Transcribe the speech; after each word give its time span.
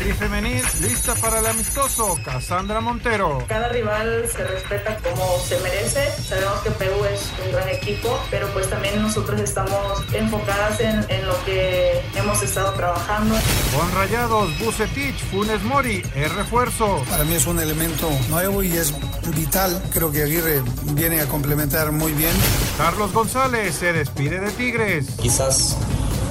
Tri 0.00 0.14
femenil, 0.14 0.64
lista 0.80 1.14
para 1.16 1.40
el 1.40 1.46
amistoso, 1.46 2.18
Cassandra 2.24 2.80
Montero. 2.80 3.44
Cada 3.46 3.68
rival 3.68 4.24
se 4.34 4.44
respeta 4.44 4.96
como 4.96 5.38
se 5.40 5.60
merece. 5.60 6.10
Sabemos 6.22 6.58
que 6.60 6.70
Perú 6.70 7.04
es 7.04 7.30
un 7.44 7.52
gran 7.52 7.68
equipo, 7.68 8.18
pero 8.30 8.48
pues 8.54 8.70
también 8.70 9.02
nosotros 9.02 9.38
estamos 9.42 10.02
enfocadas 10.14 10.80
en, 10.80 11.04
en 11.10 11.26
lo 11.26 11.44
que 11.44 12.00
hemos 12.14 12.42
estado 12.42 12.72
trabajando. 12.72 13.34
Con 13.76 13.94
Rayados, 13.94 14.58
Bucetich, 14.58 15.22
Funes 15.30 15.62
Mori, 15.64 16.02
es 16.14 16.34
refuerzo. 16.34 17.04
Para 17.10 17.24
mí 17.24 17.34
es 17.34 17.46
un 17.46 17.60
elemento 17.60 18.08
nuevo 18.30 18.62
y 18.62 18.72
es 18.78 18.94
vital. 19.36 19.82
Creo 19.92 20.10
que 20.10 20.22
Aguirre 20.22 20.62
viene 20.94 21.20
a 21.20 21.26
complementar 21.26 21.92
muy 21.92 22.12
bien. 22.12 22.32
Carlos 22.78 23.12
González 23.12 23.74
se 23.74 23.92
despide 23.92 24.40
de 24.40 24.50
Tigres. 24.52 25.08
Quizás 25.20 25.76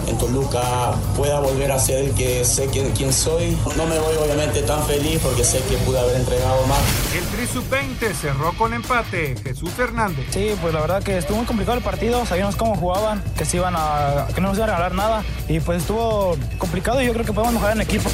en 0.10 0.18
Toluca 0.18 0.94
pueda 1.16 1.40
volver 1.40 1.72
a 1.72 1.80
ser 1.80 2.06
el 2.06 2.12
que 2.16 2.44
sé 2.44 2.68
quién, 2.68 2.92
quién 2.92 3.14
soy. 3.14 3.58
No 3.78 3.86
me 3.86 3.98
voy 4.00 4.16
obviamente 4.16 4.62
tan 4.64 4.84
feliz 4.86 5.20
porque 5.22 5.44
sé 5.44 5.62
que 5.70 5.78
pude 5.78 6.00
haber 6.00 6.16
entregado 6.16 6.66
más. 6.68 6.80
El 7.16 7.24
Tri 7.26 7.48
Sub-20 7.48 8.14
cerró 8.14 8.54
con 8.58 8.74
empate. 8.74 9.36
Jesús 9.44 9.72
Fernández. 9.72 10.26
Sí, 10.32 10.56
pues 10.62 10.74
la 10.74 10.82
verdad 10.82 11.04
que 11.04 11.18
estuvo 11.18 11.38
muy 11.38 11.46
complicado 11.46 11.78
el 11.78 11.84
partido. 11.84 12.26
Sabíamos 12.26 12.56
cómo 12.56 12.76
jugaban, 12.76 13.24
que 13.38 13.46
se 13.46 13.58
iban 13.58 13.76
a, 13.78 14.28
que 14.34 14.42
no 14.42 14.50
nos 14.50 14.58
iban 14.58 14.70
a 14.70 14.74
regalar 14.74 14.96
nada. 14.96 15.24
Y 15.48 15.60
pues 15.60 15.82
estuvo 15.82 16.36
complicado 16.58 17.02
y 17.02 17.06
yo 17.06 17.14
creo 17.14 17.26
que 17.26 17.34
podemos 17.34 17.54
mejorar 17.54 17.76
en 17.76 17.82
equipo. 17.82 18.10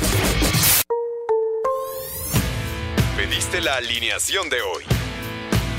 Pediste 3.15 3.61
la 3.61 3.75
alineación 3.75 4.49
de 4.49 4.61
hoy. 4.61 5.04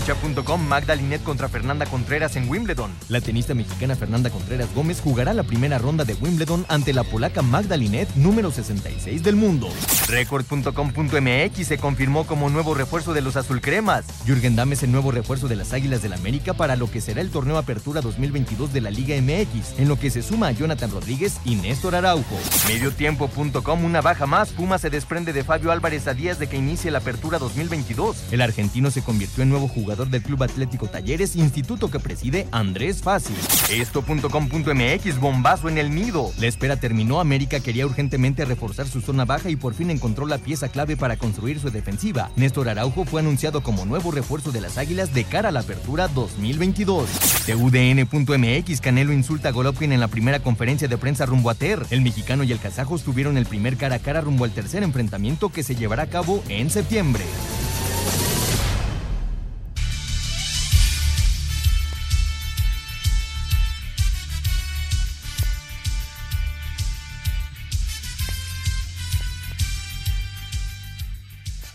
Cancha.com 0.00 0.66
Magda 0.66 0.94
Linet 0.94 1.22
contra 1.22 1.48
Fernanda 1.48 1.84
Contreras 1.84 2.34
en 2.36 2.48
Wimbledon. 2.48 2.90
La 3.08 3.20
tenista 3.20 3.52
mexicana 3.52 3.94
Fernanda 3.94 4.30
Contreras 4.30 4.72
Gómez 4.74 5.00
jugará 5.02 5.34
la 5.34 5.42
primera 5.42 5.76
ronda 5.76 6.04
de 6.04 6.14
Wimbledon 6.14 6.64
ante 6.68 6.94
la 6.94 7.04
polaca 7.04 7.42
Magda 7.42 7.76
Linet, 7.76 8.08
número 8.14 8.50
66 8.50 9.22
del 9.22 9.36
mundo. 9.36 9.68
Record.com.mx 10.08 11.66
se 11.66 11.78
confirmó 11.78 12.26
como 12.26 12.48
nuevo 12.48 12.72
refuerzo 12.72 13.12
de 13.12 13.20
los 13.20 13.36
azulcremas. 13.36 14.06
Jürgen 14.26 14.56
Damm 14.56 14.72
es 14.72 14.82
el 14.82 14.90
nuevo 14.90 15.10
refuerzo 15.10 15.48
de 15.48 15.56
las 15.56 15.74
Águilas 15.74 16.00
del 16.02 16.14
América 16.14 16.54
para 16.54 16.76
lo 16.76 16.90
que 16.90 17.02
será 17.02 17.20
el 17.20 17.30
torneo 17.30 17.58
Apertura 17.58 18.00
2022 18.00 18.72
de 18.72 18.80
la 18.80 18.90
Liga 18.90 19.20
MX, 19.20 19.78
en 19.78 19.88
lo 19.88 19.98
que 19.98 20.10
se 20.10 20.22
suma 20.22 20.48
a 20.48 20.52
Jonathan 20.52 20.90
Rodríguez 20.90 21.40
y 21.44 21.56
Néstor 21.56 21.94
Araujo. 21.94 22.38
Mediotiempo.com 22.68 23.84
una 23.84 24.00
baja 24.00 24.24
más. 24.24 24.50
Puma 24.50 24.78
se 24.78 24.88
desprende 24.88 25.34
de 25.34 25.44
Fabio 25.44 25.72
Álvarez 25.72 26.06
a 26.06 26.14
días 26.14 26.38
de 26.38 26.46
que 26.46 26.56
inicie 26.56 26.90
la 26.90 26.98
Apertura 26.98 27.38
2022. 27.38 28.32
El 28.32 28.40
argentino 28.40 28.90
se 28.90 29.02
convirtió 29.02 29.42
en 29.42 29.50
nuevo 29.50 29.68
jugador 29.68 29.89
del 29.90 30.22
Club 30.22 30.44
Atlético 30.44 30.86
Talleres, 30.86 31.34
instituto 31.34 31.90
que 31.90 31.98
preside 31.98 32.46
Andrés 32.52 33.02
Fácil. 33.02 33.34
Esto.com.mx, 33.70 35.18
bombazo 35.18 35.68
en 35.68 35.78
el 35.78 35.92
nido. 35.92 36.30
La 36.38 36.46
espera 36.46 36.76
terminó, 36.76 37.18
América 37.20 37.58
quería 37.58 37.86
urgentemente 37.86 38.44
reforzar 38.44 38.86
su 38.86 39.00
zona 39.00 39.24
baja 39.24 39.50
y 39.50 39.56
por 39.56 39.74
fin 39.74 39.90
encontró 39.90 40.26
la 40.26 40.38
pieza 40.38 40.68
clave 40.68 40.96
para 40.96 41.16
construir 41.16 41.58
su 41.58 41.70
defensiva. 41.70 42.30
Néstor 42.36 42.68
Araujo 42.68 43.04
fue 43.04 43.20
anunciado 43.20 43.62
como 43.62 43.84
nuevo 43.84 44.12
refuerzo 44.12 44.52
de 44.52 44.60
las 44.60 44.78
Águilas 44.78 45.12
de 45.12 45.24
cara 45.24 45.48
a 45.48 45.52
la 45.52 45.60
apertura 45.60 46.06
2022. 46.06 47.08
TUDN.mx, 47.46 48.80
Canelo 48.80 49.12
insulta 49.12 49.48
a 49.48 49.52
Golovkin 49.52 49.92
en 49.92 50.00
la 50.00 50.08
primera 50.08 50.38
conferencia 50.38 50.86
de 50.86 50.98
prensa 50.98 51.26
rumbo 51.26 51.50
a 51.50 51.54
TER. 51.54 51.84
El 51.90 52.02
mexicano 52.02 52.44
y 52.44 52.52
el 52.52 52.60
kazajo 52.60 52.96
tuvieron 52.98 53.36
el 53.36 53.46
primer 53.46 53.76
cara 53.76 53.96
a 53.96 53.98
cara 53.98 54.20
rumbo 54.20 54.44
al 54.44 54.52
tercer 54.52 54.84
enfrentamiento 54.84 55.48
que 55.48 55.64
se 55.64 55.74
llevará 55.74 56.04
a 56.04 56.08
cabo 56.08 56.44
en 56.48 56.70
septiembre. 56.70 57.24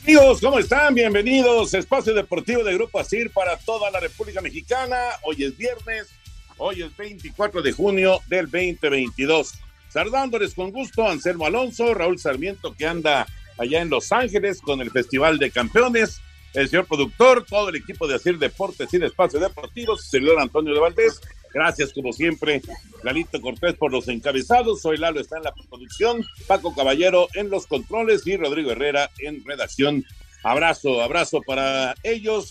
Amigos, 0.05 0.39
¿cómo 0.39 0.59
están? 0.59 0.93
Bienvenidos. 0.93 1.73
Espacio 1.73 2.13
Deportivo 2.13 2.63
de 2.63 2.75
Grupo 2.75 2.99
ASIR 2.99 3.31
para 3.31 3.57
toda 3.57 3.89
la 3.89 3.99
República 3.99 4.39
Mexicana. 4.39 4.95
Hoy 5.23 5.43
es 5.43 5.57
viernes, 5.57 6.09
hoy 6.57 6.83
es 6.83 6.95
24 6.95 7.63
de 7.63 7.71
junio 7.71 8.19
del 8.27 8.45
2022. 8.45 9.55
Saludándoles 9.89 10.53
con 10.53 10.69
gusto 10.69 11.09
Anselmo 11.09 11.47
Alonso, 11.47 11.95
Raúl 11.95 12.19
Sarmiento 12.19 12.75
que 12.75 12.85
anda 12.85 13.25
allá 13.57 13.81
en 13.81 13.89
Los 13.89 14.11
Ángeles 14.11 14.61
con 14.61 14.79
el 14.79 14.91
Festival 14.91 15.39
de 15.39 15.49
Campeones, 15.49 16.21
el 16.53 16.69
señor 16.69 16.85
productor, 16.85 17.43
todo 17.43 17.69
el 17.69 17.77
equipo 17.77 18.07
de 18.07 18.13
ASIR 18.13 18.37
Deportes 18.37 18.93
y 18.93 18.99
de 18.99 19.07
Espacio 19.07 19.39
Deportivo, 19.39 19.97
su 19.97 20.03
servidor 20.03 20.39
Antonio 20.39 20.71
de 20.75 20.81
Valdés. 20.81 21.19
Gracias, 21.55 21.93
como 21.93 22.11
siempre, 22.11 22.61
Lalito 23.01 23.39
Cortés 23.39 23.75
por 23.75 23.89
los 23.89 24.09
encabezados. 24.09 24.81
Soy 24.81 24.97
Lalo, 24.97 25.21
está 25.21 25.37
en 25.37 25.43
la 25.43 25.53
producción, 25.53 26.21
Paco 26.47 26.75
Caballero 26.75 27.29
en 27.33 27.49
los 27.49 27.65
controles 27.65 28.27
y 28.27 28.35
Rodrigo 28.35 28.71
Herrera 28.71 29.09
en 29.19 29.41
redacción. 29.45 30.03
Abrazo, 30.43 31.01
abrazo 31.01 31.39
para 31.47 31.95
ellos. 32.03 32.49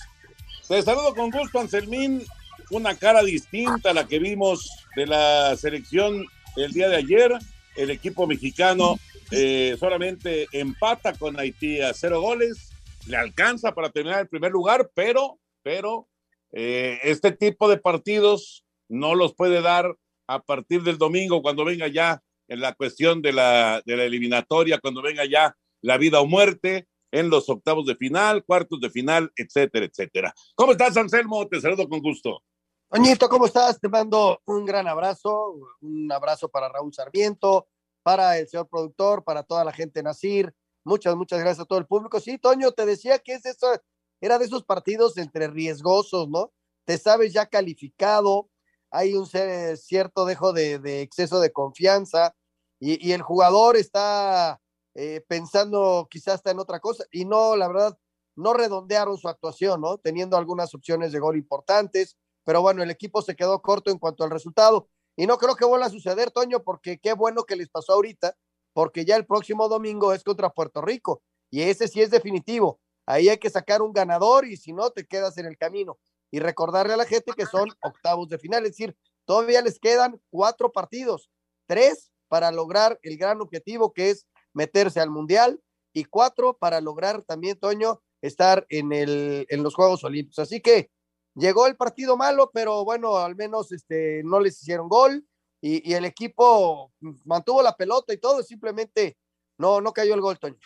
Te 0.66 0.80
saludo 0.80 1.14
con 1.14 1.30
gusto, 1.30 1.60
Anselmín. 1.60 2.22
Una 2.70 2.96
cara 2.96 3.22
distinta 3.22 3.90
a 3.90 3.92
la 3.92 4.08
que 4.08 4.18
vimos 4.18 4.70
de 4.96 5.06
la 5.06 5.54
selección 5.58 6.24
el 6.56 6.72
día 6.72 6.88
de 6.88 6.96
ayer. 6.96 7.32
El 7.76 7.90
equipo 7.90 8.26
mexicano 8.26 8.98
eh, 9.30 9.76
solamente 9.78 10.48
empata 10.50 11.12
con 11.12 11.38
Haití 11.38 11.82
a 11.82 11.92
cero 11.92 12.22
goles. 12.22 12.70
Le 13.06 13.18
alcanza 13.18 13.74
para 13.74 13.90
terminar 13.90 14.20
el 14.20 14.28
primer 14.28 14.50
lugar, 14.50 14.90
pero, 14.94 15.38
pero 15.62 16.08
eh, 16.52 17.00
este 17.02 17.32
tipo 17.32 17.68
de 17.68 17.76
partidos 17.76 18.63
no 18.88 19.14
los 19.14 19.34
puede 19.34 19.62
dar 19.62 19.96
a 20.26 20.42
partir 20.42 20.82
del 20.82 20.98
domingo 20.98 21.42
cuando 21.42 21.64
venga 21.64 21.88
ya 21.88 22.22
en 22.48 22.60
la 22.60 22.74
cuestión 22.74 23.22
de 23.22 23.32
la, 23.32 23.82
de 23.84 23.96
la 23.96 24.04
eliminatoria, 24.04 24.78
cuando 24.78 25.02
venga 25.02 25.24
ya 25.24 25.56
la 25.82 25.98
vida 25.98 26.20
o 26.20 26.26
muerte 26.26 26.88
en 27.10 27.30
los 27.30 27.48
octavos 27.48 27.86
de 27.86 27.94
final, 27.94 28.44
cuartos 28.44 28.80
de 28.80 28.90
final, 28.90 29.32
etcétera, 29.36 29.86
etcétera. 29.86 30.34
¿Cómo 30.54 30.72
estás, 30.72 30.96
Anselmo? 30.96 31.46
Te 31.46 31.60
saludo 31.60 31.88
con 31.88 32.00
gusto. 32.00 32.42
Toñito, 32.90 33.28
¿cómo 33.28 33.46
estás? 33.46 33.80
Te 33.80 33.88
mando 33.88 34.40
un 34.46 34.64
gran 34.64 34.86
abrazo, 34.88 35.56
un 35.80 36.10
abrazo 36.12 36.48
para 36.48 36.68
Raúl 36.68 36.92
Sarmiento, 36.92 37.68
para 38.02 38.38
el 38.38 38.48
señor 38.48 38.68
productor, 38.68 39.24
para 39.24 39.42
toda 39.42 39.64
la 39.64 39.72
gente 39.72 40.02
Nacir. 40.02 40.52
Muchas, 40.84 41.16
muchas 41.16 41.40
gracias 41.40 41.60
a 41.60 41.64
todo 41.64 41.78
el 41.78 41.86
público. 41.86 42.20
Sí, 42.20 42.38
Toño, 42.38 42.72
te 42.72 42.84
decía 42.84 43.18
que 43.18 43.34
es 43.34 43.46
eso, 43.46 43.66
era 44.20 44.38
de 44.38 44.44
esos 44.44 44.64
partidos 44.64 45.16
entre 45.16 45.48
riesgosos, 45.48 46.28
¿no? 46.28 46.52
Te 46.84 46.98
sabes 46.98 47.32
ya 47.32 47.46
calificado, 47.46 48.48
hay 48.94 49.14
un 49.16 49.26
cierto 49.26 50.24
dejo 50.24 50.52
de, 50.52 51.02
exceso 51.02 51.40
de 51.40 51.52
confianza 51.52 52.34
y, 52.78 53.10
el 53.12 53.22
jugador 53.22 53.76
está 53.76 54.60
eh, 54.94 55.20
pensando 55.26 56.06
quizás 56.08 56.36
está 56.36 56.52
en 56.52 56.60
otra 56.60 56.78
cosa 56.78 57.04
y 57.10 57.24
no, 57.24 57.56
la 57.56 57.66
verdad, 57.66 57.98
no 58.36 58.54
redondearon 58.54 59.18
su 59.18 59.28
actuación, 59.28 59.80
¿no? 59.80 59.98
Teniendo 59.98 60.36
algunas 60.36 60.74
opciones 60.76 61.10
de 61.10 61.18
gol 61.18 61.36
importantes, 61.36 62.16
pero 62.44 62.62
bueno, 62.62 62.84
el 62.84 62.90
equipo 62.90 63.20
se 63.20 63.34
quedó 63.34 63.60
corto 63.62 63.90
en 63.90 63.98
cuanto 63.98 64.22
al 64.22 64.30
resultado 64.30 64.88
y 65.16 65.26
no 65.26 65.38
creo 65.38 65.56
que 65.56 65.64
vuelva 65.64 65.86
a 65.86 65.90
suceder, 65.90 66.30
Toño, 66.30 66.62
porque 66.62 66.98
qué 67.00 67.14
bueno 67.14 67.42
que 67.44 67.56
les 67.56 67.70
pasó 67.70 67.94
ahorita, 67.94 68.36
porque 68.72 69.04
ya 69.04 69.16
el 69.16 69.26
próximo 69.26 69.68
domingo 69.68 70.12
es 70.12 70.22
contra 70.22 70.50
Puerto 70.50 70.80
Rico 70.80 71.20
y 71.50 71.62
ese 71.62 71.88
sí 71.88 72.00
es 72.00 72.10
definitivo. 72.10 72.78
Ahí 73.06 73.28
hay 73.28 73.38
que 73.38 73.50
sacar 73.50 73.82
un 73.82 73.92
ganador 73.92 74.46
y 74.46 74.56
si 74.56 74.72
no, 74.72 74.90
te 74.90 75.04
quedas 75.04 75.36
en 75.38 75.46
el 75.46 75.58
camino. 75.58 75.98
Y 76.34 76.40
recordarle 76.40 76.94
a 76.94 76.96
la 76.96 77.04
gente 77.04 77.30
que 77.36 77.46
son 77.46 77.68
octavos 77.80 78.28
de 78.28 78.40
final, 78.40 78.64
es 78.64 78.72
decir, 78.72 78.96
todavía 79.24 79.62
les 79.62 79.78
quedan 79.78 80.20
cuatro 80.30 80.72
partidos, 80.72 81.30
tres 81.68 82.10
para 82.26 82.50
lograr 82.50 82.98
el 83.02 83.16
gran 83.16 83.40
objetivo 83.40 83.92
que 83.92 84.10
es 84.10 84.26
meterse 84.52 84.98
al 84.98 85.10
Mundial 85.10 85.62
y 85.92 86.06
cuatro 86.06 86.58
para 86.58 86.80
lograr 86.80 87.22
también, 87.22 87.56
Toño, 87.56 88.02
estar 88.20 88.66
en, 88.68 88.92
el, 88.92 89.46
en 89.48 89.62
los 89.62 89.76
Juegos 89.76 90.02
Olímpicos. 90.02 90.40
Así 90.40 90.60
que 90.60 90.90
llegó 91.36 91.68
el 91.68 91.76
partido 91.76 92.16
malo, 92.16 92.50
pero 92.52 92.84
bueno, 92.84 93.16
al 93.18 93.36
menos 93.36 93.70
este, 93.70 94.22
no 94.24 94.40
les 94.40 94.60
hicieron 94.60 94.88
gol 94.88 95.24
y, 95.60 95.88
y 95.88 95.94
el 95.94 96.04
equipo 96.04 96.92
mantuvo 97.24 97.62
la 97.62 97.76
pelota 97.76 98.12
y 98.12 98.18
todo, 98.18 98.42
simplemente 98.42 99.16
no, 99.56 99.80
no 99.80 99.92
cayó 99.92 100.14
el 100.14 100.20
gol, 100.20 100.40
Toño. 100.40 100.58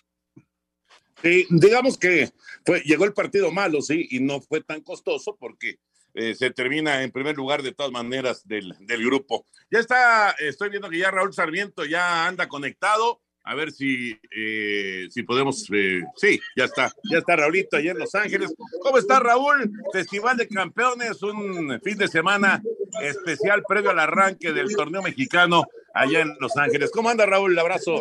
Sí, 1.23 1.47
digamos 1.51 1.99
que 1.99 2.31
fue, 2.65 2.81
llegó 2.81 3.05
el 3.05 3.13
partido 3.13 3.51
malo, 3.51 3.83
sí, 3.83 4.07
y 4.11 4.21
no 4.21 4.41
fue 4.41 4.63
tan 4.63 4.83
costoso 4.83 5.37
porque 5.39 5.79
eh, 6.15 6.35
se 6.35 6.51
termina 6.51 7.03
en 7.03 7.13
primer 7.13 7.37
lugar 7.37 7.63
de 7.63 7.73
todas 7.73 7.93
maneras 7.93 8.47
del, 8.47 8.75
del, 8.81 9.05
grupo. 9.05 9.47
Ya 9.71 9.81
está, 9.81 10.31
estoy 10.39 10.71
viendo 10.71 10.89
que 10.89 10.99
ya 10.99 11.11
Raúl 11.11 11.33
Sarmiento 11.33 11.85
ya 11.85 12.27
anda 12.27 12.49
conectado. 12.49 13.21
A 13.45 13.55
ver 13.55 13.73
si, 13.73 14.19
eh, 14.31 15.07
si 15.11 15.23
podemos. 15.23 15.67
Eh, 15.73 16.03
sí, 16.17 16.39
ya 16.55 16.65
está. 16.65 16.93
Ya 17.11 17.19
está 17.19 17.35
Raulito 17.35 17.79
allá 17.79 17.93
en 17.93 17.99
Los 17.99 18.15
Ángeles. 18.15 18.53
¿Cómo 18.83 18.99
está 18.99 19.21
Raúl? 19.21 19.73
Festival 19.91 20.37
de 20.37 20.49
Campeones, 20.49 21.23
un 21.23 21.81
fin 21.83 21.97
de 21.97 22.09
semana 22.09 22.63
especial 23.01 23.63
previo 23.67 23.91
al 23.91 24.01
arranque 24.01 24.53
del 24.53 24.75
torneo 24.75 25.01
mexicano 25.03 25.65
allá 25.95 26.21
en 26.21 26.37
Los 26.41 26.57
Ángeles. 26.57 26.91
¿Cómo 26.93 27.09
anda 27.09 27.27
Raúl? 27.27 27.53
Un 27.53 27.59
abrazo. 27.59 28.01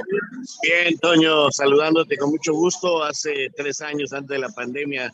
Bien, 0.61 0.97
Toño, 0.99 1.51
saludándote 1.51 2.17
con 2.17 2.31
mucho 2.31 2.53
gusto. 2.53 3.03
Hace 3.03 3.49
tres 3.55 3.81
años 3.81 4.13
antes 4.13 4.29
de 4.29 4.39
la 4.39 4.49
pandemia 4.49 5.13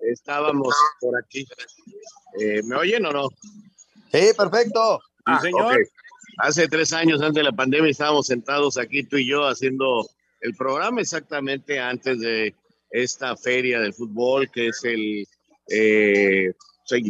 estábamos 0.00 0.74
por 1.00 1.16
aquí. 1.18 1.46
Eh, 2.40 2.62
¿Me 2.64 2.76
oyen 2.76 3.06
o 3.06 3.12
no? 3.12 3.28
Sí, 4.12 4.28
perfecto. 4.36 5.00
Ah, 5.24 5.40
señor. 5.40 5.72
Okay. 5.72 5.84
Hace 6.38 6.68
tres 6.68 6.92
años 6.92 7.20
antes 7.20 7.34
de 7.34 7.44
la 7.44 7.52
pandemia 7.52 7.90
estábamos 7.90 8.26
sentados 8.26 8.76
aquí 8.76 9.02
tú 9.02 9.16
y 9.16 9.26
yo 9.26 9.46
haciendo 9.46 10.06
el 10.40 10.54
programa 10.54 11.00
exactamente 11.00 11.80
antes 11.80 12.20
de 12.20 12.54
esta 12.90 13.36
feria 13.36 13.80
del 13.80 13.94
fútbol 13.94 14.50
que 14.50 14.68
es 14.68 14.84
el 14.84 15.26
eh, 15.70 16.52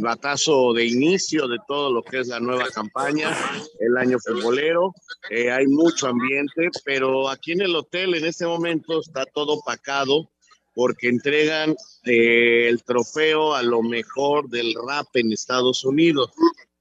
batazo 0.00 0.72
de 0.72 0.86
inicio 0.86 1.48
de 1.48 1.58
todo 1.66 1.92
lo 1.92 2.02
que 2.02 2.20
es 2.20 2.28
la 2.28 2.40
nueva 2.40 2.68
campaña, 2.70 3.36
el 3.80 3.96
año 3.96 4.18
futbolero. 4.18 4.94
Eh, 5.30 5.50
hay 5.50 5.66
mucho 5.66 6.08
ambiente, 6.08 6.70
pero 6.84 7.28
aquí 7.28 7.52
en 7.52 7.62
el 7.62 7.76
hotel 7.76 8.14
en 8.14 8.24
este 8.24 8.46
momento 8.46 9.00
está 9.00 9.24
todo 9.26 9.54
opacado 9.54 10.30
porque 10.74 11.08
entregan 11.08 11.74
eh, 12.04 12.68
el 12.68 12.82
trofeo 12.84 13.54
a 13.54 13.62
lo 13.62 13.82
mejor 13.82 14.48
del 14.50 14.74
rap 14.86 15.06
en 15.14 15.32
Estados 15.32 15.84
Unidos. 15.84 16.30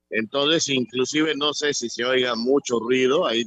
Entonces, 0.10 0.70
inclusive 0.70 1.34
no 1.36 1.54
sé 1.54 1.74
si 1.74 1.90
se 1.90 2.04
oiga 2.04 2.36
mucho 2.36 2.80
ruido, 2.80 3.26
ahí 3.26 3.46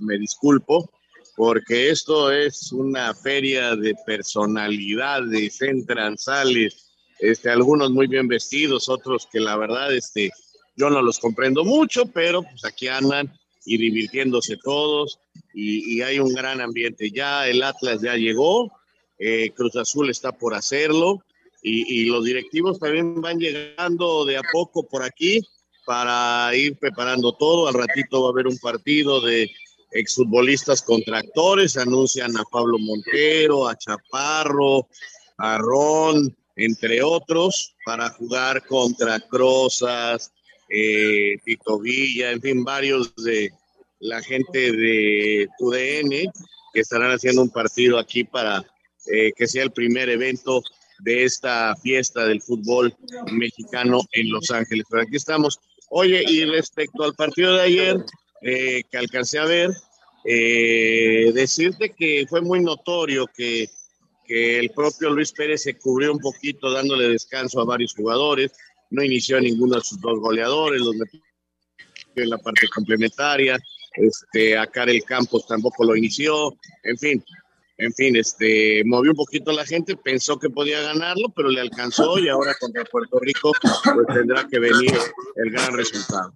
me 0.00 0.18
disculpo, 0.18 0.90
porque 1.36 1.90
esto 1.90 2.30
es 2.32 2.72
una 2.72 3.14
feria 3.14 3.76
de 3.76 3.94
personalidades, 4.04 5.62
entran, 5.62 6.18
salen, 6.18 6.70
este, 7.18 7.50
algunos 7.50 7.90
muy 7.90 8.06
bien 8.06 8.28
vestidos, 8.28 8.88
otros 8.88 9.28
que 9.30 9.40
la 9.40 9.56
verdad, 9.56 9.94
este, 9.94 10.30
yo 10.76 10.90
no 10.90 11.02
los 11.02 11.18
comprendo 11.18 11.64
mucho, 11.64 12.06
pero 12.06 12.42
pues 12.42 12.64
aquí 12.64 12.88
andan 12.88 13.32
y 13.64 13.76
divirtiéndose 13.76 14.56
todos 14.56 15.18
y, 15.52 15.96
y 15.96 16.02
hay 16.02 16.20
un 16.20 16.32
gran 16.32 16.60
ambiente. 16.60 17.10
Ya 17.10 17.48
el 17.48 17.62
Atlas 17.62 18.00
ya 18.00 18.14
llegó, 18.14 18.70
eh, 19.18 19.50
Cruz 19.54 19.76
Azul 19.76 20.10
está 20.10 20.32
por 20.32 20.54
hacerlo 20.54 21.24
y, 21.62 22.02
y, 22.02 22.04
los 22.06 22.24
directivos 22.24 22.78
también 22.78 23.20
van 23.20 23.38
llegando 23.38 24.24
de 24.24 24.36
a 24.36 24.42
poco 24.52 24.84
por 24.84 25.02
aquí 25.02 25.40
para 25.84 26.54
ir 26.54 26.76
preparando 26.78 27.32
todo. 27.32 27.66
Al 27.66 27.74
ratito 27.74 28.22
va 28.22 28.28
a 28.28 28.32
haber 28.32 28.46
un 28.46 28.58
partido 28.58 29.20
de 29.20 29.50
exfutbolistas 29.90 30.82
contra 30.82 31.18
actores, 31.18 31.76
anuncian 31.76 32.36
a 32.36 32.44
Pablo 32.44 32.78
Montero, 32.78 33.66
a 33.66 33.76
Chaparro, 33.76 34.86
a 35.38 35.58
Ron, 35.58 36.36
entre 36.58 37.02
otros, 37.02 37.74
para 37.84 38.10
jugar 38.10 38.66
contra 38.66 39.20
Crozas, 39.20 40.32
eh, 40.68 41.38
Tito 41.44 41.78
Villa, 41.78 42.32
en 42.32 42.42
fin, 42.42 42.64
varios 42.64 43.14
de 43.16 43.50
la 44.00 44.20
gente 44.22 44.72
de 44.72 45.48
TUDN 45.58 46.30
que 46.74 46.80
estarán 46.80 47.12
haciendo 47.12 47.42
un 47.42 47.50
partido 47.50 47.98
aquí 47.98 48.24
para 48.24 48.64
eh, 49.12 49.32
que 49.34 49.46
sea 49.46 49.62
el 49.62 49.70
primer 49.70 50.10
evento 50.10 50.62
de 51.00 51.24
esta 51.24 51.74
fiesta 51.76 52.26
del 52.26 52.42
fútbol 52.42 52.94
mexicano 53.32 54.00
en 54.12 54.30
Los 54.30 54.50
Ángeles. 54.50 54.84
Pero 54.90 55.02
aquí 55.02 55.16
estamos. 55.16 55.58
Oye, 55.90 56.22
y 56.26 56.44
respecto 56.44 57.04
al 57.04 57.14
partido 57.14 57.54
de 57.54 57.62
ayer 57.62 57.96
eh, 58.42 58.82
que 58.90 58.98
alcancé 58.98 59.38
a 59.38 59.44
ver, 59.44 59.70
eh, 60.24 61.30
decirte 61.34 61.94
que 61.96 62.26
fue 62.28 62.42
muy 62.42 62.60
notorio 62.60 63.26
que, 63.34 63.70
que, 64.28 64.58
el 64.58 64.70
propio 64.70 65.10
Luis 65.10 65.32
Pérez 65.32 65.62
se 65.62 65.78
cubrió 65.78 66.12
un 66.12 66.20
poquito 66.20 66.70
dándole 66.70 67.08
descanso 67.08 67.60
a 67.60 67.64
varios 67.64 67.94
jugadores, 67.94 68.52
no 68.90 69.02
inició 69.02 69.38
a 69.38 69.40
ninguno 69.40 69.76
de 69.76 69.82
sus 69.82 70.00
dos 70.00 70.20
goleadores, 70.20 70.80
los 70.80 70.94
metió 70.94 71.20
en 72.16 72.30
la 72.30 72.38
parte 72.38 72.68
complementaria, 72.68 73.58
este, 73.94 74.56
a 74.56 74.66
Karel 74.66 75.02
Campos 75.04 75.46
tampoco 75.46 75.84
lo 75.84 75.96
inició, 75.96 76.56
en 76.84 76.98
fin, 76.98 77.24
en 77.78 77.92
fin, 77.92 78.16
este, 78.16 78.82
movió 78.84 79.12
un 79.12 79.16
poquito 79.16 79.52
la 79.52 79.64
gente, 79.64 79.96
pensó 79.96 80.36
que 80.36 80.50
podía 80.50 80.80
ganarlo, 80.80 81.28
pero 81.34 81.48
le 81.48 81.60
alcanzó 81.60 82.18
y 82.18 82.28
ahora 82.28 82.52
contra 82.60 82.84
Puerto 82.84 83.20
Rico 83.20 83.52
pues 83.62 84.06
tendrá 84.12 84.46
que 84.48 84.58
venir 84.58 84.92
el 85.36 85.50
gran 85.52 85.72
resultado. 85.74 86.32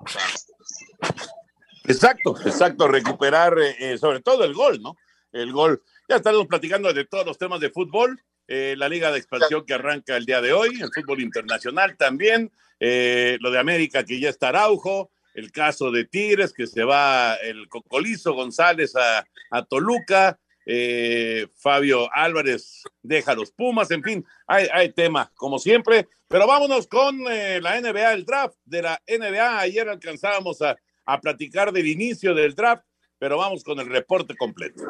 Exacto, 1.85 2.37
exacto, 2.47 2.87
recuperar 2.87 3.57
eh, 3.59 3.99
sobre 3.99 4.21
todo 4.21 4.45
el 4.45 4.55
gol, 4.55 4.81
¿no? 4.81 4.97
El 5.33 5.53
gol. 5.53 5.83
Ya 6.09 6.17
estaremos 6.17 6.47
platicando 6.47 6.93
de 6.93 7.05
todos 7.05 7.25
los 7.25 7.39
temas 7.39 7.61
de 7.61 7.71
fútbol, 7.71 8.21
eh, 8.49 8.75
la 8.77 8.89
liga 8.89 9.11
de 9.13 9.19
expansión 9.19 9.65
que 9.65 9.75
arranca 9.75 10.17
el 10.17 10.27
día 10.27 10.41
de 10.41 10.53
hoy, 10.53 10.81
el 10.81 10.91
fútbol 10.93 11.21
internacional 11.21 11.97
también, 11.97 12.51
eh, 12.81 13.39
lo 13.41 13.51
de 13.51 13.59
América 13.59 14.05
que 14.05 14.19
ya 14.19 14.29
está 14.29 14.49
Araujo, 14.49 15.11
el 15.35 15.53
caso 15.53 15.91
de 15.91 16.05
Tigres 16.05 16.53
que 16.53 16.67
se 16.67 16.85
va 16.85 17.35
el 17.37 17.69
Cocolizo 17.69 18.35
González 18.35 18.95
a, 18.97 19.25
a 19.51 19.65
Toluca, 19.65 20.39
eh, 20.67 21.47
Fabio 21.57 22.13
Álvarez 22.13 22.83
deja 23.01 23.35
los 23.35 23.53
Pumas, 23.53 23.91
en 23.91 24.03
fin, 24.03 24.27
hay, 24.47 24.67
hay 24.73 24.93
tema 24.93 25.33
como 25.37 25.59
siempre, 25.59 26.09
pero 26.29 26.47
vámonos 26.47 26.89
con 26.89 27.23
la 27.23 27.81
NBA, 27.81 28.13
el 28.13 28.25
draft 28.25 28.57
de 28.65 28.83
la 28.83 29.03
NBA. 29.07 29.59
Ayer 29.61 29.89
alcanzábamos 29.89 30.63
a, 30.63 30.77
a 31.05 31.21
platicar 31.21 31.73
del 31.73 31.87
inicio 31.87 32.35
del 32.35 32.55
draft, 32.55 32.85
pero 33.19 33.39
vamos 33.39 33.63
con 33.63 33.79
el 33.81 33.87
reporte 33.87 34.35
completo. 34.35 34.83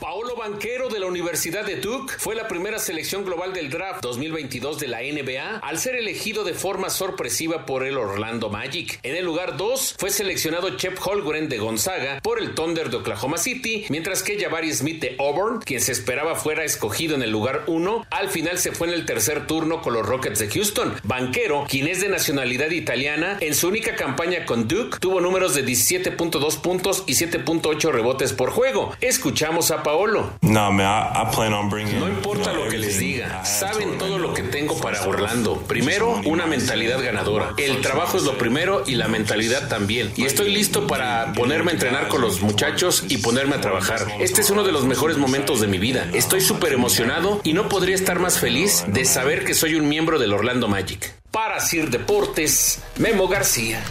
Paolo 0.00 0.36
Banquero 0.36 0.88
de 0.88 1.00
la 1.00 1.06
Universidad 1.06 1.64
de 1.64 1.76
Duke 1.76 2.14
fue 2.18 2.34
la 2.34 2.48
primera 2.48 2.78
selección 2.78 3.24
global 3.24 3.54
del 3.54 3.70
draft 3.70 4.02
2022 4.02 4.78
de 4.78 4.88
la 4.88 5.00
NBA 5.00 5.58
al 5.58 5.78
ser 5.78 5.96
elegido 5.96 6.44
de 6.44 6.52
forma 6.52 6.90
sorpresiva 6.90 7.64
por 7.64 7.86
el 7.86 7.96
Orlando 7.96 8.50
Magic. 8.50 9.00
En 9.02 9.16
el 9.16 9.24
lugar 9.24 9.56
2 9.56 9.94
fue 9.98 10.10
seleccionado 10.10 10.76
Chep 10.76 10.98
Holgren 11.02 11.48
de 11.48 11.58
Gonzaga 11.58 12.20
por 12.22 12.38
el 12.38 12.54
Thunder 12.54 12.90
de 12.90 12.98
Oklahoma 12.98 13.38
City, 13.38 13.86
mientras 13.88 14.22
que 14.22 14.38
Jabari 14.38 14.72
Smith 14.72 15.00
de 15.00 15.16
Auburn, 15.18 15.60
quien 15.60 15.80
se 15.80 15.92
esperaba 15.92 16.34
fuera 16.34 16.64
escogido 16.64 17.14
en 17.14 17.22
el 17.22 17.30
lugar 17.30 17.64
1, 17.66 18.06
al 18.10 18.28
final 18.28 18.58
se 18.58 18.72
fue 18.72 18.88
en 18.88 18.94
el 18.94 19.06
tercer 19.06 19.46
turno 19.46 19.80
con 19.80 19.94
los 19.94 20.06
Rockets 20.06 20.38
de 20.38 20.48
Houston. 20.48 20.94
Banquero, 21.04 21.64
quien 21.68 21.86
es 21.86 22.02
de 22.02 22.08
nacionalidad 22.08 22.70
italiana, 22.70 23.38
en 23.40 23.54
su 23.54 23.68
única 23.68 23.96
campaña 23.96 24.44
con 24.44 24.68
Duke 24.68 24.98
tuvo 25.00 25.20
números 25.20 25.54
de 25.54 25.64
17.2 25.64 26.60
puntos 26.60 27.04
y 27.06 27.12
7.8 27.12 27.90
rebotes 27.90 28.34
por 28.34 28.50
juego. 28.50 28.92
Escuchamos 29.00 29.70
a 29.70 29.82
Paolo. 29.86 30.32
No, 30.42 30.72
man, 30.72 30.84
I, 30.84 31.22
I 31.22 31.32
plan 31.32 31.52
on 31.52 31.70
bringing, 31.70 32.00
no 32.00 32.08
importa 32.08 32.52
lo 32.52 32.68
que 32.68 32.76
les 32.76 32.98
diga, 32.98 33.44
saben 33.44 33.98
todo 33.98 34.18
lo 34.18 34.34
que 34.34 34.42
tengo 34.42 34.76
para 34.80 35.00
Orlando. 35.06 35.62
Primero, 35.68 36.20
una 36.24 36.44
mentalidad 36.46 37.00
ganadora. 37.00 37.54
El 37.56 37.82
trabajo 37.82 38.16
es 38.16 38.24
lo 38.24 38.36
primero 38.36 38.82
y 38.84 38.96
la 38.96 39.06
mentalidad 39.06 39.68
también. 39.68 40.12
Y 40.16 40.24
estoy 40.24 40.50
listo 40.50 40.88
para 40.88 41.32
ponerme 41.34 41.70
a 41.70 41.74
entrenar 41.74 42.08
con 42.08 42.20
los 42.20 42.40
muchachos 42.40 43.04
y 43.08 43.18
ponerme 43.18 43.54
a 43.54 43.60
trabajar. 43.60 44.00
Este 44.18 44.40
es 44.40 44.50
uno 44.50 44.64
de 44.64 44.72
los 44.72 44.86
mejores 44.86 45.18
momentos 45.18 45.60
de 45.60 45.68
mi 45.68 45.78
vida. 45.78 46.10
Estoy 46.12 46.40
súper 46.40 46.72
emocionado 46.72 47.40
y 47.44 47.52
no 47.52 47.68
podría 47.68 47.94
estar 47.94 48.18
más 48.18 48.40
feliz 48.40 48.84
de 48.88 49.04
saber 49.04 49.44
que 49.44 49.54
soy 49.54 49.76
un 49.76 49.88
miembro 49.88 50.18
del 50.18 50.32
Orlando 50.32 50.66
Magic. 50.66 51.14
Para 51.30 51.60
Sir 51.60 51.90
Deportes, 51.90 52.82
Memo 52.96 53.28
García. 53.28 53.84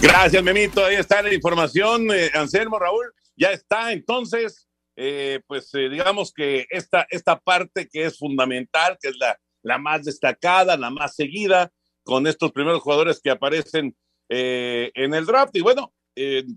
Gracias, 0.00 0.42
Memito. 0.42 0.84
Ahí 0.84 0.96
está 0.96 1.22
la 1.22 1.32
información. 1.32 2.08
Eh, 2.12 2.30
Anselmo, 2.34 2.78
Raúl, 2.78 3.12
ya 3.38 3.52
está. 3.52 3.92
Entonces, 3.92 4.68
eh, 4.96 5.40
pues 5.46 5.72
eh, 5.74 5.88
digamos 5.88 6.32
que 6.32 6.66
esta, 6.70 7.06
esta 7.10 7.38
parte 7.38 7.88
que 7.88 8.04
es 8.04 8.18
fundamental, 8.18 8.98
que 9.00 9.10
es 9.10 9.16
la, 9.18 9.38
la 9.62 9.78
más 9.78 10.04
destacada, 10.04 10.76
la 10.76 10.90
más 10.90 11.14
seguida, 11.14 11.70
con 12.02 12.26
estos 12.26 12.52
primeros 12.52 12.82
jugadores 12.82 13.20
que 13.20 13.30
aparecen 13.30 13.96
eh, 14.28 14.90
en 14.94 15.14
el 15.14 15.24
draft. 15.24 15.54
Y 15.56 15.60
bueno, 15.60 15.92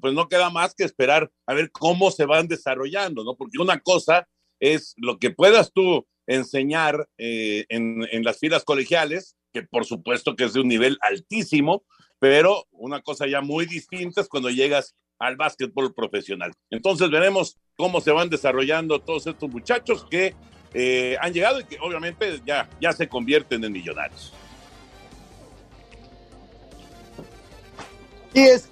pues 0.01 0.15
no 0.15 0.27
queda 0.27 0.49
más 0.49 0.73
que 0.73 0.83
esperar 0.83 1.29
a 1.45 1.53
ver 1.53 1.71
cómo 1.71 2.09
se 2.09 2.25
van 2.25 2.47
desarrollando, 2.47 3.23
¿no? 3.23 3.35
Porque 3.35 3.59
una 3.59 3.79
cosa 3.79 4.27
es 4.59 4.95
lo 4.97 5.19
que 5.19 5.29
puedas 5.29 5.71
tú 5.71 6.07
enseñar 6.25 7.07
en, 7.17 8.07
en 8.11 8.23
las 8.23 8.39
filas 8.39 8.63
colegiales, 8.63 9.35
que 9.53 9.61
por 9.61 9.85
supuesto 9.85 10.35
que 10.35 10.45
es 10.45 10.53
de 10.53 10.61
un 10.61 10.67
nivel 10.67 10.97
altísimo, 11.01 11.85
pero 12.17 12.65
una 12.71 13.01
cosa 13.01 13.27
ya 13.27 13.41
muy 13.41 13.67
distinta 13.67 14.21
es 14.21 14.27
cuando 14.27 14.49
llegas 14.49 14.95
al 15.21 15.35
básquetbol 15.35 15.93
profesional. 15.93 16.51
Entonces 16.71 17.09
veremos 17.11 17.57
cómo 17.77 18.01
se 18.01 18.11
van 18.11 18.29
desarrollando 18.29 18.99
todos 18.99 19.27
estos 19.27 19.49
muchachos 19.49 20.05
que 20.09 20.35
eh, 20.73 21.15
han 21.21 21.31
llegado 21.31 21.59
y 21.59 21.63
que 21.63 21.77
obviamente 21.79 22.41
ya, 22.43 22.67
ya 22.81 22.91
se 22.91 23.07
convierten 23.07 23.63
en 23.63 23.71
millonarios. 23.71 24.33
Así 28.31 28.41
es, 28.41 28.69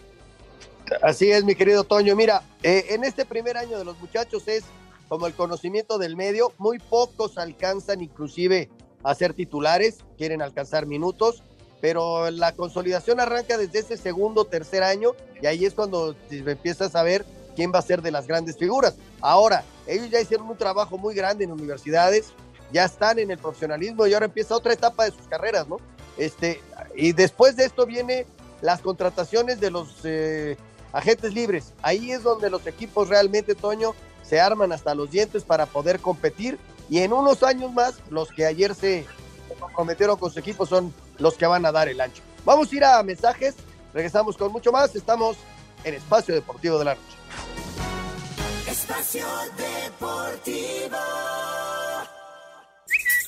así 1.04 1.32
es, 1.32 1.44
mi 1.44 1.54
querido 1.54 1.84
Toño. 1.84 2.16
Mira, 2.16 2.42
eh, 2.64 2.86
en 2.90 3.04
este 3.04 3.26
primer 3.26 3.56
año 3.56 3.78
de 3.78 3.86
los 3.86 4.00
muchachos 4.00 4.48
es 4.48 4.64
como 5.08 5.28
el 5.28 5.34
conocimiento 5.34 6.00
del 6.00 6.16
medio, 6.16 6.54
muy 6.58 6.80
pocos 6.80 7.38
alcanzan 7.38 8.02
inclusive 8.02 8.70
a 9.04 9.14
ser 9.14 9.34
titulares, 9.36 10.00
quieren 10.18 10.42
alcanzar 10.42 10.88
minutos, 10.88 11.44
pero 11.82 12.30
la 12.32 12.54
consolidación 12.54 13.20
arranca 13.20 13.58
desde 13.58 13.80
ese 13.80 13.98
segundo, 13.98 14.46
tercer 14.46 14.84
año, 14.84 15.12
y 15.42 15.48
ahí 15.48 15.66
es 15.66 15.74
cuando 15.74 16.16
empiezas 16.30 16.96
a 16.96 17.04
ver 17.04 17.26
quién 17.56 17.72
va 17.74 17.80
a 17.80 17.84
ser 17.84 18.02
de 18.02 18.12
las 18.12 18.28
grandes 18.28 18.58
figuras. 18.58 18.96
Ahora, 19.22 19.64
ellos 19.88 20.10
ya 20.10 20.20
hicieron 20.20 20.50
un 20.50 20.58
trabajo 20.58 20.98
muy 20.98 21.16
grande 21.16 21.46
en 21.46 21.52
universidades, 21.52 22.34
ya 22.72 22.86
están 22.86 23.20
en 23.20 23.32
el 23.32 23.38
profesionalismo 23.38 24.06
y 24.06 24.14
ahora 24.14 24.26
empieza 24.26 24.56
otra 24.56 24.74
etapa 24.74 25.06
de 25.06 25.12
sus 25.12 25.28
carreras, 25.28 25.68
¿no? 25.68 25.78
Este, 26.18 26.62
y 26.96 27.14
después 27.14 27.56
de 27.56 27.66
esto 27.66 27.86
viene 27.86 28.26
las 28.62 28.82
contrataciones 28.82 29.60
de 29.60 29.72
los 29.72 29.96
eh, 30.04 30.58
agentes 30.92 31.34
libres. 31.34 31.74
Ahí 31.82 32.12
es 32.12 32.24
donde 32.24 32.50
los 32.50 32.68
equipos 32.68 33.10
realmente, 33.10 33.56
Toño, 33.56 33.96
se 34.24 34.40
arman 34.40 34.72
hasta 34.72 34.94
los 34.94 35.10
dientes 35.10 35.44
para 35.44 35.66
poder 35.66 36.00
competir 36.00 36.60
y 36.90 37.00
en 37.00 37.14
unos 37.14 37.42
años 37.44 37.74
más 37.74 37.96
los 38.10 38.30
que 38.32 38.46
ayer 38.46 38.76
se 38.76 39.06
comprometieron 39.60 40.18
con 40.18 40.32
su 40.32 40.40
equipo 40.40 40.66
son 40.66 40.94
los 41.20 41.36
que 41.36 41.46
van 41.46 41.66
a 41.66 41.72
dar 41.72 41.88
el 41.88 42.02
ancho. 42.02 42.24
Vamos 42.46 42.72
a 42.72 42.76
ir 42.76 42.84
a 42.84 43.04
mensajes, 43.04 43.56
regresamos 43.94 44.38
con 44.38 44.52
mucho 44.52 44.72
más, 44.72 44.96
estamos 44.96 45.38
en 45.84 45.94
Espacio 45.94 46.34
Deportivo 46.34 46.80
de 46.80 46.86
la 46.86 46.96
Noche. 46.96 47.06
Espacio 48.68 49.26
Deportivo. 49.58 50.98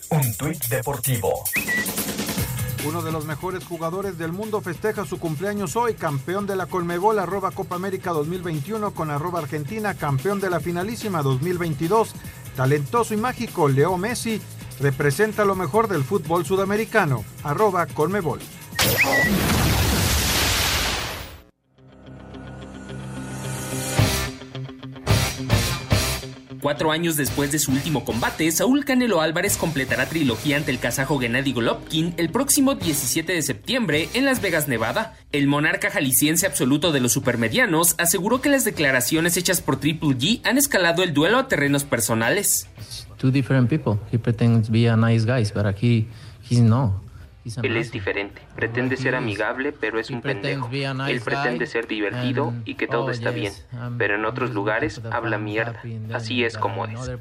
Un 0.10 0.34
tuit 0.36 0.66
deportivo. 0.66 1.44
Uno 2.86 3.02
de 3.02 3.12
los 3.12 3.26
mejores 3.26 3.64
jugadores 3.64 4.18
del 4.18 4.32
mundo 4.32 4.60
festeja 4.60 5.06
su 5.06 5.20
cumpleaños 5.20 5.76
hoy, 5.76 5.94
campeón 5.94 6.48
de 6.48 6.56
la 6.56 6.66
Colmebol, 6.66 7.20
arroba 7.20 7.52
Copa 7.52 7.76
América 7.76 8.12
2021 8.12 8.94
con 8.94 9.12
arroba 9.12 9.40
Argentina, 9.40 9.94
campeón 9.94 10.40
de 10.40 10.50
la 10.50 10.60
finalísima 10.60 11.22
2022. 11.22 12.14
Talentoso 12.56 13.14
y 13.14 13.18
mágico, 13.18 13.70
Leo 13.70 13.98
Messi 13.98 14.42
representa 14.82 15.46
lo 15.46 15.56
mejor 15.56 15.88
del 15.88 16.04
fútbol 16.04 16.46
sudamericano, 16.46 17.24
arroba 17.44 17.86
Colmebol. 17.86 18.40
Cuatro 26.62 26.92
años 26.92 27.18
después 27.18 27.52
de 27.52 27.58
su 27.58 27.72
último 27.72 28.06
combate, 28.06 28.52
Saúl 28.52 28.86
Canelo 28.86 29.22
Álvarez 29.22 29.58
completará 29.58 30.06
trilogía 30.08 30.58
ante 30.58 30.70
el 30.70 30.80
kazajo 30.80 31.20
Gennady 31.20 31.54
Golovkin 31.54 32.14
el 32.18 32.30
próximo 32.30 32.76
17 32.76 33.34
de 33.34 33.42
septiembre 33.42 34.10
en 34.14 34.26
Las 34.26 34.42
Vegas, 34.42 34.68
Nevada. 34.68 35.18
El 35.32 35.48
monarca 35.48 35.90
jalisciense 35.90 36.46
absoluto 36.46 36.92
de 36.92 37.00
los 37.00 37.14
supermedianos 37.14 37.96
aseguró 37.98 38.42
que 38.42 38.50
las 38.50 38.64
declaraciones 38.64 39.38
hechas 39.38 39.60
por 39.60 39.80
Triple 39.80 40.10
G 40.10 40.42
han 40.44 40.60
escalado 40.60 41.02
el 41.02 41.16
duelo 41.16 41.40
a 41.40 41.48
terrenos 41.48 41.84
personales. 41.84 42.68
Two 43.22 43.30
different 43.30 43.70
people. 43.70 44.00
He 44.12 44.18
pretends 44.18 44.66
to 44.66 44.72
be 44.72 44.88
a 44.88 44.98
nice 44.98 45.26
guy, 45.26 45.46
but 45.54 45.68
aquí 45.68 46.08
he's 46.50 46.60
no. 46.60 47.00
Él 47.62 47.78
es 47.78 47.92
diferente, 47.92 48.42
pretende 48.56 48.98
ser 48.98 49.14
amigable, 49.14 49.72
pero 49.72 50.00
es 50.00 50.10
un 50.10 50.22
pendejo. 50.22 50.68
Él 51.08 51.22
pretende 51.22 51.68
ser 51.68 51.88
divertido 51.88 52.52
y 52.66 52.74
que 52.74 52.88
todo 52.88 53.12
está 53.12 53.30
bien, 53.30 53.54
pero 54.00 54.16
en 54.16 54.26
otros 54.26 54.56
lugares 54.56 55.00
habla 55.12 55.38
mierda. 55.38 55.84
Así 56.12 56.44
es 56.44 56.58
como 56.58 56.86
es. 56.86 57.12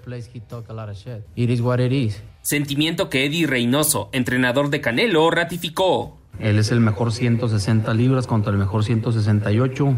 Sentimiento 2.40 3.10
que 3.10 3.26
Eddie 3.26 3.46
Reynoso, 3.46 4.08
entrenador 4.12 4.70
de 4.70 4.80
Canelo, 4.80 5.30
ratificó. 5.30 6.18
Él 6.38 6.58
es 6.58 6.72
el 6.72 6.80
mejor 6.80 7.12
160 7.12 7.92
libras 7.92 8.26
contra 8.26 8.52
el 8.52 8.58
mejor 8.58 8.84
168. 8.84 9.94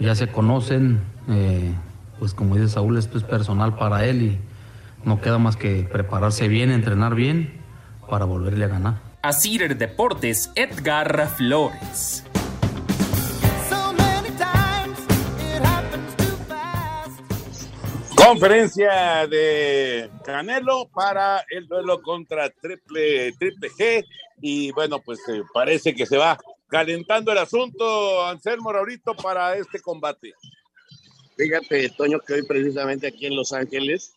Ya 0.00 0.14
se 0.14 0.26
conocen, 0.26 1.00
eh, 1.30 1.72
pues 2.18 2.34
como 2.34 2.56
dice 2.56 2.68
Saúl, 2.68 2.98
esto 2.98 3.16
es 3.16 3.24
personal 3.24 3.74
para 3.76 4.04
él 4.04 4.22
y 4.22 4.53
no 5.04 5.20
queda 5.20 5.38
más 5.38 5.56
que 5.56 5.86
prepararse 5.90 6.48
bien, 6.48 6.70
entrenar 6.70 7.14
bien 7.14 7.60
para 8.08 8.24
volverle 8.24 8.64
a 8.64 8.68
ganar. 8.68 9.00
A 9.22 9.32
Cider 9.32 9.76
Deportes, 9.76 10.50
Edgar 10.54 11.28
Flores. 11.36 12.24
Conferencia 18.14 19.26
de 19.26 20.10
Canelo 20.24 20.88
para 20.94 21.44
el 21.50 21.68
duelo 21.68 22.00
contra 22.00 22.48
Triple, 22.48 23.32
triple 23.32 23.68
G. 23.68 24.04
Y 24.40 24.72
bueno, 24.72 24.98
pues 25.00 25.20
eh, 25.28 25.42
parece 25.52 25.94
que 25.94 26.06
se 26.06 26.16
va 26.16 26.38
calentando 26.68 27.32
el 27.32 27.38
asunto, 27.38 28.26
Anselmo 28.26 28.72
Raurito, 28.72 29.14
para 29.14 29.56
este 29.56 29.78
combate. 29.80 30.32
Fíjate, 31.36 31.90
Toño, 31.90 32.18
que 32.20 32.34
hoy 32.34 32.46
precisamente 32.46 33.08
aquí 33.08 33.26
en 33.26 33.36
Los 33.36 33.52
Ángeles 33.52 34.16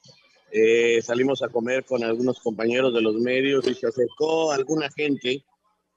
eh, 0.52 1.02
salimos 1.02 1.44
a 1.44 1.50
comer 1.50 1.84
con 1.84 2.04
algunos 2.04 2.40
compañeros 2.40 2.94
de 2.94 3.02
los 3.02 3.16
medios 3.16 3.68
y 3.68 3.74
se 3.74 3.88
acercó 3.88 4.52
alguna 4.52 4.90
gente 4.92 5.44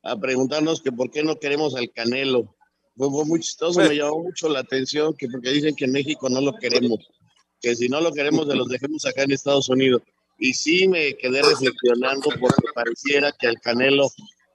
a 0.02 0.18
preguntarnos 0.18 0.80
que 0.80 0.92
por 0.92 1.10
qué 1.10 1.22
no 1.22 1.38
queremos 1.38 1.74
al 1.74 1.90
Canelo. 1.92 2.56
Fue, 2.96 3.08
fue 3.10 3.24
muy 3.24 3.40
chistoso, 3.40 3.80
me 3.80 3.94
llamó 3.94 4.24
mucho 4.24 4.48
la 4.48 4.60
atención 4.60 5.14
que 5.16 5.28
porque 5.28 5.50
dicen 5.50 5.74
que 5.74 5.84
en 5.84 5.92
México 5.92 6.28
no 6.28 6.40
lo 6.40 6.52
queremos, 6.54 6.98
que 7.60 7.76
si 7.76 7.88
no 7.88 8.00
lo 8.00 8.12
queremos 8.12 8.48
se 8.48 8.54
los 8.54 8.68
dejemos 8.68 9.04
acá 9.06 9.22
en 9.22 9.32
Estados 9.32 9.68
Unidos. 9.68 10.02
Y 10.38 10.54
sí 10.54 10.88
me 10.88 11.14
quedé 11.14 11.42
reflexionando 11.42 12.30
porque 12.40 12.66
pareciera 12.74 13.32
que 13.38 13.46
al 13.46 13.60
Canelo 13.60 14.08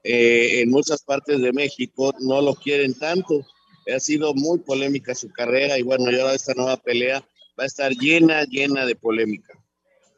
eh, 0.04 0.62
en 0.62 0.70
muchas 0.70 1.04
partes 1.04 1.42
de 1.42 1.54
México 1.54 2.14
no 2.20 2.42
lo 2.42 2.56
quieren 2.56 2.94
tanto. 2.94 3.46
Ha 3.94 4.00
sido 4.00 4.34
muy 4.34 4.60
polémica 4.60 5.14
su 5.16 5.30
carrera 5.30 5.78
y 5.78 5.84
bueno, 5.84 6.12
y 6.12 6.20
ahora 6.20 6.34
esta 6.34 6.54
nueva 6.56 6.78
pelea 6.78 7.24
va 7.58 7.64
a 7.64 7.68
estar 7.68 7.92
llena, 7.92 8.44
llena 8.46 8.86
de 8.86 8.96
polémica. 8.96 9.54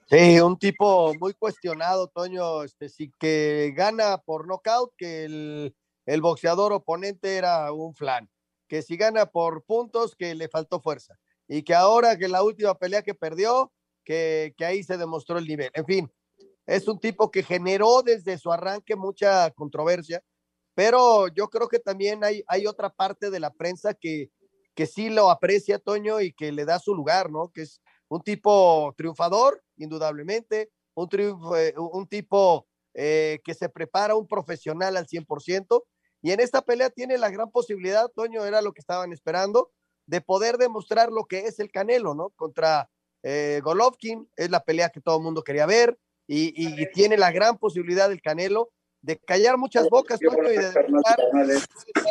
Sí, 0.10 0.40
un 0.40 0.58
tipo 0.58 1.14
muy 1.20 1.34
cuestionado, 1.34 2.08
Toño, 2.08 2.64
este, 2.64 2.88
sí 2.88 3.12
que 3.20 3.74
gana 3.76 4.18
por 4.18 4.48
nocaut, 4.48 4.94
que 4.98 5.26
el, 5.26 5.76
el 6.06 6.22
boxeador 6.22 6.72
oponente 6.72 7.36
era 7.36 7.74
un 7.74 7.94
flan, 7.94 8.30
que 8.70 8.82
si 8.82 8.96
gana 8.96 9.26
por 9.26 9.66
puntos, 9.66 10.16
que 10.16 10.34
le 10.34 10.48
faltó 10.48 10.80
fuerza, 10.80 11.20
y 11.46 11.64
que 11.64 11.76
ahora 11.76 12.18
que 12.18 12.30
la 12.30 12.42
última 12.42 12.76
pelea 12.76 13.02
que 13.02 13.16
perdió, 13.16 13.74
que, 14.06 14.54
que 14.58 14.64
ahí 14.64 14.82
se 14.82 14.96
demostró 14.98 15.40
el 15.40 15.46
nivel. 15.46 15.72
En 15.74 15.86
fin, 15.86 16.14
es 16.66 16.88
un 16.88 17.00
tipo 17.02 17.30
que 17.30 17.44
generó 17.44 18.02
desde 18.02 18.38
su 18.38 18.50
arranque 18.50 18.96
mucha 18.96 19.52
controversia, 19.52 20.24
pero 20.74 21.28
yo 21.28 21.50
creo 21.50 21.68
que 21.68 21.80
también 21.80 22.24
hay, 22.24 22.46
hay 22.48 22.66
otra 22.66 22.90
parte 22.90 23.30
de 23.30 23.42
la 23.42 23.52
prensa 23.52 23.94
que, 23.94 24.32
que 24.74 24.86
sí 24.86 25.10
lo 25.10 25.30
aprecia, 25.30 25.80
Toño, 25.80 26.22
y 26.22 26.32
que 26.32 26.54
le 26.54 26.64
da 26.64 26.80
su 26.80 26.96
lugar, 26.96 27.30
¿no? 27.30 27.50
Que 27.54 27.64
es 27.64 27.82
un 28.10 28.22
tipo 28.22 28.94
triunfador, 28.98 29.64
indudablemente, 29.78 30.72
un, 30.96 31.10
eh, 31.58 31.74
un 31.78 32.08
tipo 32.08 32.68
eh, 32.94 33.40
que 33.44 33.54
se 33.54 33.70
prepara, 33.70 34.16
un 34.16 34.28
profesional 34.28 34.98
al 34.98 35.08
100%, 35.08 35.84
y 36.22 36.32
en 36.32 36.40
esta 36.40 36.62
pelea 36.62 36.90
tiene 36.90 37.18
la 37.18 37.30
gran 37.30 37.52
posibilidad, 37.52 38.10
Toño, 38.16 38.46
era 38.46 38.62
lo 38.62 38.74
que 38.74 38.82
estaban 38.82 39.14
esperando, 39.14 39.72
de 40.08 40.22
poder 40.22 40.58
demostrar 40.58 41.12
lo 41.12 41.26
que 41.26 41.40
es 41.40 41.60
el 41.60 41.70
Canelo, 41.70 42.16
¿no? 42.16 42.30
Contra 42.32 42.90
eh, 43.24 43.62
Golovkin, 43.64 44.30
es 44.36 44.50
la 44.50 44.64
pelea 44.64 44.90
que 44.90 45.02
todo 45.02 45.18
el 45.18 45.24
mundo 45.24 45.44
quería 45.44 45.66
ver, 45.66 46.00
y, 46.30 46.54
y, 46.56 46.92
tiene 46.92 47.16
la 47.18 47.32
gran 47.32 47.58
posibilidad 47.58 48.10
del 48.10 48.22
Canelo 48.22 48.72
de 49.02 49.18
callar 49.18 49.58
muchas 49.58 49.88
bocas, 49.90 50.20
Toño, 50.20 50.52
y 50.52 50.58
de 50.58 50.72
demostrar 50.72 51.20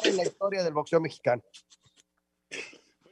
en 0.04 0.16
la 0.16 0.22
historia 0.22 0.62
del 0.62 0.72
boxeo 0.72 1.00
mexicano. 1.00 1.42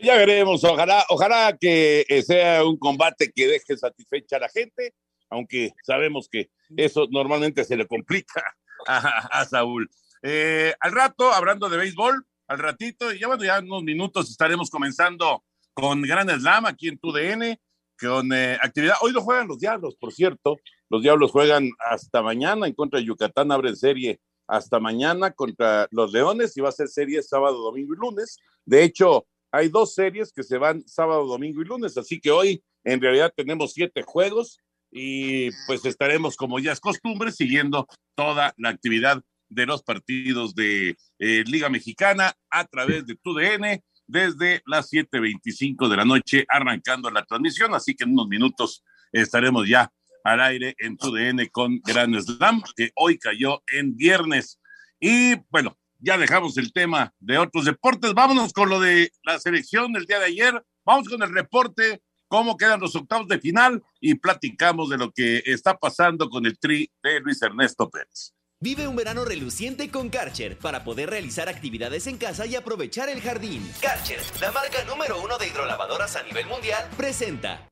Ya 0.00 0.16
veremos, 0.16 0.64
ojalá, 0.64 1.04
ojalá 1.08 1.56
que 1.58 2.04
eh, 2.08 2.22
sea 2.22 2.64
un 2.64 2.78
combate 2.78 3.30
que 3.34 3.46
deje 3.46 3.76
satisfecha 3.76 4.36
a 4.36 4.40
la 4.40 4.48
gente, 4.48 4.94
aunque 5.30 5.72
sabemos 5.82 6.28
que 6.30 6.50
eso 6.76 7.06
normalmente 7.10 7.64
se 7.64 7.76
le 7.76 7.86
complica 7.86 8.42
a, 8.86 9.44
Saúl. 9.44 9.88
Eh, 10.22 10.74
al 10.80 10.92
rato, 10.92 11.32
hablando 11.32 11.68
de 11.68 11.76
béisbol, 11.76 12.26
al 12.46 12.58
ratito, 12.58 13.12
ya 13.12 13.26
bueno, 13.26 13.44
ya 13.44 13.58
unos 13.60 13.82
minutos 13.82 14.30
estaremos 14.30 14.70
comenzando 14.70 15.44
con 15.72 16.02
Gran 16.02 16.28
Slam 16.28 16.66
aquí 16.66 16.88
en 16.88 16.98
TUDN, 16.98 17.58
con 17.98 18.32
eh, 18.32 18.58
actividad. 18.60 18.96
Hoy 19.00 19.12
lo 19.12 19.22
juegan 19.22 19.48
los 19.48 19.58
Diablos, 19.58 19.96
por 19.98 20.12
cierto. 20.12 20.58
Los 20.90 21.02
Diablos 21.02 21.30
juegan 21.30 21.70
hasta 21.78 22.22
mañana 22.22 22.66
en 22.66 22.74
contra 22.74 23.00
de 23.00 23.06
Yucatán, 23.06 23.50
abren 23.52 23.76
serie 23.76 24.20
hasta 24.46 24.78
mañana 24.78 25.30
contra 25.30 25.88
los 25.90 26.12
Leones 26.12 26.56
y 26.56 26.60
va 26.60 26.68
a 26.68 26.72
ser 26.72 26.88
serie 26.88 27.22
sábado, 27.22 27.58
domingo 27.58 27.94
y 27.94 27.96
lunes. 27.96 28.38
De 28.64 28.84
hecho, 28.84 29.26
hay 29.54 29.68
dos 29.68 29.94
series 29.94 30.32
que 30.32 30.42
se 30.42 30.58
van 30.58 30.86
sábado, 30.86 31.26
domingo 31.26 31.62
y 31.62 31.64
lunes, 31.64 31.96
así 31.96 32.20
que 32.20 32.32
hoy 32.32 32.62
en 32.82 33.00
realidad 33.00 33.32
tenemos 33.36 33.72
siete 33.72 34.02
juegos 34.02 34.58
y 34.90 35.50
pues 35.66 35.84
estaremos, 35.84 36.36
como 36.36 36.58
ya 36.58 36.72
es 36.72 36.80
costumbre, 36.80 37.30
siguiendo 37.30 37.86
toda 38.16 38.52
la 38.56 38.70
actividad 38.70 39.22
de 39.48 39.66
los 39.66 39.84
partidos 39.84 40.56
de 40.56 40.96
eh, 41.20 41.44
Liga 41.46 41.68
Mexicana 41.68 42.34
a 42.50 42.64
través 42.64 43.06
de 43.06 43.14
TUDN 43.14 43.80
desde 44.08 44.60
las 44.66 44.92
7.25 44.92 45.88
de 45.88 45.96
la 45.96 46.04
noche, 46.04 46.44
arrancando 46.48 47.10
la 47.10 47.24
transmisión. 47.24 47.74
Así 47.74 47.94
que 47.94 48.04
en 48.04 48.10
unos 48.10 48.28
minutos 48.28 48.84
estaremos 49.12 49.68
ya 49.68 49.90
al 50.24 50.40
aire 50.40 50.74
en 50.78 50.96
TUDN 50.96 51.46
con 51.52 51.80
Gran 51.80 52.20
Slam, 52.20 52.62
que 52.76 52.90
hoy 52.96 53.18
cayó 53.18 53.62
en 53.72 53.96
viernes. 53.96 54.60
Y 54.98 55.36
bueno, 55.50 55.76
ya 56.04 56.18
dejamos 56.18 56.56
el 56.58 56.72
tema 56.72 57.12
de 57.18 57.38
otros 57.38 57.64
deportes. 57.64 58.12
Vámonos 58.14 58.52
con 58.52 58.68
lo 58.68 58.78
de 58.78 59.10
la 59.22 59.38
selección 59.40 59.92
del 59.92 60.06
día 60.06 60.18
de 60.18 60.26
ayer. 60.26 60.62
Vamos 60.84 61.08
con 61.08 61.22
el 61.22 61.32
reporte, 61.32 62.02
cómo 62.28 62.56
quedan 62.56 62.80
los 62.80 62.94
octavos 62.94 63.26
de 63.28 63.40
final 63.40 63.82
y 64.00 64.14
platicamos 64.16 64.90
de 64.90 64.98
lo 64.98 65.10
que 65.10 65.42
está 65.46 65.76
pasando 65.76 66.28
con 66.28 66.44
el 66.46 66.58
tri 66.58 66.90
de 67.02 67.20
Luis 67.20 67.40
Ernesto 67.42 67.88
Pérez. 67.88 68.32
Vive 68.60 68.86
un 68.86 68.96
verano 68.96 69.24
reluciente 69.24 69.90
con 69.90 70.08
Karcher 70.10 70.58
para 70.58 70.84
poder 70.84 71.10
realizar 71.10 71.48
actividades 71.48 72.06
en 72.06 72.16
casa 72.18 72.46
y 72.46 72.54
aprovechar 72.54 73.08
el 73.08 73.20
jardín. 73.20 73.68
Karcher, 73.80 74.20
la 74.40 74.52
marca 74.52 74.84
número 74.84 75.20
uno 75.22 75.36
de 75.38 75.48
hidrolavadoras 75.48 76.16
a 76.16 76.22
nivel 76.22 76.46
mundial, 76.46 76.88
presenta. 76.96 77.68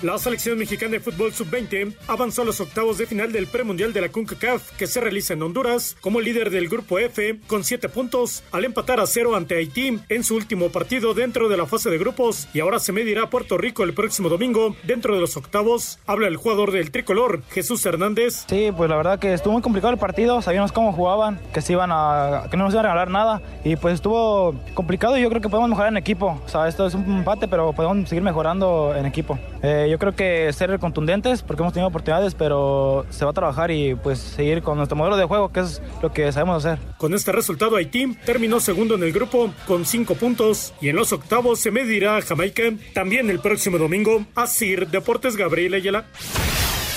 La 0.00 0.16
selección 0.16 0.56
mexicana 0.56 0.92
de 0.92 1.00
fútbol 1.00 1.32
sub-20 1.32 1.92
avanzó 2.06 2.42
a 2.42 2.44
los 2.44 2.60
octavos 2.60 2.98
de 2.98 3.06
final 3.06 3.32
del 3.32 3.48
premundial 3.48 3.92
de 3.92 4.00
la 4.00 4.10
CONCACAF 4.10 4.76
que 4.76 4.86
se 4.86 5.00
realiza 5.00 5.34
en 5.34 5.42
Honduras 5.42 5.96
como 6.00 6.20
líder 6.20 6.50
del 6.50 6.68
grupo 6.68 7.00
F 7.00 7.40
con 7.48 7.64
7 7.64 7.88
puntos 7.88 8.44
al 8.52 8.64
empatar 8.64 9.00
a 9.00 9.08
cero 9.08 9.34
ante 9.34 9.56
Haití 9.56 9.98
en 10.08 10.22
su 10.22 10.36
último 10.36 10.68
partido 10.68 11.14
dentro 11.14 11.48
de 11.48 11.56
la 11.56 11.66
fase 11.66 11.90
de 11.90 11.98
grupos 11.98 12.46
y 12.54 12.60
ahora 12.60 12.78
se 12.78 12.92
medirá 12.92 13.24
a 13.24 13.30
Puerto 13.30 13.58
Rico 13.58 13.82
el 13.82 13.92
próximo 13.92 14.28
domingo 14.28 14.76
dentro 14.84 15.16
de 15.16 15.20
los 15.20 15.36
octavos. 15.36 15.98
Habla 16.06 16.28
el 16.28 16.36
jugador 16.36 16.70
del 16.70 16.92
tricolor, 16.92 17.42
Jesús 17.50 17.84
Hernández. 17.84 18.44
Sí, 18.48 18.70
pues 18.76 18.88
la 18.88 18.96
verdad 18.96 19.18
que 19.18 19.34
estuvo 19.34 19.54
muy 19.54 19.62
complicado 19.62 19.92
el 19.92 19.98
partido, 19.98 20.40
sabíamos 20.42 20.70
cómo 20.70 20.92
jugaban, 20.92 21.40
que 21.52 21.60
se 21.60 21.72
iban 21.72 21.90
a 21.92 22.44
que 22.52 22.56
no 22.56 22.62
nos 22.62 22.72
iban 22.72 22.86
a 22.86 22.90
regalar 22.90 23.10
nada 23.10 23.42
y 23.64 23.74
pues 23.74 23.94
estuvo 23.94 24.54
complicado 24.74 25.18
y 25.18 25.22
yo 25.22 25.28
creo 25.28 25.42
que 25.42 25.48
podemos 25.48 25.70
mejorar 25.70 25.90
en 25.90 25.96
equipo. 25.96 26.40
O 26.46 26.48
sea, 26.48 26.68
esto 26.68 26.86
es 26.86 26.94
un 26.94 27.18
empate, 27.18 27.48
pero 27.48 27.72
podemos 27.72 28.08
seguir 28.08 28.22
mejorando 28.22 28.94
en 28.94 29.04
equipo. 29.04 29.36
Eh, 29.60 29.87
yo 29.90 29.98
creo 29.98 30.14
que 30.14 30.52
ser 30.52 30.78
contundentes 30.78 31.42
porque 31.42 31.62
hemos 31.62 31.72
tenido 31.72 31.88
oportunidades, 31.88 32.34
pero 32.34 33.06
se 33.10 33.24
va 33.24 33.30
a 33.30 33.34
trabajar 33.34 33.70
y 33.70 33.94
pues 33.94 34.18
seguir 34.18 34.62
con 34.62 34.76
nuestro 34.76 34.96
modelo 34.96 35.16
de 35.16 35.24
juego, 35.24 35.52
que 35.52 35.60
es 35.60 35.82
lo 36.02 36.12
que 36.12 36.30
sabemos 36.32 36.64
hacer. 36.64 36.78
Con 36.98 37.14
este 37.14 37.32
resultado, 37.32 37.76
Haití 37.76 38.14
terminó 38.24 38.60
segundo 38.60 38.94
en 38.94 39.02
el 39.02 39.12
grupo 39.12 39.52
con 39.66 39.84
cinco 39.84 40.14
puntos 40.14 40.72
y 40.80 40.88
en 40.88 40.96
los 40.96 41.12
octavos 41.12 41.60
se 41.60 41.70
medirá 41.70 42.16
a 42.16 42.22
Jamaica. 42.22 42.64
También 42.94 43.30
el 43.30 43.40
próximo 43.40 43.78
domingo, 43.78 44.24
Asir 44.34 44.88
Deportes 44.88 45.36
Gabriel 45.36 45.74
Ayala. 45.74 46.06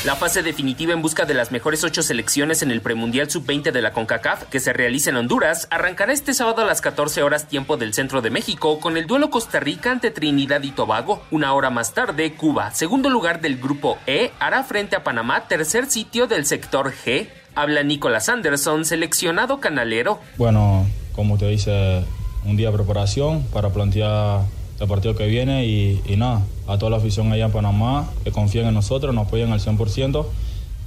La 0.03 0.15
fase 0.15 0.41
definitiva 0.41 0.93
en 0.93 1.03
busca 1.03 1.25
de 1.25 1.35
las 1.35 1.51
mejores 1.51 1.83
ocho 1.83 2.01
selecciones 2.01 2.63
en 2.63 2.71
el 2.71 2.81
premundial 2.81 3.29
sub-20 3.29 3.71
de 3.71 3.83
la 3.83 3.93
CONCACAF, 3.93 4.45
que 4.45 4.59
se 4.59 4.73
realiza 4.73 5.11
en 5.11 5.17
Honduras, 5.17 5.67
arrancará 5.69 6.11
este 6.11 6.33
sábado 6.33 6.63
a 6.63 6.65
las 6.65 6.81
14 6.81 7.21
horas 7.21 7.47
tiempo 7.47 7.77
del 7.77 7.93
centro 7.93 8.23
de 8.23 8.31
México 8.31 8.79
con 8.79 8.97
el 8.97 9.05
duelo 9.05 9.29
Costa 9.29 9.59
Rica 9.59 9.91
ante 9.91 10.09
Trinidad 10.09 10.63
y 10.63 10.71
Tobago. 10.71 11.21
Una 11.29 11.53
hora 11.53 11.69
más 11.69 11.93
tarde, 11.93 12.33
Cuba, 12.33 12.71
segundo 12.71 13.11
lugar 13.11 13.41
del 13.41 13.59
grupo 13.59 13.99
E, 14.07 14.31
hará 14.39 14.63
frente 14.63 14.95
a 14.95 15.03
Panamá, 15.03 15.47
tercer 15.47 15.85
sitio 15.85 16.25
del 16.25 16.47
sector 16.47 16.91
G. 17.05 17.29
Habla 17.53 17.83
Nicolás 17.83 18.27
Anderson, 18.27 18.85
seleccionado 18.85 19.59
canalero. 19.59 20.19
Bueno, 20.35 20.87
como 21.13 21.37
te 21.37 21.45
dice, 21.47 22.03
un 22.43 22.57
día 22.57 22.71
de 22.71 22.75
preparación 22.75 23.43
para 23.53 23.69
plantear 23.69 24.45
el 24.81 24.87
partido 24.87 25.15
que 25.15 25.27
viene 25.27 25.65
y, 25.65 26.01
y, 26.05 26.17
nada, 26.17 26.41
a 26.67 26.77
toda 26.77 26.89
la 26.89 26.97
afición 26.97 27.31
allá 27.31 27.45
en 27.45 27.51
Panamá 27.51 28.09
que 28.23 28.31
confíen 28.31 28.67
en 28.67 28.73
nosotros, 28.73 29.13
nos 29.13 29.27
apoyen 29.27 29.51
al 29.51 29.59
100%, 29.59 30.25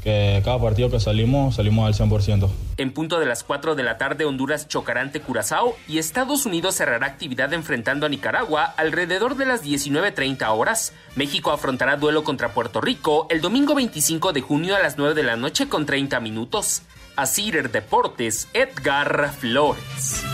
que 0.02 0.42
cada 0.44 0.60
partido 0.60 0.90
que 0.90 0.98
salimos, 1.00 1.54
salimos 1.54 1.86
al 1.86 2.08
100%. 2.08 2.50
En 2.76 2.92
punto 2.92 3.20
de 3.20 3.26
las 3.26 3.44
4 3.44 3.76
de 3.76 3.84
la 3.84 3.96
tarde, 3.96 4.24
Honduras 4.24 4.66
chocará 4.66 5.00
ante 5.00 5.20
Curazao 5.20 5.76
y 5.88 5.98
Estados 5.98 6.44
Unidos 6.44 6.74
cerrará 6.74 7.07
actividad 7.07 7.52
enfrentando 7.52 8.04
a 8.04 8.09
Nicaragua 8.09 8.64
alrededor 8.64 9.37
de 9.37 9.46
las 9.46 9.64
19.30 9.64 10.46
horas. 10.50 10.92
México 11.14 11.52
afrontará 11.52 11.96
duelo 11.96 12.24
contra 12.24 12.52
Puerto 12.52 12.80
Rico 12.80 13.28
el 13.30 13.40
domingo 13.40 13.76
25 13.76 14.33
de 14.33 14.40
junio 14.40 14.74
a 14.74 14.80
las 14.80 14.98
9 14.98 15.14
de 15.14 15.22
la 15.22 15.37
noche 15.37 15.68
con 15.68 15.87
30 15.87 16.18
minutos. 16.18 16.83
A 17.16 17.26
Cider 17.26 17.70
Deportes, 17.70 18.48
Edgar 18.52 19.33
Flores. 19.38 20.34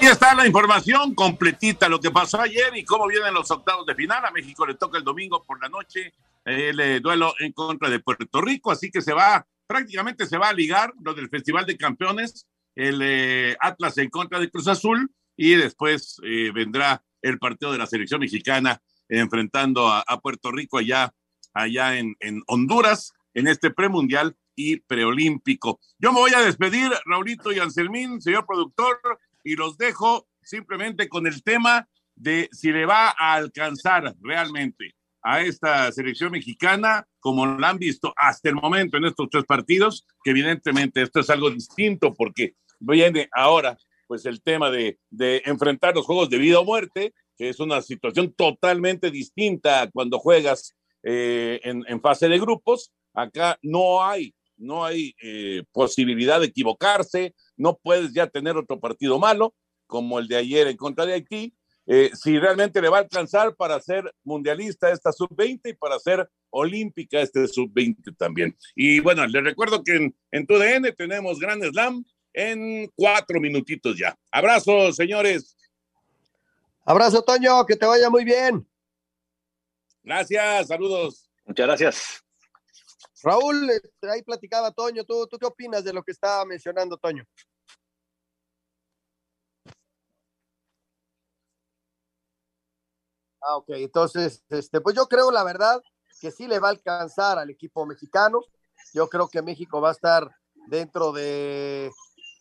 Y 0.00 0.06
está 0.06 0.34
la 0.34 0.46
información 0.46 1.14
completita, 1.14 1.88
lo 1.88 1.98
que 1.98 2.10
pasó 2.10 2.40
ayer 2.40 2.76
y 2.76 2.84
cómo 2.84 3.06
vienen 3.08 3.34
los 3.34 3.50
octavos 3.50 3.84
de 3.84 3.96
final. 3.96 4.24
A 4.24 4.30
México 4.30 4.64
le 4.64 4.74
toca 4.74 4.96
el 4.96 5.04
domingo 5.04 5.42
por 5.44 5.60
la 5.60 5.68
noche 5.68 6.12
el 6.44 6.80
eh, 6.80 7.00
duelo 7.00 7.34
en 7.40 7.52
contra 7.52 7.90
de 7.90 8.00
Puerto 8.00 8.40
Rico, 8.40 8.70
así 8.70 8.90
que 8.90 9.02
se 9.02 9.12
va, 9.12 9.46
prácticamente 9.66 10.26
se 10.26 10.38
va 10.38 10.48
a 10.48 10.52
ligar 10.52 10.94
lo 11.02 11.12
del 11.14 11.28
Festival 11.28 11.66
de 11.66 11.76
Campeones, 11.76 12.46
el 12.74 13.00
eh, 13.02 13.56
Atlas 13.60 13.98
en 13.98 14.08
contra 14.08 14.38
de 14.40 14.50
Cruz 14.50 14.66
Azul 14.68 15.10
y 15.36 15.56
después 15.56 16.20
eh, 16.24 16.50
vendrá 16.54 17.02
el 17.20 17.38
partido 17.38 17.72
de 17.72 17.78
la 17.78 17.86
selección 17.86 18.20
mexicana 18.20 18.80
enfrentando 19.08 19.88
a, 19.88 20.02
a 20.06 20.20
Puerto 20.20 20.50
Rico 20.50 20.78
allá, 20.78 21.12
allá 21.52 21.98
en, 21.98 22.16
en 22.20 22.42
Honduras 22.46 23.12
en 23.34 23.46
este 23.46 23.70
premundial 23.70 24.36
y 24.54 24.76
preolímpico. 24.76 25.80
Yo 25.98 26.12
me 26.12 26.20
voy 26.20 26.32
a 26.34 26.40
despedir, 26.40 26.90
Raulito 27.04 27.52
y 27.52 27.58
Anselmín, 27.58 28.20
señor 28.20 28.46
productor, 28.46 29.00
y 29.48 29.56
los 29.56 29.78
dejo 29.78 30.28
simplemente 30.42 31.08
con 31.08 31.26
el 31.26 31.42
tema 31.42 31.88
de 32.14 32.50
si 32.52 32.70
le 32.70 32.84
va 32.84 33.14
a 33.16 33.34
alcanzar 33.34 34.14
realmente 34.20 34.94
a 35.22 35.40
esta 35.40 35.90
selección 35.90 36.32
mexicana, 36.32 37.06
como 37.18 37.46
la 37.46 37.70
han 37.70 37.78
visto 37.78 38.12
hasta 38.16 38.50
el 38.50 38.56
momento 38.56 38.98
en 38.98 39.06
estos 39.06 39.28
tres 39.30 39.44
partidos, 39.44 40.06
que 40.22 40.32
evidentemente 40.32 41.00
esto 41.00 41.20
es 41.20 41.30
algo 41.30 41.50
distinto 41.50 42.12
porque 42.12 42.56
viene 42.78 43.30
ahora 43.32 43.78
pues 44.06 44.26
el 44.26 44.42
tema 44.42 44.70
de, 44.70 44.98
de 45.08 45.42
enfrentar 45.46 45.94
los 45.94 46.04
juegos 46.04 46.28
de 46.28 46.38
vida 46.38 46.60
o 46.60 46.64
muerte, 46.64 47.14
que 47.36 47.48
es 47.48 47.58
una 47.58 47.80
situación 47.80 48.32
totalmente 48.34 49.10
distinta 49.10 49.88
cuando 49.90 50.18
juegas 50.18 50.74
eh, 51.02 51.60
en, 51.62 51.84
en, 51.86 52.00
fase 52.02 52.28
de 52.28 52.38
grupos. 52.38 52.92
Acá 53.14 53.58
no 53.62 54.04
hay, 54.04 54.34
no 54.58 54.84
hay 54.84 55.14
eh, 55.22 55.62
posibilidad 55.72 56.38
de 56.38 56.46
equivocarse, 56.46 57.34
no 57.58 57.76
puedes 57.76 58.14
ya 58.14 58.26
tener 58.26 58.56
otro 58.56 58.80
partido 58.80 59.18
malo 59.18 59.54
como 59.86 60.18
el 60.18 60.28
de 60.28 60.36
ayer 60.36 60.66
en 60.68 60.76
contra 60.76 61.04
de 61.04 61.14
Haití, 61.14 61.54
eh, 61.86 62.10
si 62.14 62.38
realmente 62.38 62.82
le 62.82 62.90
va 62.90 62.98
a 62.98 63.00
alcanzar 63.00 63.56
para 63.56 63.80
ser 63.80 64.14
mundialista 64.22 64.90
esta 64.90 65.10
sub-20 65.10 65.70
y 65.70 65.72
para 65.72 65.98
ser 65.98 66.28
olímpica 66.50 67.20
este 67.20 67.48
sub-20 67.48 68.16
también. 68.16 68.56
Y 68.76 69.00
bueno, 69.00 69.26
les 69.26 69.42
recuerdo 69.42 69.82
que 69.82 69.96
en, 69.96 70.16
en 70.30 70.46
TUDN 70.46 70.94
tenemos 70.96 71.38
Gran 71.38 71.62
Slam 71.62 72.04
en 72.34 72.90
cuatro 72.94 73.40
minutitos 73.40 73.96
ya. 73.98 74.16
Abrazos, 74.30 74.96
señores. 74.96 75.56
Abrazo, 76.84 77.22
Toño, 77.22 77.66
que 77.66 77.76
te 77.76 77.86
vaya 77.86 78.08
muy 78.08 78.24
bien. 78.24 78.66
Gracias, 80.02 80.68
saludos. 80.68 81.30
Muchas 81.44 81.66
gracias. 81.66 82.27
Raúl, 83.22 83.70
este, 83.70 84.10
ahí 84.10 84.22
platicaba 84.22 84.70
Toño, 84.72 85.04
¿tú, 85.04 85.26
¿tú 85.26 85.38
qué 85.38 85.46
opinas 85.46 85.84
de 85.84 85.92
lo 85.92 86.02
que 86.02 86.12
estaba 86.12 86.44
mencionando 86.44 86.96
Toño? 86.96 87.24
Ah, 93.40 93.56
ok, 93.56 93.70
entonces, 93.70 94.44
este, 94.50 94.80
pues 94.80 94.96
yo 94.96 95.06
creo 95.06 95.30
la 95.30 95.44
verdad 95.44 95.80
que 96.20 96.30
sí 96.30 96.46
le 96.46 96.58
va 96.58 96.68
a 96.68 96.72
alcanzar 96.72 97.38
al 97.38 97.50
equipo 97.50 97.86
mexicano. 97.86 98.40
Yo 98.92 99.08
creo 99.08 99.28
que 99.28 99.42
México 99.42 99.80
va 99.80 99.90
a 99.90 99.92
estar 99.92 100.28
dentro 100.66 101.12
de, 101.12 101.90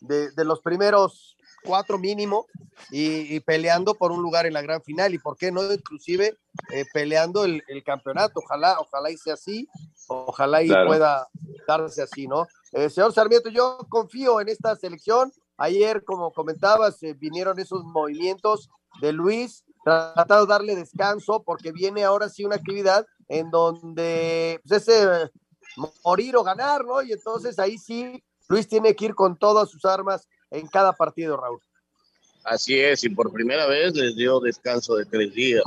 de, 0.02 0.32
de 0.32 0.46
los 0.46 0.62
primeros 0.62 1.37
cuatro 1.64 1.98
mínimo 1.98 2.46
y, 2.92 3.36
y, 3.36 3.40
peleando 3.40 3.96
por 3.96 4.12
un 4.12 4.22
lugar 4.22 4.46
en 4.46 4.54
la 4.54 4.62
gran 4.62 4.82
final 4.82 5.14
y 5.14 5.18
por 5.18 5.36
qué 5.36 5.52
no 5.52 5.64
inclusive 5.72 6.38
eh, 6.72 6.86
peleando 6.94 7.44
el, 7.44 7.64
el, 7.68 7.84
campeonato. 7.84 8.40
Ojalá, 8.40 8.80
ojalá 8.80 9.12
y 9.12 9.18
sea 9.18 9.34
así, 9.34 9.68
ojalá 10.08 10.64
y 10.64 10.68
claro. 10.68 10.88
pueda 10.88 11.28
darse 11.68 12.02
así, 12.02 12.28
¿no? 12.28 12.48
Eh, 12.72 12.90
señor 12.90 13.14
Sarmiento, 13.14 13.50
yo 13.50 13.80
confío 13.90 14.40
en 14.42 14.50
esta 14.50 14.76
selección. 14.76 15.32
Ayer, 15.58 16.04
como 16.04 16.32
comentabas, 16.32 17.02
eh, 17.04 17.14
vinieron 17.14 17.60
esos 17.60 17.84
movimientos 17.84 18.70
de 19.02 19.12
Luis, 19.12 19.66
tratado 19.84 20.46
de 20.46 20.52
darle 20.52 20.76
descanso 20.76 21.44
porque 21.44 21.72
viene 21.72 22.04
ahora 22.04 22.30
sí 22.30 22.46
una 22.46 22.56
actividad 22.56 23.06
en 23.28 23.50
donde 23.50 24.62
pues 24.68 24.88
ese 24.88 25.32
morir 26.04 26.36
o 26.36 26.44
ganar, 26.44 26.86
¿no? 26.86 27.02
Y 27.02 27.12
entonces 27.12 27.58
ahí 27.60 27.78
sí 27.78 28.24
Luis 28.50 28.68
tiene 28.68 28.96
que 28.96 29.06
ir 29.06 29.16
con 29.16 29.38
todas 29.38 29.70
sus 29.70 29.86
armas 29.86 30.28
en 30.52 30.68
cada 30.68 30.94
partido, 30.94 31.38
Raúl. 31.38 31.60
Así 32.44 32.80
es, 32.80 33.04
y 33.04 33.10
por 33.10 33.32
primera 33.32 33.66
vez 33.68 33.94
les 33.94 34.16
dio 34.16 34.40
descanso 34.40 34.96
de 34.96 35.06
tres 35.06 35.34
días. 35.34 35.64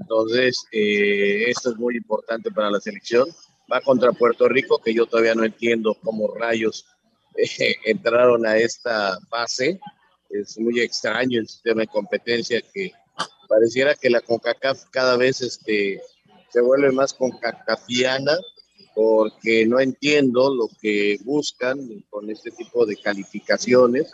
Entonces, 0.00 0.66
eh, 0.72 1.44
esto 1.48 1.70
es 1.70 1.76
muy 1.76 1.96
importante 1.96 2.50
para 2.50 2.70
la 2.70 2.80
selección. 2.80 3.28
Va 3.72 3.80
contra 3.80 4.12
Puerto 4.12 4.48
Rico, 4.48 4.78
que 4.78 4.94
yo 4.94 5.06
todavía 5.06 5.34
no 5.34 5.44
entiendo 5.44 5.96
cómo 6.02 6.32
rayos 6.34 6.86
eh, 7.36 7.74
entraron 7.84 8.46
a 8.46 8.56
esta 8.56 9.18
fase. 9.28 9.80
Es 10.30 10.58
muy 10.58 10.80
extraño 10.80 11.40
el 11.40 11.48
sistema 11.48 11.80
de 11.80 11.88
competencia 11.88 12.60
que 12.72 12.92
Pareciera 13.48 13.94
que 13.94 14.10
la 14.10 14.20
CONCACAF 14.20 14.84
cada 14.90 15.16
vez 15.16 15.40
este, 15.40 16.00
se 16.50 16.60
vuelve 16.60 16.90
más 16.92 17.12
concacafiana 17.12 18.36
porque 18.96 19.66
no 19.66 19.78
entiendo 19.78 20.54
lo 20.54 20.70
que 20.80 21.18
buscan 21.22 21.78
con 22.08 22.30
este 22.30 22.50
tipo 22.50 22.86
de 22.86 22.96
calificaciones 22.96 24.10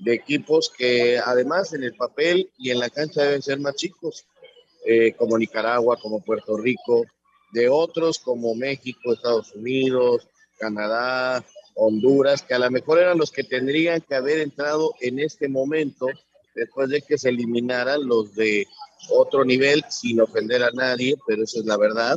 de 0.00 0.14
equipos 0.14 0.68
que 0.76 1.16
además 1.16 1.72
en 1.74 1.84
el 1.84 1.94
papel 1.94 2.50
y 2.58 2.72
en 2.72 2.80
la 2.80 2.90
cancha 2.90 3.22
deben 3.22 3.40
ser 3.40 3.60
más 3.60 3.76
chicos, 3.76 4.26
eh, 4.84 5.12
como 5.12 5.38
Nicaragua, 5.38 5.96
como 6.02 6.24
Puerto 6.24 6.56
Rico, 6.56 7.04
de 7.52 7.68
otros 7.68 8.18
como 8.18 8.56
México, 8.56 9.12
Estados 9.12 9.54
Unidos, 9.54 10.26
Canadá, 10.58 11.44
Honduras, 11.76 12.42
que 12.42 12.54
a 12.54 12.58
lo 12.58 12.68
mejor 12.68 12.98
eran 12.98 13.18
los 13.18 13.30
que 13.30 13.44
tendrían 13.44 14.00
que 14.00 14.16
haber 14.16 14.40
entrado 14.40 14.92
en 15.02 15.20
este 15.20 15.46
momento 15.46 16.08
después 16.56 16.88
de 16.88 17.00
que 17.00 17.16
se 17.16 17.28
eliminaran 17.28 18.04
los 18.04 18.34
de 18.34 18.66
otro 19.10 19.44
nivel, 19.44 19.84
sin 19.88 20.20
ofender 20.20 20.64
a 20.64 20.72
nadie, 20.72 21.14
pero 21.28 21.44
eso 21.44 21.60
es 21.60 21.66
la 21.66 21.76
verdad. 21.76 22.16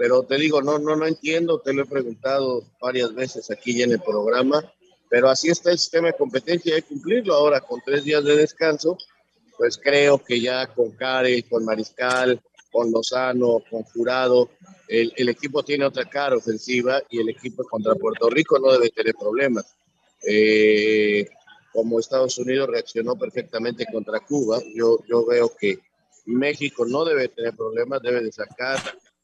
Pero 0.00 0.22
te 0.22 0.36
digo, 0.36 0.62
no, 0.62 0.78
no, 0.78 0.96
no 0.96 1.06
entiendo, 1.06 1.60
te 1.60 1.74
lo 1.74 1.82
he 1.82 1.86
preguntado 1.86 2.64
varias 2.80 3.14
veces 3.14 3.50
aquí 3.50 3.82
en 3.82 3.92
el 3.92 4.00
programa, 4.00 4.64
pero 5.10 5.28
así 5.28 5.50
está 5.50 5.72
el 5.72 5.78
sistema 5.78 6.06
de 6.06 6.14
competencia, 6.14 6.74
hay 6.74 6.80
que 6.80 6.88
cumplirlo 6.88 7.34
ahora 7.34 7.60
con 7.60 7.82
tres 7.84 8.04
días 8.04 8.24
de 8.24 8.34
descanso, 8.34 8.96
pues 9.58 9.76
creo 9.76 10.16
que 10.16 10.40
ya 10.40 10.68
con 10.68 10.92
Care, 10.92 11.42
con 11.42 11.66
Mariscal, 11.66 12.40
con 12.72 12.90
Lozano, 12.90 13.62
con 13.68 13.82
Jurado, 13.82 14.48
el, 14.88 15.12
el, 15.16 15.28
equipo 15.28 15.62
tiene 15.62 15.84
otra 15.84 16.06
cara 16.06 16.34
ofensiva 16.34 17.02
y 17.10 17.20
el 17.20 17.28
equipo 17.28 17.62
contra 17.64 17.94
Puerto 17.94 18.30
Rico 18.30 18.58
no 18.58 18.72
debe 18.72 18.88
tener 18.88 19.14
problemas. 19.20 19.66
Eh, 20.26 21.28
como 21.74 22.00
Estados 22.00 22.38
Unidos 22.38 22.70
reaccionó 22.70 23.16
perfectamente 23.16 23.84
contra 23.92 24.20
Cuba, 24.20 24.62
yo, 24.74 25.00
yo 25.06 25.26
veo 25.26 25.54
que 25.54 25.78
México 26.24 26.86
no 26.86 27.04
debe 27.04 27.28
tener 27.28 27.54
problemas, 27.54 28.00
debe 28.00 28.22
de 28.22 28.32
sacar 28.32 28.78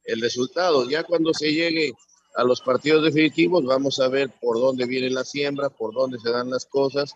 el 0.06 0.20
resultado. 0.20 0.88
Ya 0.88 1.02
cuando 1.04 1.32
se 1.34 1.52
llegue 1.52 1.92
a 2.34 2.44
los 2.44 2.60
partidos 2.60 3.04
definitivos, 3.04 3.64
vamos 3.64 3.98
a 4.00 4.08
ver 4.08 4.30
por 4.40 4.58
dónde 4.58 4.86
viene 4.86 5.10
la 5.10 5.24
siembra, 5.24 5.70
por 5.70 5.94
dónde 5.94 6.18
se 6.18 6.30
dan 6.30 6.50
las 6.50 6.66
cosas 6.66 7.14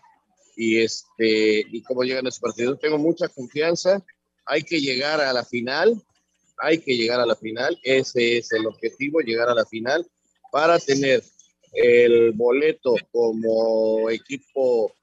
y, 0.55 0.79
este, 0.79 1.65
y 1.71 1.81
cómo 1.83 2.03
llegan 2.03 2.25
los 2.25 2.39
partidos. 2.39 2.79
Tengo 2.79 2.97
mucha 2.97 3.27
confianza, 3.27 4.03
hay 4.45 4.63
que 4.63 4.81
llegar 4.81 5.21
a 5.21 5.31
la 5.31 5.45
final, 5.45 6.01
hay 6.57 6.79
que 6.79 6.95
llegar 6.95 7.19
a 7.19 7.25
la 7.25 7.35
final, 7.35 7.79
ese 7.83 8.37
es 8.37 8.51
el 8.51 8.65
objetivo, 8.67 9.19
llegar 9.19 9.49
a 9.49 9.55
la 9.55 9.65
final 9.65 10.05
para 10.51 10.79
tener 10.79 11.23
el 11.73 12.31
boleto 12.31 12.95
como 13.11 14.09
equipo 14.09 14.93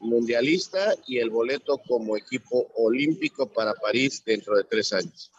mundialista 0.00 0.94
y 1.06 1.18
el 1.18 1.30
boleto 1.30 1.78
como 1.86 2.16
equipo 2.16 2.68
olímpico 2.76 3.46
para 3.46 3.74
París 3.74 4.22
dentro 4.24 4.56
de 4.56 4.64
tres 4.64 4.92
años. 4.92 5.30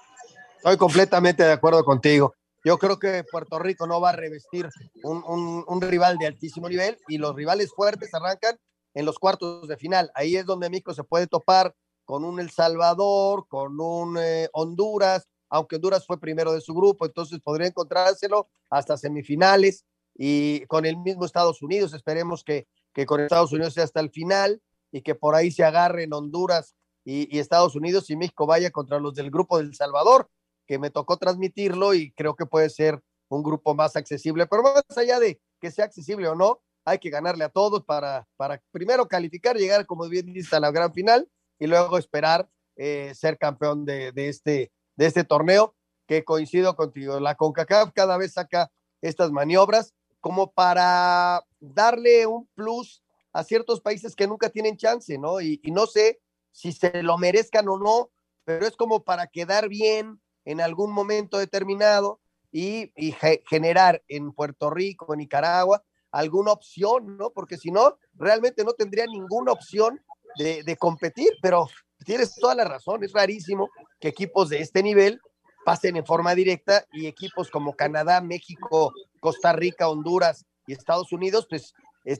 Estoy 0.57 0.77
completamente 0.77 1.43
de 1.43 1.51
acuerdo 1.51 1.83
contigo. 1.83 2.33
Yo 2.63 2.77
creo 2.77 2.99
que 2.99 3.23
Puerto 3.31 3.59
Rico 3.59 3.87
no 3.87 4.01
va 4.01 4.09
a 4.09 4.15
revestir 4.15 4.67
un, 5.03 5.63
un, 5.67 5.81
rival 5.81 6.17
de 6.17 6.27
altísimo 6.27 6.67
nivel 6.67 6.97
y 7.07 7.17
los 7.17 7.35
rivales 7.35 7.71
fuertes 7.73 8.13
arrancan 8.13 8.57
en 8.93 9.05
los 9.05 9.19
cuartos 9.19 9.67
de 9.67 9.77
final. 9.77 10.11
Ahí 10.15 10.35
es 10.35 10.45
donde 10.45 10.69
México 10.69 10.93
se 10.93 11.03
puede 11.03 11.27
topar 11.27 11.73
con 12.03 12.25
un 12.25 12.39
El 12.39 12.49
Salvador, 12.49 13.45
con 13.47 13.79
un 13.79 14.17
eh, 14.19 14.49
Honduras, 14.53 15.27
aunque 15.49 15.75
Honduras 15.75 16.05
fue 16.05 16.19
primero 16.19 16.51
de 16.51 16.61
su 16.61 16.73
grupo, 16.73 17.05
entonces 17.05 17.39
podría 17.39 17.67
encontrárselo 17.67 18.49
hasta 18.69 18.97
semifinales 18.97 19.85
y 20.15 20.65
con 20.65 20.85
el 20.85 20.97
mismo 20.97 21.25
Estados 21.25 21.61
Unidos. 21.61 21.93
Esperemos 21.93 22.43
que, 22.43 22.67
que 22.93 23.05
con 23.05 23.21
Estados 23.21 23.53
Unidos 23.53 23.75
sea 23.75 23.83
hasta 23.83 23.99
el 23.99 24.09
final 24.09 24.61
y 24.91 25.01
que 25.01 25.15
por 25.15 25.35
ahí 25.35 25.51
se 25.51 25.63
agarren 25.63 26.13
Honduras 26.13 26.75
y, 27.05 27.39
Estados 27.39 27.75
Unidos 27.75 28.09
y 28.09 28.17
México 28.17 28.45
vaya 28.45 28.71
contra 28.71 28.99
los 28.99 29.13
del 29.15 29.31
grupo 29.31 29.57
del 29.57 29.73
Salvador, 29.73 30.29
que 30.67 30.79
me 30.79 30.89
tocó 30.89 31.17
transmitirlo 31.17 31.93
y 31.93 32.11
creo 32.11 32.35
que 32.35 32.45
puede 32.45 32.69
ser 32.69 33.01
un 33.29 33.43
grupo 33.43 33.73
más 33.73 33.95
accesible, 33.95 34.47
pero 34.47 34.63
más 34.63 34.83
allá 34.95 35.19
de 35.19 35.41
que 35.59 35.71
sea 35.71 35.85
accesible 35.85 36.27
o 36.27 36.35
no, 36.35 36.61
hay 36.85 36.99
que 36.99 37.09
ganarle 37.09 37.43
a 37.43 37.49
todos 37.49 37.83
para, 37.83 38.27
para 38.37 38.61
primero 38.71 39.07
calificar, 39.07 39.57
llegar, 39.57 39.85
como 39.85 40.07
bien 40.07 40.31
dice, 40.31 40.55
a 40.55 40.59
la 40.59 40.71
gran 40.71 40.93
final 40.93 41.29
y 41.59 41.67
luego 41.67 41.97
esperar 41.97 42.49
eh, 42.77 43.13
ser 43.15 43.37
campeón 43.37 43.85
de, 43.85 44.13
este, 44.15 44.71
de 44.95 45.05
este 45.05 45.23
torneo, 45.23 45.75
que 46.07 46.23
coincido 46.23 46.75
contigo, 46.75 47.19
la 47.19 47.35
CONCACAF 47.35 47.91
cada 47.93 48.17
vez 48.17 48.33
saca 48.33 48.71
estas 49.01 49.31
maniobras 49.31 49.93
como 50.21 50.51
para 50.51 51.43
darle 51.59 52.25
un 52.25 52.47
plus 52.55 53.03
a 53.33 53.43
ciertos 53.43 53.81
países 53.81 54.15
que 54.15 54.27
nunca 54.27 54.49
tienen 54.49 54.77
chance, 54.77 55.17
¿no? 55.17 55.41
Y, 55.41 55.61
no 55.65 55.87
sé 55.87 56.19
si 56.51 56.71
se 56.71 57.03
lo 57.03 57.17
merezcan 57.17 57.67
o 57.67 57.77
no, 57.77 58.11
pero 58.45 58.65
es 58.65 58.75
como 58.75 59.03
para 59.03 59.27
quedar 59.27 59.69
bien 59.69 60.21
en 60.47 60.61
algún 60.61 60.93
momento 60.93 61.37
determinado 61.37 62.21
y, 62.53 62.93
y 62.95 63.11
ge 63.11 63.43
generar 63.49 64.01
en 64.07 64.31
Puerto 64.31 64.69
Rico, 64.69 65.13
en 65.13 65.19
Nicaragua, 65.19 65.83
alguna 66.09 66.53
opción, 66.53 67.17
¿no? 67.17 67.31
Porque 67.31 67.57
si 67.57 67.69
no, 67.69 67.97
realmente 68.13 68.63
no 68.63 68.71
tendría 68.71 69.05
ninguna 69.07 69.51
opción 69.51 70.01
de, 70.37 70.63
de, 70.63 70.77
competir, 70.77 71.31
pero 71.41 71.67
tienes 72.05 72.33
toda 72.33 72.55
la 72.55 72.63
razón, 72.63 73.03
es 73.03 73.11
rarísimo 73.11 73.69
que 73.99 74.07
equipos 74.07 74.47
de 74.47 74.61
este 74.61 74.81
nivel 74.81 75.19
pasen 75.65 75.97
en 75.97 76.05
forma 76.05 76.33
directa 76.33 76.85
y 76.93 77.07
equipos 77.07 77.51
como 77.51 77.75
Canadá, 77.75 78.21
México, 78.21 78.93
Costa 79.19 79.51
Rica, 79.51 79.89
Honduras 79.89 80.45
y 80.65 80.71
Estados 80.71 81.11
Unidos, 81.11 81.45
pues 81.49 81.73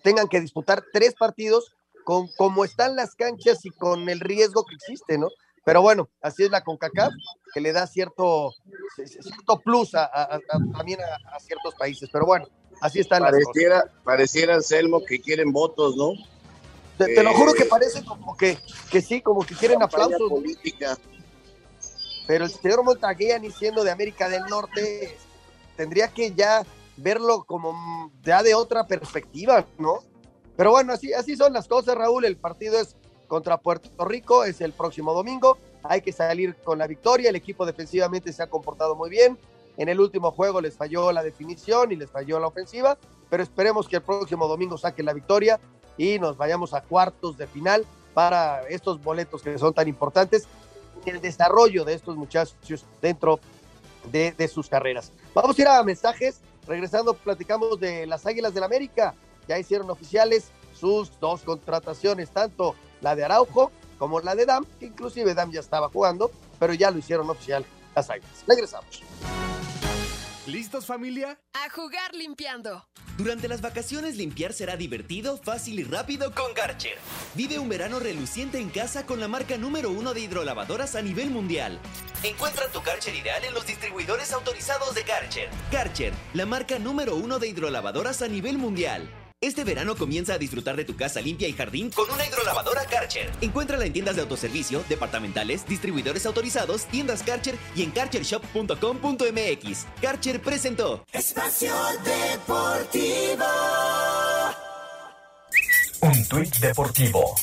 tengan 0.03 0.27
que 0.27 0.41
disputar 0.41 0.83
tres 0.91 1.15
partidos 1.15 1.73
con 2.03 2.27
como 2.35 2.65
están 2.65 2.97
las 2.97 3.15
canchas 3.15 3.65
y 3.65 3.69
con 3.69 4.09
el 4.09 4.19
riesgo 4.19 4.65
que 4.65 4.75
existe, 4.75 5.17
¿no? 5.17 5.29
Pero 5.67 5.82
bueno, 5.82 6.08
así 6.21 6.43
es 6.43 6.49
la 6.49 6.63
CONCACAF, 6.63 7.12
que 7.53 7.60
le 7.60 7.73
da 7.73 7.86
cierto, 7.88 8.53
cierto 8.95 9.60
plus 9.60 9.95
a, 9.95 10.06
a, 10.06 10.36
a, 10.36 10.39
también 10.71 10.97
a, 11.01 11.39
ciertos 11.41 11.75
países. 11.75 12.08
Pero 12.10 12.25
bueno, 12.25 12.47
así 12.80 13.01
están 13.01 13.21
pareciera, 13.21 13.75
las 13.75 13.84
cosas. 13.84 14.01
Pareciera, 14.06 14.56
Anselmo, 14.56 15.03
que 15.03 15.19
quieren 15.19 15.51
votos, 15.51 15.97
¿no? 15.97 16.13
Te, 16.97 17.13
te, 17.13 17.21
lo 17.21 17.34
juro 17.34 17.51
que 17.51 17.65
parece 17.65 18.01
como 18.06 18.38
que, 18.38 18.58
que 18.89 19.01
sí, 19.01 19.19
como 19.19 19.45
que 19.45 19.56
quieren 19.56 19.84
aplausos. 19.84 20.30
política. 20.30 20.97
Pero 22.27 22.45
el 22.45 22.51
señor 22.51 22.86
Montagueani, 22.86 23.51
siendo 23.51 23.84
de 23.84 23.91
América 23.91 24.30
del 24.30 24.43
Norte, 24.45 25.17
tendría 25.75 26.08
que 26.08 26.34
ya 26.34 26.65
verlo 26.95 27.43
como 27.43 28.10
ya 28.23 28.41
de 28.41 28.56
otra 28.56 28.88
perspectiva, 28.88 29.67
¿no? 29.77 29.99
Pero 30.56 30.71
bueno, 30.71 30.93
así, 30.93 31.12
así 31.12 31.36
son 31.36 31.51
las 31.51 31.67
cosas, 31.67 31.97
Raúl. 31.97 32.23
El 32.23 32.38
partido 32.38 32.80
es 32.80 32.95
contra 33.27 33.57
Puerto 33.57 34.05
Rico, 34.05 34.43
es 34.43 34.61
el 34.61 34.73
próximo 34.73 35.13
domingo. 35.13 35.57
Hay 35.83 36.01
que 36.01 36.11
salir 36.11 36.55
con 36.55 36.77
la 36.77 36.87
victoria. 36.87 37.29
El 37.29 37.35
equipo 37.35 37.65
defensivamente 37.65 38.33
se 38.33 38.43
ha 38.43 38.47
comportado 38.47 38.95
muy 38.95 39.09
bien. 39.09 39.37
En 39.77 39.89
el 39.89 39.99
último 39.99 40.31
juego 40.31 40.59
les 40.61 40.75
falló 40.75 41.11
la 41.11 41.21
definición 41.21 41.91
y 41.91 41.95
les 41.95 42.09
falló 42.09 42.39
la 42.39 42.47
ofensiva, 42.47 42.97
pero 43.29 43.43
esperemos 43.43 43.87
que 43.87 43.97
el 43.97 44.01
próximo 44.01 44.47
domingo 44.47 44.77
saquen 44.77 45.05
la 45.05 45.13
victoria 45.13 45.59
y 45.97 46.17
nos 46.17 46.35
vayamos 46.35 46.73
a 46.73 46.81
cuartos 46.81 47.37
de 47.37 47.45
final 47.45 47.85
para 48.15 48.67
estos 48.69 49.01
boletos 49.03 49.43
que 49.43 49.57
son 49.59 49.73
tan 49.73 49.87
importantes 49.87 50.47
el 51.05 51.21
desarrollo 51.21 51.85
de 51.85 51.93
estos 51.93 52.15
muchachos 52.15 52.85
dentro 53.01 53.39
de, 54.11 54.31
de, 54.31 54.47
sus 54.47 54.67
carreras. 54.67 55.11
Vamos 55.33 55.57
a 55.57 55.61
ir 55.61 55.67
a 55.67 55.83
mensajes. 55.83 56.41
Regresando, 56.67 57.13
platicamos 57.13 57.79
de 57.79 58.05
las 58.05 58.25
Águilas 58.25 58.53
del 58.53 58.63
América. 58.63 59.15
Ya 59.47 59.57
hicieron 59.57 59.89
oficiales 59.89 60.49
sus 60.73 61.17
dos 61.19 61.41
contrataciones, 61.43 62.29
tanto 62.29 62.75
la 63.01 63.15
de 63.15 63.25
Araujo 63.25 63.71
como 63.97 64.19
la 64.19 64.36
de 64.36 64.45
Dam, 64.45 64.65
que 64.79 64.86
inclusive 64.86 65.33
Dam 65.33 65.51
ya 65.51 65.60
estaba 65.60 65.89
jugando, 65.89 66.31
pero 66.60 66.73
ya 66.73 66.91
lo 66.91 66.99
hicieron 66.99 67.29
oficial 67.29 67.65
las 67.95 68.10
Águilas. 68.10 68.43
Regresamos. 68.47 69.01
¿Listos 70.45 70.86
familia? 70.86 71.39
A 71.53 71.69
jugar 71.69 72.13
limpiando. 72.13 72.88
Durante 73.17 73.47
las 73.47 73.62
vacaciones 73.62 74.15
limpiar 74.15 74.53
será 74.53 74.77
divertido, 74.77 75.38
fácil 75.38 75.79
y 75.79 75.83
rápido 75.83 76.33
con 76.33 76.53
Karcher. 76.53 76.97
Vive 77.33 77.60
un 77.60 77.67
verano 77.67 77.99
reluciente 77.99 78.60
en 78.60 78.69
casa 78.69 79.05
con 79.05 79.19
la 79.19 79.27
marca 79.27 79.57
número 79.57 79.89
uno 79.89 80.13
de 80.13 80.21
hidrolavadoras 80.21 80.95
a 80.95 81.01
nivel 81.01 81.31
mundial. 81.31 81.79
Encuentra 82.23 82.67
tu 82.71 82.81
Karcher 82.81 83.15
ideal 83.15 83.43
en 83.43 83.53
los 83.55 83.65
distribuidores 83.65 84.31
autorizados 84.31 84.95
de 84.95 85.03
Karcher. 85.03 85.49
Karcher, 85.71 86.13
la 86.33 86.45
marca 86.45 86.79
número 86.79 87.15
uno 87.15 87.39
de 87.39 87.47
hidrolavadoras 87.47 88.21
a 88.21 88.27
nivel 88.27 88.57
mundial. 88.57 89.10
Este 89.39 89.63
verano 89.63 89.95
comienza 89.95 90.34
a 90.34 90.39
disfrutar 90.39 90.76
de 90.76 90.84
tu 90.84 90.95
casa 90.95 91.21
limpia 91.21 91.47
y 91.47 91.54
jardín 91.54 91.91
con 91.91 92.10
una 92.10 92.26
hidrolavadora 92.26 92.86
Karcher. 92.86 93.32
Encuéntrala 93.39 93.86
en 93.86 93.93
tiendas 93.93 94.15
de 94.15 94.23
autoservicio, 94.23 94.84
departamentales, 94.89 95.63
distribuidores 95.67 96.26
autorizados, 96.26 96.86
tiendas 96.86 97.21
Karcher 97.21 97.56
y 97.76 97.84
en 97.84 97.91
karchershop.com.mx. 97.91 99.86
Karcher 100.02 100.41
presentó 100.41 101.06
Espacio 101.13 101.71
Deportivo. 102.04 103.45
Un 106.02 106.28
tuit 106.28 106.56
deportivo. 106.58 107.36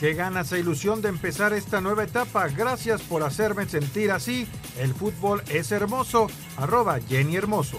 Qué 0.00 0.14
ganas 0.14 0.50
e 0.52 0.60
ilusión 0.60 1.02
de 1.02 1.10
empezar 1.10 1.52
esta 1.52 1.82
nueva 1.82 2.04
etapa. 2.04 2.48
Gracias 2.48 3.02
por 3.02 3.22
hacerme 3.22 3.68
sentir 3.68 4.10
así. 4.10 4.48
El 4.78 4.94
fútbol 4.94 5.42
es 5.50 5.72
hermoso. 5.72 6.28
Arroba 6.56 7.00
Jenny 7.06 7.36
Hermoso. 7.36 7.78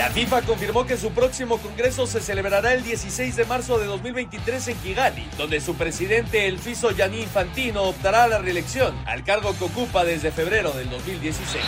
La 0.00 0.08
FIFA 0.08 0.40
confirmó 0.40 0.86
que 0.86 0.96
su 0.96 1.10
próximo 1.10 1.58
congreso 1.58 2.06
se 2.06 2.22
celebrará 2.22 2.72
el 2.72 2.82
16 2.82 3.36
de 3.36 3.44
marzo 3.44 3.78
de 3.78 3.84
2023 3.84 4.68
en 4.68 4.76
Kigali, 4.78 5.28
donde 5.36 5.60
su 5.60 5.74
presidente, 5.74 6.48
el 6.48 6.58
suizo 6.58 6.92
Gianni 6.92 7.20
Infantino, 7.20 7.82
optará 7.82 8.24
a 8.24 8.28
la 8.28 8.38
reelección, 8.38 8.96
al 9.04 9.24
cargo 9.24 9.54
que 9.58 9.64
ocupa 9.64 10.06
desde 10.06 10.30
febrero 10.30 10.70
del 10.70 10.88
2016. 10.88 11.62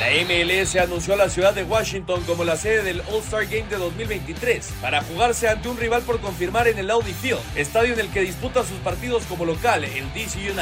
La 0.00 0.08
MLS 0.22 0.76
anunció 0.76 1.14
a 1.14 1.16
la 1.16 1.30
ciudad 1.30 1.54
de 1.54 1.64
Washington 1.64 2.22
como 2.26 2.44
la 2.44 2.58
sede 2.58 2.82
del 2.82 3.00
All-Star 3.10 3.46
Game 3.46 3.70
de 3.70 3.78
2023, 3.78 4.68
para 4.82 5.00
jugarse 5.00 5.48
ante 5.48 5.70
un 5.70 5.78
rival 5.78 6.02
por 6.02 6.20
confirmar 6.20 6.68
en 6.68 6.78
el 6.78 6.90
Audi 6.90 7.14
Field, 7.14 7.40
estadio 7.56 7.94
en 7.94 8.00
el 8.00 8.10
que 8.10 8.20
disputa 8.20 8.64
sus 8.64 8.78
partidos 8.80 9.24
como 9.24 9.46
local, 9.46 9.82
el 9.84 10.12
DC 10.12 10.38
United. 10.40 10.60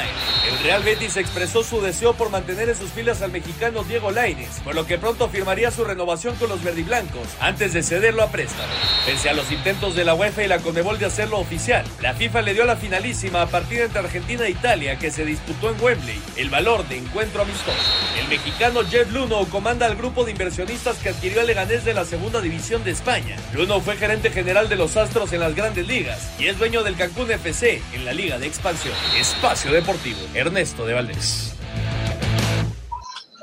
El 0.49 0.63
Real 0.63 0.85
Betis 0.85 1.17
expresó 1.17 1.65
su 1.65 1.81
deseo 1.81 2.15
por 2.15 2.31
mantener 2.31 2.69
en 2.69 2.77
sus 2.77 2.93
filas 2.93 3.21
al 3.21 3.33
mexicano 3.33 3.83
Diego 3.83 4.13
Lainez, 4.13 4.61
por 4.61 4.77
lo 4.77 4.87
que 4.87 4.97
pronto 4.97 5.29
firmaría 5.29 5.73
su 5.73 5.83
renovación 5.83 6.37
con 6.37 6.51
los 6.51 6.63
verdiblancos 6.63 7.16
antes 7.41 7.73
de 7.73 7.83
cederlo 7.83 8.23
a 8.23 8.31
préstamo. 8.31 8.73
Pese 9.05 9.29
a 9.29 9.35
los 9.35 9.51
intentos 9.53 9.95
de 9.95 10.05
la 10.05 10.15
UEFA 10.15 10.45
y 10.45 10.49
la 10.49 10.59
Conmebol 10.59 10.99
de 10.99 11.07
hacerlo 11.07 11.39
oficial, 11.39 11.85
la 12.01 12.15
FIFA 12.15 12.43
le 12.43 12.55
dio 12.55 12.65
la 12.65 12.77
finalísima 12.77 13.43
a 13.43 13.47
partida 13.47 13.85
entre 13.85 14.01
Argentina 14.01 14.47
e 14.47 14.51
Italia 14.51 14.99
que 14.99 15.11
se 15.11 15.25
disputó 15.25 15.71
en 15.71 15.81
Wembley, 15.81 16.21
el 16.37 16.51
valor 16.51 16.87
de 16.89 16.99
encuentro 16.99 17.43
amistoso. 17.43 17.77
El 18.21 18.29
mexicano 18.29 18.81
Jeff 18.89 19.11
Luno 19.13 19.45
comanda 19.47 19.87
al 19.87 19.97
grupo 19.97 20.25
de 20.25 20.33
inversionistas 20.33 20.99
que 20.99 21.11
adquirió 21.11 21.41
el 21.41 21.47
Leganés 21.47 21.85
de 21.85 21.95
la 21.95 22.05
segunda 22.05 22.41
división 22.41 22.85
de 22.85 22.91
España. 22.91 23.37
Luno 23.53 23.81
fue 23.81 23.97
gerente 23.97 24.31
general 24.31 24.69
de 24.69 24.77
los 24.77 24.97
Astros 24.97 25.33
en 25.33 25.41
las 25.41 25.55
grandes 25.55 25.87
ligas 25.87 26.31
y 26.39 26.47
es 26.47 26.59
dueño 26.59 26.83
del 26.83 26.97
Cancún 26.97 27.31
FC 27.31 27.83
en 27.93 28.05
la 28.05 28.13
Liga 28.13 28.39
de 28.39 28.47
Expansión. 28.47 28.95
Espacio 29.19 29.73
Deportivo, 29.73 30.21
Ernesto 30.35 30.87
de 30.87 30.95
Valdés. 30.95 31.56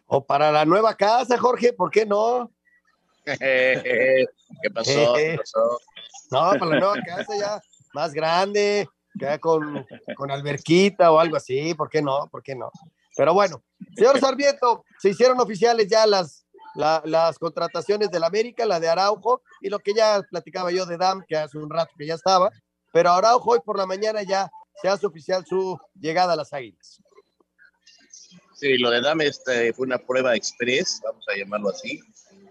O 0.06 0.24
para 0.24 0.52
la 0.52 0.64
nueva 0.64 0.94
casa, 0.94 1.36
Jorge, 1.38 1.72
¿por 1.72 1.90
qué 1.90 2.06
no? 2.06 2.52
¿Qué 3.24 4.26
pasó? 4.72 5.14
¿Qué 5.14 5.36
pasó? 5.38 5.80
No, 6.30 6.52
para 6.58 6.66
la 6.66 6.78
nueva 6.80 6.96
casa 7.04 7.36
ya 7.38 7.60
más 7.94 8.12
grande, 8.12 8.88
ya 9.14 9.38
con, 9.38 9.86
con 10.16 10.30
alberquita 10.30 11.12
o 11.12 11.18
algo 11.18 11.36
así, 11.36 11.74
¿por 11.74 11.88
qué 11.88 12.02
no? 12.02 12.28
¿Por 12.28 12.42
qué 12.42 12.54
no? 12.54 12.70
Pero 13.16 13.34
bueno, 13.34 13.62
señor 13.94 14.18
Sarmiento, 14.18 14.84
se 14.98 15.10
hicieron 15.10 15.40
oficiales 15.40 15.86
ya 15.88 16.06
las 16.06 16.41
las 16.74 17.38
contrataciones 17.38 18.10
del 18.10 18.24
América, 18.24 18.66
la 18.66 18.80
de 18.80 18.88
Araujo 18.88 19.42
y 19.60 19.68
lo 19.68 19.78
que 19.78 19.92
ya 19.94 20.22
platicaba 20.30 20.70
yo 20.70 20.86
de 20.86 20.96
Dam, 20.96 21.24
que 21.26 21.36
hace 21.36 21.58
un 21.58 21.70
rato 21.70 21.92
que 21.96 22.06
ya 22.06 22.14
estaba, 22.14 22.50
pero 22.92 23.10
Araujo 23.10 23.52
hoy 23.52 23.60
por 23.64 23.78
la 23.78 23.86
mañana 23.86 24.22
ya 24.22 24.50
se 24.80 24.88
hace 24.88 25.06
oficial 25.06 25.44
su 25.46 25.78
llegada 25.94 26.32
a 26.32 26.36
las 26.36 26.52
Águilas. 26.52 27.00
Sí, 28.54 28.78
lo 28.78 28.90
de 28.90 29.00
Dam 29.00 29.20
este, 29.22 29.72
fue 29.72 29.86
una 29.86 29.98
prueba 29.98 30.36
express, 30.36 31.00
vamos 31.02 31.24
a 31.28 31.36
llamarlo 31.36 31.70
así. 31.70 32.00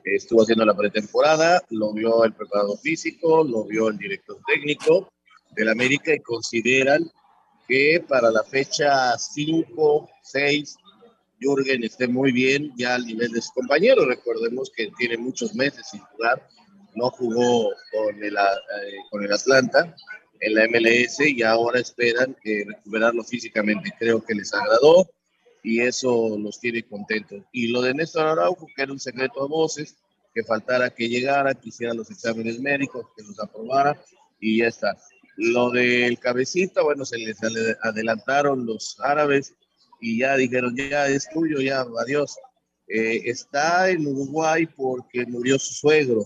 Estuvo 0.03 0.41
haciendo 0.41 0.65
la 0.65 0.75
pretemporada, 0.75 1.62
lo 1.69 1.93
vio 1.93 2.23
el 2.25 2.34
preparador 2.34 2.77
físico, 2.79 3.43
lo 3.43 3.65
vio 3.65 3.88
el 3.88 3.97
director 3.97 4.38
técnico 4.45 5.10
del 5.51 5.69
América 5.69 6.13
y 6.13 6.19
consideran 6.19 7.10
que 7.67 8.03
para 8.07 8.31
la 8.31 8.43
fecha 8.43 9.17
5, 9.17 10.10
6 10.23 10.75
Jürgen 11.41 11.84
esté 11.84 12.08
muy 12.08 12.32
bien 12.32 12.71
ya 12.77 12.95
al 12.95 13.06
nivel 13.06 13.32
de 13.32 13.41
su 13.41 13.51
compañero. 13.54 14.06
Recordemos 14.06 14.71
que 14.75 14.91
tiene 14.97 15.17
muchos 15.17 15.56
meses 15.56 15.88
sin 15.89 15.99
jugar, 16.01 16.47
no 16.95 17.10
jugó 17.10 17.73
con 17.91 18.23
el, 18.23 18.36
eh, 18.36 18.97
con 19.10 19.23
el 19.23 19.34
Atlanta 19.34 19.95
en 20.39 20.54
la 20.54 20.67
MLS 20.67 21.19
y 21.19 21.41
ahora 21.41 21.80
esperan 21.80 22.38
eh, 22.43 22.63
recuperarlo 22.67 23.23
físicamente. 23.23 23.91
Creo 23.97 24.23
que 24.23 24.36
les 24.36 24.54
agradó 24.54 25.10
y 25.63 25.82
eso 25.82 26.38
los 26.38 26.60
tiene 26.60 26.84
contentos. 26.84 27.43
Y 27.51 27.67
lo 27.67 27.82
de 27.82 27.93
Néstor 27.93 28.27
Araujo, 28.27 28.67
que 28.75 28.84
era 28.84 28.91
un 28.91 28.99
secreto 28.99 29.43
a 29.43 29.47
voces, 29.47 29.95
que 30.34 30.43
faltara 30.43 30.89
que 30.89 31.10
llegara, 31.10 31.54
que 31.54 31.69
hiciera 31.69 31.93
los 31.93 32.10
exámenes 32.10 32.60
médicos, 32.60 33.08
que 33.15 33.23
los 33.23 33.39
aprobara 33.39 34.01
y 34.39 34.60
ya 34.60 34.67
está. 34.67 34.97
Lo 35.38 35.69
del 35.71 36.19
cabecita, 36.19 36.84
bueno, 36.84 37.06
se 37.06 37.17
les 37.17 37.38
adelantaron 37.82 38.65
los 38.65 38.97
árabes 38.99 39.56
y 40.01 40.17
ya 40.17 40.35
dijeron, 40.35 40.75
ya 40.75 41.07
es 41.07 41.29
tuyo, 41.29 41.61
ya, 41.61 41.85
adiós. 41.99 42.35
Eh, 42.87 43.21
está 43.29 43.89
en 43.89 44.05
Uruguay 44.05 44.65
porque 44.65 45.25
murió 45.25 45.57
su 45.57 45.73
suegro, 45.73 46.25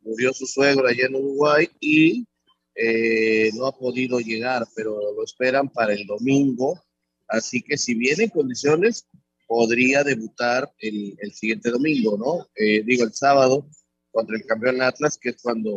murió 0.00 0.32
su 0.32 0.46
suegro 0.46 0.88
allá 0.88 1.06
en 1.06 1.14
Uruguay 1.14 1.68
y 1.78 2.26
eh, 2.74 3.50
no 3.54 3.66
ha 3.66 3.78
podido 3.78 4.18
llegar, 4.18 4.66
pero 4.74 4.98
lo 5.14 5.22
esperan 5.22 5.68
para 5.68 5.92
el 5.92 6.06
domingo. 6.06 6.82
Así 7.28 7.62
que 7.62 7.76
si 7.78 7.94
viene 7.94 8.24
en 8.24 8.30
condiciones, 8.30 9.06
podría 9.46 10.02
debutar 10.02 10.72
el, 10.78 11.14
el 11.18 11.32
siguiente 11.32 11.70
domingo, 11.70 12.16
¿no? 12.16 12.48
Eh, 12.56 12.82
digo, 12.84 13.04
el 13.04 13.12
sábado 13.12 13.68
contra 14.10 14.36
el 14.36 14.44
campeón 14.46 14.80
Atlas, 14.82 15.18
que 15.18 15.30
es 15.30 15.42
cuando 15.42 15.76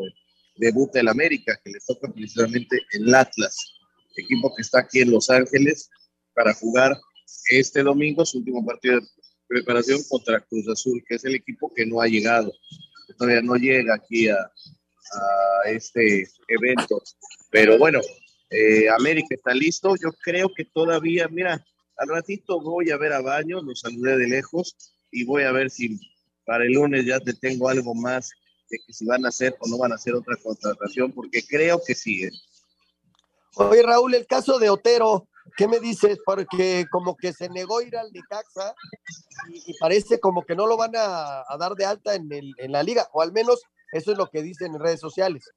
debuta 0.55 1.01
el 1.01 1.09
América, 1.09 1.59
que 1.63 1.71
le 1.71 1.79
toca 1.85 2.11
precisamente 2.11 2.81
el 2.91 3.13
Atlas, 3.13 3.57
equipo 4.15 4.53
que 4.55 4.61
está 4.61 4.79
aquí 4.79 5.01
en 5.01 5.11
Los 5.11 5.29
Ángeles 5.29 5.89
para 6.33 6.53
jugar 6.53 6.97
este 7.49 7.84
domingo 7.84 8.25
su 8.25 8.39
último 8.39 8.65
partido 8.65 8.99
de 8.99 9.08
preparación 9.47 10.01
contra 10.10 10.41
Cruz 10.41 10.67
Azul, 10.67 11.03
que 11.08 11.15
es 11.15 11.25
el 11.25 11.36
equipo 11.36 11.71
que 11.73 11.86
no 11.86 12.01
ha 12.01 12.08
llegado, 12.08 12.51
todavía 13.17 13.41
no 13.41 13.55
llega 13.55 13.95
aquí 13.95 14.27
a, 14.27 14.38
este 15.65 16.27
evento. 16.47 17.01
Pero 17.49 17.77
bueno, 17.77 18.01
eh, 18.49 18.89
América 18.89 19.27
está 19.31 19.53
listo. 19.53 19.95
Yo 19.95 20.12
creo 20.21 20.49
que 20.53 20.65
todavía, 20.65 21.27
mira, 21.29 21.65
al 21.97 22.10
ratito 22.10 22.60
voy 22.60 22.89
a 22.89 22.97
ver 22.97 23.13
a 23.13 23.21
Baño, 23.21 23.62
lo 23.62 23.73
saludé 23.75 24.17
de 24.17 24.27
lejos 24.27 24.75
y 25.12 25.23
voy 25.23 25.43
a 25.43 25.51
ver 25.51 25.69
si 25.69 25.99
para 26.45 26.65
el 26.65 26.73
lunes 26.73 27.05
ya 27.05 27.19
te 27.19 27.34
tengo 27.34 27.69
algo 27.69 27.95
más 27.95 28.31
de 28.69 28.79
que 28.86 28.93
si 28.93 29.05
van 29.05 29.25
a 29.25 29.29
hacer 29.29 29.55
o 29.60 29.67
no 29.67 29.77
van 29.77 29.91
a 29.91 29.95
hacer 29.95 30.13
otra 30.13 30.36
contratación, 30.38 31.12
porque 31.12 31.43
creo 31.45 31.81
que 31.86 31.95
sí. 31.95 32.25
¿eh? 32.25 32.31
Oye, 33.55 33.81
Raúl, 33.84 34.15
el 34.15 34.27
caso 34.27 34.60
de 34.60 34.69
Otero, 34.69 35.27
¿Qué 35.58 35.67
me 35.67 35.79
dices? 35.79 36.19
Porque 36.25 36.86
como 36.91 37.15
que 37.15 37.34
se 37.34 37.49
negó 37.49 37.81
ir 37.81 37.95
al 37.95 38.12
Necaxa 38.12 38.73
y, 39.49 39.73
parece 39.79 40.19
como 40.19 40.43
que 40.43 40.55
no 40.55 40.67
lo 40.67 40.77
van 40.77 40.91
a, 40.95 41.43
dar 41.60 41.73
de 41.75 41.86
alta 41.86 42.15
en, 42.15 42.31
el, 42.31 42.53
en 42.58 42.71
la 42.71 42.84
liga, 42.84 43.08
o 43.13 43.21
al 43.21 43.31
menos 43.31 43.62
eso 43.93 44.12
es 44.12 44.17
lo 44.17 44.27
que 44.27 44.41
dicen 44.41 44.73
en 44.73 44.81
redes 44.81 44.99
sociales. 44.99 45.49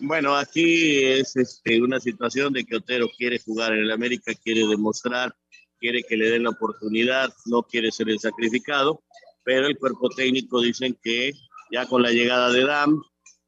Bueno, 0.00 0.36
aquí 0.36 1.04
es 1.04 1.36
este, 1.36 1.80
una 1.80 2.00
situación 2.00 2.52
de 2.52 2.64
que 2.64 2.76
Otero 2.76 3.08
quiere 3.16 3.38
jugar 3.38 3.72
en 3.72 3.80
el 3.80 3.90
América, 3.92 4.32
quiere 4.42 4.66
demostrar, 4.66 5.34
quiere 5.78 6.02
que 6.02 6.16
le 6.16 6.28
den 6.28 6.42
la 6.42 6.50
oportunidad, 6.50 7.32
no 7.46 7.62
quiere 7.62 7.92
ser 7.92 8.10
el 8.10 8.18
sacrificado, 8.18 9.02
pero 9.44 9.66
el 9.66 9.78
cuerpo 9.78 10.08
técnico 10.10 10.60
dicen 10.60 10.98
que 11.02 11.32
ya 11.70 11.86
con 11.86 12.02
la 12.02 12.10
llegada 12.10 12.50
de 12.50 12.64
Dam 12.64 13.02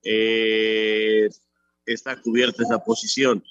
eh, 0.05 1.29
está 1.87 2.21
cubierta 2.21 2.63
esa 2.63 2.79
posición. 2.79 3.43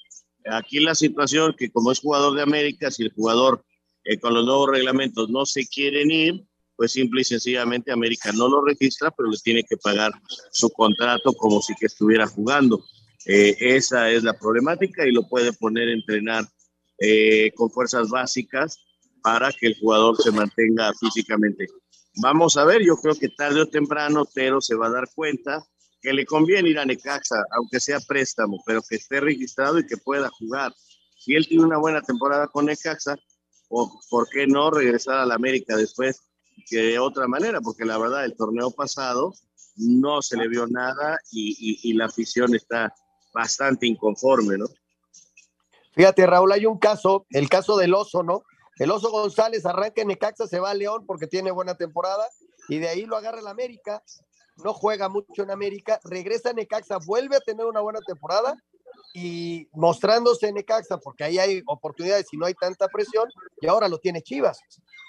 Aquí 0.51 0.79
la 0.79 0.95
situación 0.95 1.55
que 1.57 1.71
como 1.71 1.91
es 1.91 1.99
jugador 1.99 2.35
de 2.35 2.43
América, 2.43 2.91
si 2.91 3.03
el 3.03 3.13
jugador 3.13 3.63
eh, 4.03 4.19
con 4.19 4.33
los 4.33 4.45
nuevos 4.45 4.69
reglamentos 4.69 5.29
no 5.29 5.45
se 5.45 5.65
quieren 5.65 6.11
ir, 6.11 6.43
pues 6.75 6.91
simple 6.91 7.21
y 7.21 7.23
sencillamente 7.23 7.91
América 7.91 8.31
no 8.33 8.47
lo 8.47 8.65
registra, 8.65 9.11
pero 9.11 9.29
les 9.29 9.43
tiene 9.43 9.63
que 9.63 9.77
pagar 9.77 10.11
su 10.51 10.69
contrato 10.71 11.33
como 11.33 11.61
si 11.61 11.73
que 11.75 11.85
estuviera 11.85 12.27
jugando. 12.27 12.83
Eh, 13.25 13.55
esa 13.59 14.09
es 14.09 14.23
la 14.23 14.37
problemática 14.37 15.07
y 15.07 15.11
lo 15.11 15.27
puede 15.27 15.53
poner 15.53 15.87
a 15.87 15.93
entrenar 15.93 16.45
eh, 16.99 17.51
con 17.55 17.69
fuerzas 17.69 18.09
básicas 18.09 18.77
para 19.21 19.51
que 19.53 19.67
el 19.67 19.79
jugador 19.79 20.21
se 20.21 20.31
mantenga 20.31 20.91
físicamente. 20.99 21.67
Vamos 22.21 22.57
a 22.57 22.65
ver, 22.65 22.83
yo 22.83 22.97
creo 22.97 23.15
que 23.15 23.29
tarde 23.29 23.61
o 23.61 23.65
temprano 23.67 24.25
pero 24.35 24.59
se 24.59 24.75
va 24.75 24.87
a 24.87 24.91
dar 24.91 25.07
cuenta 25.15 25.65
que 26.03 26.13
le 26.13 26.25
conviene 26.25 26.69
ir 26.69 26.77
a 26.77 26.85
Necaxa, 26.85 27.45
aunque 27.51 27.79
sea 27.79 27.99
préstamo, 28.01 28.61
pero 28.65 28.81
que 28.81 28.97
esté 28.97 29.21
registrado 29.21 29.79
y 29.79 29.87
que 29.87 29.95
pueda 29.95 30.29
jugar. 30.29 30.73
Si 31.17 31.33
él 31.33 31.47
tiene 31.47 31.63
una 31.63 31.77
buena 31.77 32.01
temporada 32.01 32.47
con 32.47 32.65
Necaxa, 32.65 33.15
o 33.69 33.99
por 34.09 34.27
qué 34.29 34.45
no 34.45 34.69
regresar 34.69 35.17
a 35.19 35.25
la 35.25 35.35
América 35.35 35.77
después 35.77 36.21
que 36.69 36.77
de 36.77 36.99
otra 36.99 37.27
manera, 37.27 37.61
porque 37.61 37.85
la 37.85 37.97
verdad 37.97 38.25
el 38.25 38.35
torneo 38.35 38.69
pasado 38.69 39.33
no 39.77 40.21
se 40.21 40.37
le 40.37 40.47
vio 40.47 40.67
nada 40.67 41.17
y, 41.31 41.93
la 41.93 42.05
afición 42.05 42.53
está 42.53 42.93
bastante 43.33 43.87
inconforme, 43.87 44.57
¿no? 44.57 44.67
Fíjate, 45.93 46.27
Raúl, 46.27 46.51
hay 46.51 46.65
un 46.65 46.77
caso, 46.77 47.25
el 47.29 47.49
caso 47.49 47.77
del 47.77 47.93
oso, 47.93 48.21
¿no? 48.23 48.43
El 48.77 48.91
oso 48.91 49.09
González 49.09 49.65
arranca 49.65 50.01
en 50.01 50.09
Necaxa, 50.09 50.47
se 50.47 50.59
va 50.59 50.71
a 50.71 50.75
León 50.75 51.05
porque 51.07 51.27
tiene 51.27 51.51
buena 51.51 51.75
temporada 51.75 52.27
y 52.67 52.79
de 52.79 52.89
ahí 52.89 53.05
lo 53.05 53.15
agarra 53.15 53.39
el 53.39 53.47
América. 53.47 54.03
No 54.57 54.73
juega 54.73 55.09
mucho 55.09 55.43
en 55.43 55.51
América, 55.51 55.99
regresa 56.03 56.51
a 56.51 56.53
Necaxa, 56.53 56.97
vuelve 57.05 57.35
a 57.35 57.41
tener 57.41 57.65
una 57.65 57.81
buena 57.81 57.99
temporada 58.05 58.55
y 59.13 59.67
mostrándose 59.73 60.47
en 60.47 60.55
Necaxa, 60.55 60.97
porque 60.97 61.23
ahí 61.23 61.39
hay 61.39 61.63
oportunidades 61.65 62.27
y 62.31 62.37
no 62.37 62.45
hay 62.45 62.53
tanta 62.53 62.87
presión, 62.87 63.29
y 63.61 63.67
ahora 63.67 63.87
lo 63.87 63.97
tiene 63.99 64.21
Chivas. 64.21 64.59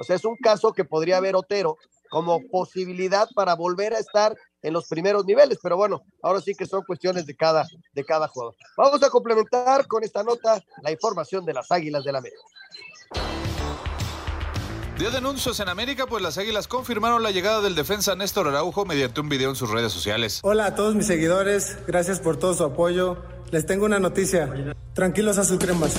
O 0.01 0.05
sea, 0.05 0.17
es 0.17 0.25
un 0.25 0.37
caso 0.37 0.73
que 0.73 0.85
podría 0.85 1.19
haber 1.19 1.37
Otero 1.37 1.77
como 2.11 2.41
posibilidad 2.51 3.29
para 3.35 3.55
volver 3.55 3.95
a 3.95 3.99
estar 3.99 4.37
en 4.63 4.73
los 4.73 4.89
primeros 4.89 5.25
niveles, 5.25 5.59
pero 5.63 5.77
bueno, 5.77 6.03
ahora 6.23 6.41
sí 6.41 6.55
que 6.55 6.67
son 6.67 6.85
cuestiones 6.85 7.27
de 7.27 7.35
cada, 7.35 7.67
de 7.93 8.05
cada 8.05 8.29
jugador. 8.29 8.55
Vamos 8.77 9.03
a 9.03 9.11
complementar 9.11 9.87
con 9.87 10.05
esta 10.05 10.23
nota 10.23 10.63
la 10.83 10.91
información 10.91 11.45
de 11.45 11.55
las 11.55 11.71
Águilas 11.71 12.05
del 12.05 12.17
América. 12.17 12.43
Dio 15.05 15.11
denuncios 15.11 15.61
en 15.61 15.69
América, 15.69 16.07
pues 16.07 16.23
las 16.23 16.39
Águilas 16.39 16.67
confirmaron 16.67 17.23
la 17.23 17.31
llegada 17.31 17.61
del 17.61 17.75
defensa 17.75 18.17
Néstor 18.17 18.49
Araujo 18.49 18.87
mediante 18.87 19.21
un 19.21 19.29
video 19.29 19.51
en 19.51 19.55
sus 19.55 19.69
redes 19.69 19.93
sociales. 19.93 20.41
Hola 20.43 20.65
a 20.65 20.75
todos 20.75 20.95
mis 20.95 21.07
seguidores, 21.07 21.77
gracias 21.87 22.21
por 22.21 22.39
todo 22.39 22.55
su 22.55 22.65
apoyo. 22.65 23.19
Les 23.51 23.67
tengo 23.67 23.85
una 23.85 24.01
noticia. 24.01 24.51
Tranquilos 24.95 25.37
azul 25.37 25.59
cremas. 25.59 25.95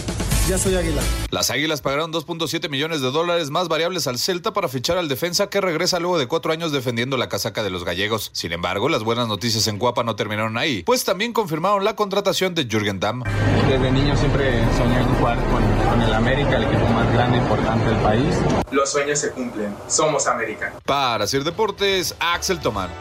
Ya 0.47 0.59
soy 0.59 0.75
Águila. 0.75 1.01
Las 1.31 1.49
Águilas 1.49 1.81
pagaron 1.81 2.13
2.7 2.13 2.69
millones 2.69 3.01
de 3.01 3.09
dólares 3.09 3.49
más 3.49 3.67
variables 3.67 4.05
al 4.05 4.19
Celta 4.19 4.53
para 4.53 4.67
fichar 4.67 4.95
al 4.95 5.07
defensa 5.07 5.49
que 5.49 5.59
regresa 5.59 5.99
luego 5.99 6.19
de 6.19 6.27
cuatro 6.27 6.51
años 6.51 6.71
defendiendo 6.71 7.17
la 7.17 7.29
casaca 7.29 7.63
de 7.63 7.71
los 7.71 7.83
gallegos. 7.83 8.29
Sin 8.31 8.51
embargo, 8.51 8.87
las 8.87 9.03
buenas 9.03 9.27
noticias 9.27 9.65
en 9.67 9.79
Cuapa 9.79 10.03
no 10.03 10.15
terminaron 10.15 10.55
ahí, 10.59 10.83
pues 10.83 11.03
también 11.03 11.33
confirmaron 11.33 11.83
la 11.83 11.95
contratación 11.95 12.53
de 12.53 12.65
Jürgen 12.65 12.99
Damm. 12.99 13.23
Desde 13.67 13.91
niño 13.91 14.15
siempre 14.15 14.63
soñé 14.77 14.99
en 14.99 15.15
jugar 15.15 15.39
con, 15.45 15.63
con 15.89 16.01
el 16.03 16.13
América, 16.13 16.57
el 16.57 16.63
equipo 16.65 16.89
más 16.89 17.11
grande 17.11 17.39
e 17.39 17.41
importante 17.41 17.89
del 17.89 17.97
país. 17.97 18.35
Los 18.69 18.91
sueños 18.91 19.17
se 19.17 19.31
cumplen. 19.31 19.75
Somos 19.87 20.27
América. 20.27 20.73
Para 20.85 21.23
hacer 21.23 21.43
deportes, 21.43 22.15
Axel 22.19 22.59
Tomán. 22.59 22.91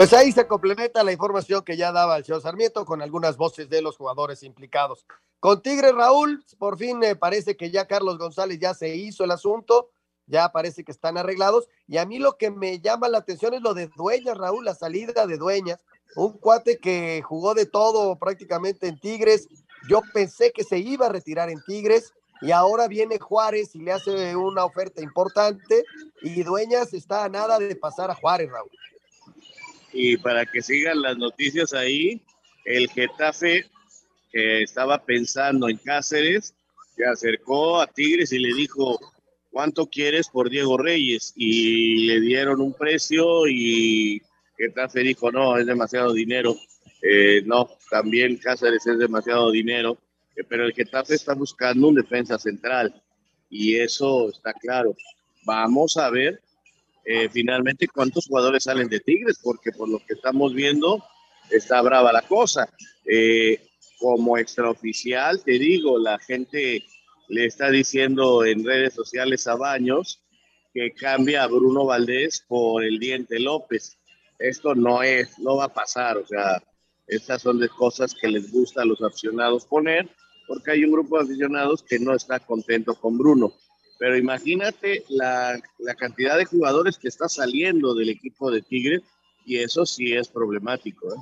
Pues 0.00 0.14
ahí 0.14 0.32
se 0.32 0.46
complementa 0.46 1.04
la 1.04 1.12
información 1.12 1.62
que 1.62 1.76
ya 1.76 1.92
daba 1.92 2.16
el 2.16 2.24
señor 2.24 2.40
Sarmiento 2.40 2.86
con 2.86 3.02
algunas 3.02 3.36
voces 3.36 3.68
de 3.68 3.82
los 3.82 3.98
jugadores 3.98 4.42
implicados. 4.42 5.04
Con 5.40 5.60
Tigre 5.60 5.92
Raúl, 5.92 6.42
por 6.58 6.78
fin 6.78 6.98
me 6.98 7.16
parece 7.16 7.54
que 7.54 7.70
ya 7.70 7.86
Carlos 7.86 8.16
González 8.16 8.58
ya 8.58 8.72
se 8.72 8.96
hizo 8.96 9.24
el 9.24 9.30
asunto, 9.30 9.90
ya 10.24 10.52
parece 10.52 10.84
que 10.84 10.92
están 10.92 11.18
arreglados. 11.18 11.68
Y 11.86 11.98
a 11.98 12.06
mí 12.06 12.18
lo 12.18 12.38
que 12.38 12.50
me 12.50 12.80
llama 12.80 13.10
la 13.10 13.18
atención 13.18 13.52
es 13.52 13.60
lo 13.60 13.74
de 13.74 13.88
Dueñas, 13.94 14.38
Raúl, 14.38 14.64
la 14.64 14.74
salida 14.74 15.26
de 15.26 15.36
Dueñas, 15.36 15.84
un 16.16 16.32
cuate 16.38 16.78
que 16.78 17.20
jugó 17.20 17.52
de 17.52 17.66
todo 17.66 18.18
prácticamente 18.18 18.88
en 18.88 18.98
Tigres. 18.98 19.48
Yo 19.86 20.00
pensé 20.14 20.50
que 20.50 20.64
se 20.64 20.78
iba 20.78 21.08
a 21.08 21.12
retirar 21.12 21.50
en 21.50 21.62
Tigres 21.66 22.14
y 22.40 22.52
ahora 22.52 22.88
viene 22.88 23.18
Juárez 23.18 23.74
y 23.74 23.80
le 23.80 23.92
hace 23.92 24.34
una 24.34 24.64
oferta 24.64 25.02
importante 25.02 25.84
y 26.22 26.42
Dueñas 26.42 26.94
está 26.94 27.24
a 27.24 27.28
nada 27.28 27.58
de 27.58 27.76
pasar 27.76 28.10
a 28.10 28.14
Juárez, 28.14 28.50
Raúl 28.50 28.70
y 29.92 30.16
para 30.16 30.46
que 30.46 30.62
sigan 30.62 31.02
las 31.02 31.16
noticias 31.16 31.72
ahí, 31.72 32.20
el 32.64 32.88
Getafe 32.88 33.66
que 34.32 34.62
estaba 34.62 35.04
pensando 35.04 35.68
en 35.68 35.76
Cáceres 35.78 36.54
se 36.96 37.04
acercó 37.04 37.80
a 37.80 37.86
Tigres 37.86 38.32
y 38.32 38.38
le 38.38 38.54
dijo, 38.54 38.98
¿cuánto 39.50 39.86
quieres 39.86 40.28
por 40.28 40.50
Diego 40.50 40.78
Reyes? 40.78 41.32
Y 41.36 42.06
le 42.06 42.20
dieron 42.20 42.60
un 42.60 42.72
precio 42.74 43.46
y 43.48 44.22
Getafe 44.56 45.00
dijo, 45.00 45.32
no, 45.32 45.56
es 45.58 45.66
demasiado 45.66 46.12
dinero. 46.12 46.56
Eh, 47.02 47.42
no, 47.46 47.68
también 47.90 48.36
Cáceres 48.36 48.86
es 48.86 48.98
demasiado 48.98 49.50
dinero, 49.50 49.98
eh, 50.36 50.44
pero 50.46 50.66
el 50.66 50.74
Getafe 50.74 51.14
está 51.14 51.34
buscando 51.34 51.88
un 51.88 51.94
defensa 51.94 52.38
central 52.38 53.02
y 53.48 53.76
eso 53.76 54.28
está 54.30 54.52
claro. 54.52 54.94
Vamos 55.44 55.96
a 55.96 56.10
ver 56.10 56.40
eh, 57.04 57.28
finalmente 57.30 57.88
cuántos 57.88 58.26
jugadores 58.26 58.64
salen 58.64 58.88
de 58.88 59.00
Tigres, 59.00 59.38
porque 59.42 59.72
por 59.72 59.88
lo 59.88 59.98
que 59.98 60.14
estamos 60.14 60.54
viendo 60.54 61.02
está 61.50 61.80
brava 61.82 62.12
la 62.12 62.22
cosa. 62.22 62.68
Eh, 63.04 63.60
como 63.98 64.38
extraoficial, 64.38 65.42
te 65.42 65.52
digo, 65.52 65.98
la 65.98 66.18
gente 66.18 66.84
le 67.28 67.44
está 67.44 67.70
diciendo 67.70 68.44
en 68.44 68.64
redes 68.64 68.94
sociales 68.94 69.46
a 69.46 69.56
Baños 69.56 70.22
que 70.72 70.92
cambia 70.92 71.42
a 71.42 71.48
Bruno 71.48 71.84
Valdés 71.84 72.44
por 72.48 72.82
el 72.82 72.98
Diente 72.98 73.38
López. 73.38 73.98
Esto 74.38 74.74
no 74.74 75.02
es, 75.02 75.38
no 75.38 75.56
va 75.56 75.64
a 75.64 75.74
pasar, 75.74 76.16
o 76.16 76.26
sea, 76.26 76.62
estas 77.06 77.42
son 77.42 77.58
de 77.58 77.68
cosas 77.68 78.14
que 78.14 78.28
les 78.28 78.50
gusta 78.50 78.82
a 78.82 78.86
los 78.86 79.02
aficionados 79.02 79.66
poner, 79.66 80.08
porque 80.46 80.70
hay 80.70 80.84
un 80.84 80.92
grupo 80.92 81.18
de 81.18 81.24
aficionados 81.24 81.82
que 81.82 81.98
no 81.98 82.14
está 82.14 82.40
contento 82.40 82.94
con 82.94 83.18
Bruno 83.18 83.52
pero 84.00 84.16
imagínate 84.16 85.04
la, 85.10 85.60
cantidad 85.98 86.38
de 86.38 86.46
jugadores 86.46 86.96
que 86.96 87.08
está 87.08 87.28
saliendo 87.28 87.94
del 87.94 88.08
equipo 88.08 88.50
de 88.50 88.62
Tigres 88.62 89.02
y 89.44 89.58
eso 89.58 89.84
sí 89.84 90.14
es 90.14 90.26
problemático. 90.26 91.06
¿eh? 91.12 91.18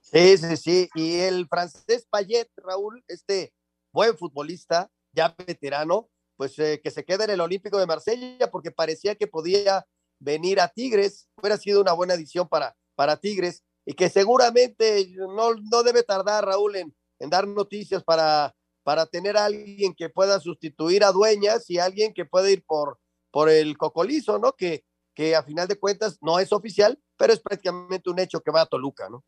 Sí, 0.00 0.38
sí, 0.38 0.56
sí. 0.56 0.90
Y 0.94 1.18
el 1.18 1.46
francés 1.46 2.06
Payet, 2.08 2.48
Raúl, 2.56 3.04
este 3.08 3.52
buen 3.92 4.16
futbolista, 4.16 4.90
ya 5.12 5.34
veterano, 5.46 6.08
pues 6.38 6.58
eh, 6.58 6.80
que 6.82 6.90
se 6.90 7.04
queda 7.04 7.24
en 7.24 7.30
el 7.32 7.42
Olímpico 7.42 7.78
de 7.78 7.86
Marsella 7.86 8.50
porque 8.50 8.70
parecía 8.70 9.14
que 9.14 9.26
podía 9.26 9.86
venir 10.18 10.60
a 10.60 10.68
Tigres, 10.68 11.28
hubiera 11.36 11.58
sido 11.58 11.82
una 11.82 11.92
buena 11.92 12.14
edición 12.14 12.48
para, 12.48 12.74
para 12.94 13.18
Tigres 13.18 13.64
y 13.84 13.92
que 13.92 14.08
seguramente 14.08 15.12
no, 15.18 15.56
no 15.56 15.82
debe 15.82 16.02
tardar, 16.04 16.46
Raúl, 16.46 16.74
en 16.76 16.94
dar 17.28 17.46
noticias 17.46 18.02
para 18.02 18.54
para 18.82 19.06
tener 19.06 19.36
a 19.36 19.44
alguien 19.44 19.94
que 19.94 20.08
pueda 20.08 20.40
sustituir 20.40 21.04
a 21.04 21.12
Dueñas 21.12 21.68
y 21.70 21.78
alguien 21.78 22.12
que 22.12 22.24
pueda 22.24 22.50
ir 22.50 22.64
por, 22.64 22.98
por 23.30 23.48
el 23.48 23.76
Cocolizo, 23.76 24.38
¿no? 24.38 24.52
Que, 24.52 24.84
que 25.14 25.36
a 25.36 25.42
final 25.42 25.68
de 25.68 25.78
cuentas 25.78 26.18
no 26.20 26.38
es 26.38 26.52
oficial, 26.52 26.98
pero 27.16 27.32
es 27.32 27.40
prácticamente 27.40 28.10
un 28.10 28.18
hecho 28.18 28.40
que 28.40 28.50
va 28.50 28.62
a 28.62 28.66
Toluca, 28.66 29.08
¿no? 29.08 29.24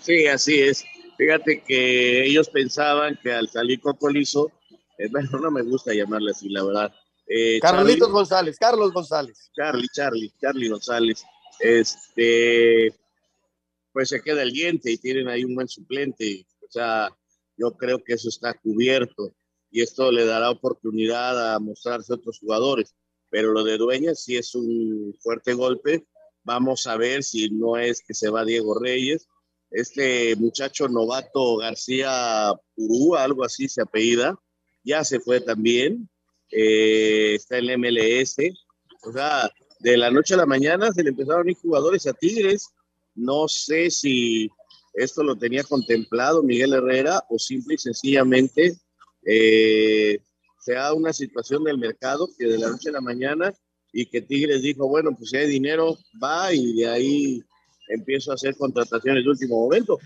Sí, 0.00 0.26
así 0.26 0.60
es. 0.60 0.84
Fíjate 1.16 1.62
que 1.62 2.24
ellos 2.24 2.48
pensaban 2.48 3.18
que 3.22 3.32
al 3.32 3.48
salir 3.48 3.80
Cocolizo, 3.80 4.52
eh, 4.98 5.08
bueno, 5.10 5.38
no 5.40 5.50
me 5.50 5.62
gusta 5.62 5.92
llamarle 5.92 6.30
así, 6.30 6.48
la 6.48 6.62
verdad. 6.62 6.94
Eh, 7.26 7.58
Carlitos 7.60 8.10
González, 8.10 8.56
Carlos 8.58 8.92
González. 8.92 9.50
Charlie, 9.54 9.88
Charlie, 9.92 10.32
Charlie 10.40 10.68
González. 10.68 11.24
Este, 11.58 12.94
pues 13.92 14.10
se 14.10 14.20
queda 14.20 14.42
el 14.42 14.52
diente 14.52 14.92
y 14.92 14.98
tienen 14.98 15.28
ahí 15.28 15.42
un 15.44 15.54
buen 15.54 15.68
suplente. 15.68 16.46
O 16.68 16.72
sea, 16.72 17.08
yo 17.56 17.72
creo 17.72 18.02
que 18.02 18.14
eso 18.14 18.28
está 18.28 18.54
cubierto 18.54 19.34
y 19.70 19.82
esto 19.82 20.10
le 20.10 20.24
dará 20.24 20.50
oportunidad 20.50 21.54
a 21.54 21.58
mostrarse 21.58 22.12
a 22.12 22.16
otros 22.16 22.38
jugadores. 22.38 22.94
Pero 23.30 23.52
lo 23.52 23.64
de 23.64 23.78
Dueñas 23.78 24.22
sí 24.22 24.36
es 24.36 24.54
un 24.54 25.14
fuerte 25.20 25.54
golpe. 25.54 26.06
Vamos 26.44 26.86
a 26.86 26.96
ver 26.96 27.22
si 27.22 27.50
no 27.50 27.76
es 27.76 28.02
que 28.06 28.14
se 28.14 28.30
va 28.30 28.44
Diego 28.44 28.78
Reyes. 28.78 29.28
Este 29.70 30.36
muchacho 30.36 30.88
novato 30.88 31.56
García 31.56 32.52
Purú, 32.74 33.16
algo 33.16 33.44
así 33.44 33.68
se 33.68 33.82
apellida, 33.82 34.38
ya 34.84 35.02
se 35.04 35.18
fue 35.20 35.40
también. 35.40 36.08
Eh, 36.50 37.34
está 37.34 37.58
en 37.58 37.70
el 37.70 37.78
MLS. 37.78 38.36
O 39.02 39.12
sea, 39.12 39.50
de 39.80 39.96
la 39.96 40.10
noche 40.10 40.34
a 40.34 40.38
la 40.38 40.46
mañana 40.46 40.92
se 40.92 41.02
le 41.02 41.10
empezaron 41.10 41.46
a 41.46 41.50
ir 41.50 41.56
jugadores 41.56 42.06
a 42.06 42.12
Tigres. 42.12 42.68
No 43.14 43.48
sé 43.48 43.90
si 43.90 44.48
esto 44.96 45.22
lo 45.22 45.36
tenía 45.36 45.62
contemplado 45.62 46.42
Miguel 46.42 46.72
Herrera 46.72 47.22
o 47.28 47.38
simple 47.38 47.74
y 47.74 47.78
sencillamente 47.78 48.76
eh, 49.24 50.18
sea 50.58 50.92
una 50.94 51.12
situación 51.12 51.64
del 51.64 51.78
mercado 51.78 52.28
que 52.38 52.46
de 52.46 52.58
la 52.58 52.70
noche 52.70 52.88
a 52.88 52.92
la 52.92 53.00
mañana 53.00 53.52
y 53.92 54.06
que 54.06 54.22
Tigres 54.22 54.62
dijo, 54.62 54.88
bueno, 54.88 55.14
pues 55.16 55.30
si 55.30 55.36
hay 55.36 55.48
dinero, 55.48 55.96
va 56.22 56.52
y 56.52 56.74
de 56.74 56.88
ahí 56.88 57.42
empiezo 57.88 58.30
a 58.30 58.34
hacer 58.34 58.56
contrataciones 58.56 59.24
de 59.24 59.30
último 59.30 59.60
momento. 59.60 59.98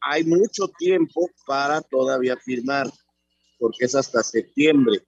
Hay 0.00 0.24
mucho 0.24 0.68
tiempo 0.78 1.28
para 1.46 1.80
todavía 1.80 2.36
firmar, 2.36 2.88
porque 3.58 3.86
es 3.86 3.94
hasta 3.94 4.22
septiembre, 4.22 5.02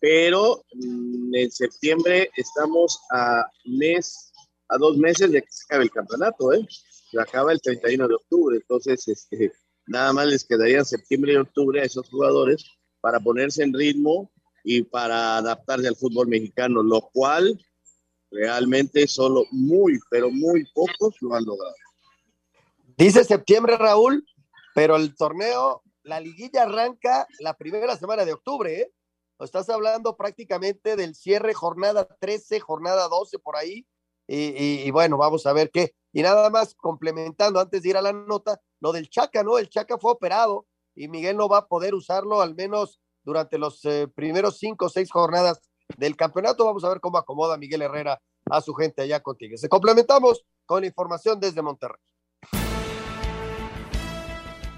pero 0.00 0.64
mm, 0.74 1.34
en 1.34 1.50
septiembre 1.50 2.30
estamos 2.36 3.00
a 3.12 3.46
mes, 3.64 4.32
a 4.68 4.76
dos 4.78 4.96
meses 4.96 5.30
de 5.30 5.42
que 5.42 5.48
se 5.50 5.64
acabe 5.66 5.84
el 5.84 5.90
campeonato, 5.90 6.52
¿eh? 6.52 6.66
Se 7.12 7.20
acaba 7.20 7.52
el 7.52 7.60
31 7.60 8.08
de 8.08 8.14
octubre, 8.14 8.56
entonces 8.56 9.06
este, 9.06 9.52
nada 9.86 10.14
más 10.14 10.26
les 10.26 10.44
quedaría 10.44 10.82
septiembre 10.82 11.34
y 11.34 11.36
octubre 11.36 11.78
a 11.80 11.84
esos 11.84 12.08
jugadores 12.08 12.64
para 13.02 13.20
ponerse 13.20 13.62
en 13.62 13.74
ritmo 13.74 14.32
y 14.64 14.82
para 14.82 15.36
adaptarse 15.36 15.88
al 15.88 15.96
fútbol 15.96 16.28
mexicano, 16.28 16.82
lo 16.82 17.02
cual 17.12 17.60
realmente 18.30 19.06
solo 19.06 19.44
muy, 19.50 20.00
pero 20.10 20.30
muy 20.30 20.64
pocos 20.72 21.14
lo 21.20 21.34
han 21.34 21.44
logrado. 21.44 21.74
Dice 22.96 23.24
septiembre, 23.24 23.76
Raúl, 23.76 24.24
pero 24.74 24.96
el 24.96 25.14
torneo, 25.14 25.82
la 26.04 26.18
liguilla 26.18 26.62
arranca 26.62 27.26
la 27.40 27.58
primera 27.58 27.94
semana 27.98 28.24
de 28.24 28.32
octubre, 28.32 28.80
¿eh? 28.80 28.92
Estás 29.38 29.68
hablando 29.68 30.16
prácticamente 30.16 30.96
del 30.96 31.14
cierre 31.14 31.52
jornada 31.52 32.06
13, 32.20 32.60
jornada 32.60 33.08
12 33.08 33.38
por 33.40 33.56
ahí. 33.56 33.84
Y, 34.28 34.86
y, 34.86 34.90
bueno, 34.92 35.18
vamos 35.18 35.46
a 35.46 35.52
ver 35.52 35.70
qué, 35.72 35.96
Y 36.12 36.22
nada 36.22 36.50
más 36.50 36.74
complementando 36.74 37.58
antes 37.58 37.82
de 37.82 37.88
ir 37.88 37.96
a 37.96 38.02
la 38.02 38.12
nota, 38.12 38.60
lo 38.80 38.92
del 38.92 39.08
Chaca, 39.08 39.42
¿no? 39.42 39.58
El 39.58 39.70
Chaca 39.70 39.98
fue 39.98 40.12
operado 40.12 40.66
y 40.94 41.08
Miguel 41.08 41.36
no 41.36 41.48
va 41.48 41.58
a 41.58 41.66
poder 41.66 41.94
usarlo 41.94 42.42
al 42.42 42.54
menos 42.54 43.00
durante 43.24 43.58
los 43.58 43.84
eh, 43.84 44.08
primeros 44.08 44.58
cinco 44.58 44.86
o 44.86 44.88
seis 44.88 45.10
jornadas 45.10 45.60
del 45.96 46.16
campeonato. 46.16 46.64
Vamos 46.64 46.84
a 46.84 46.88
ver 46.88 47.00
cómo 47.00 47.18
acomoda 47.18 47.56
Miguel 47.56 47.82
Herrera 47.82 48.20
a 48.50 48.60
su 48.60 48.74
gente 48.74 49.02
allá 49.02 49.20
con 49.20 49.36
Se 49.56 49.68
complementamos 49.68 50.44
con 50.66 50.84
información 50.84 51.40
desde 51.40 51.62
Monterrey. 51.62 52.00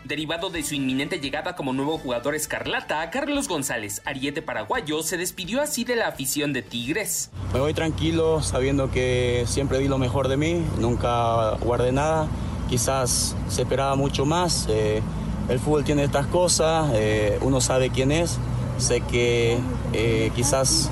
Derivado 0.04 0.50
de 0.50 0.62
su 0.62 0.74
inminente 0.74 1.18
llegada 1.18 1.56
como 1.56 1.72
nuevo 1.72 1.96
jugador 1.96 2.34
escarlata, 2.34 3.08
Carlos 3.08 3.48
González, 3.48 4.02
ariete 4.04 4.42
paraguayo, 4.42 5.02
se 5.02 5.16
despidió 5.16 5.62
así 5.62 5.84
de 5.84 5.96
la 5.96 6.08
afición 6.08 6.52
de 6.52 6.60
Tigres. 6.60 7.30
Me 7.54 7.60
voy 7.60 7.72
tranquilo, 7.72 8.42
sabiendo 8.42 8.90
que 8.90 9.44
siempre 9.46 9.78
di 9.78 9.88
lo 9.88 9.96
mejor 9.96 10.28
de 10.28 10.36
mí, 10.36 10.62
nunca 10.78 11.52
guardé 11.52 11.90
nada. 11.90 12.28
Quizás 12.68 13.34
se 13.48 13.62
esperaba 13.62 13.96
mucho 13.96 14.26
más. 14.26 14.66
Eh, 14.68 15.00
el 15.48 15.58
fútbol 15.58 15.84
tiene 15.84 16.04
estas 16.04 16.26
cosas, 16.26 16.90
eh, 16.92 17.38
uno 17.40 17.62
sabe 17.62 17.88
quién 17.88 18.12
es. 18.12 18.38
Sé 18.76 19.00
que 19.00 19.56
eh, 19.94 20.30
quizás 20.36 20.90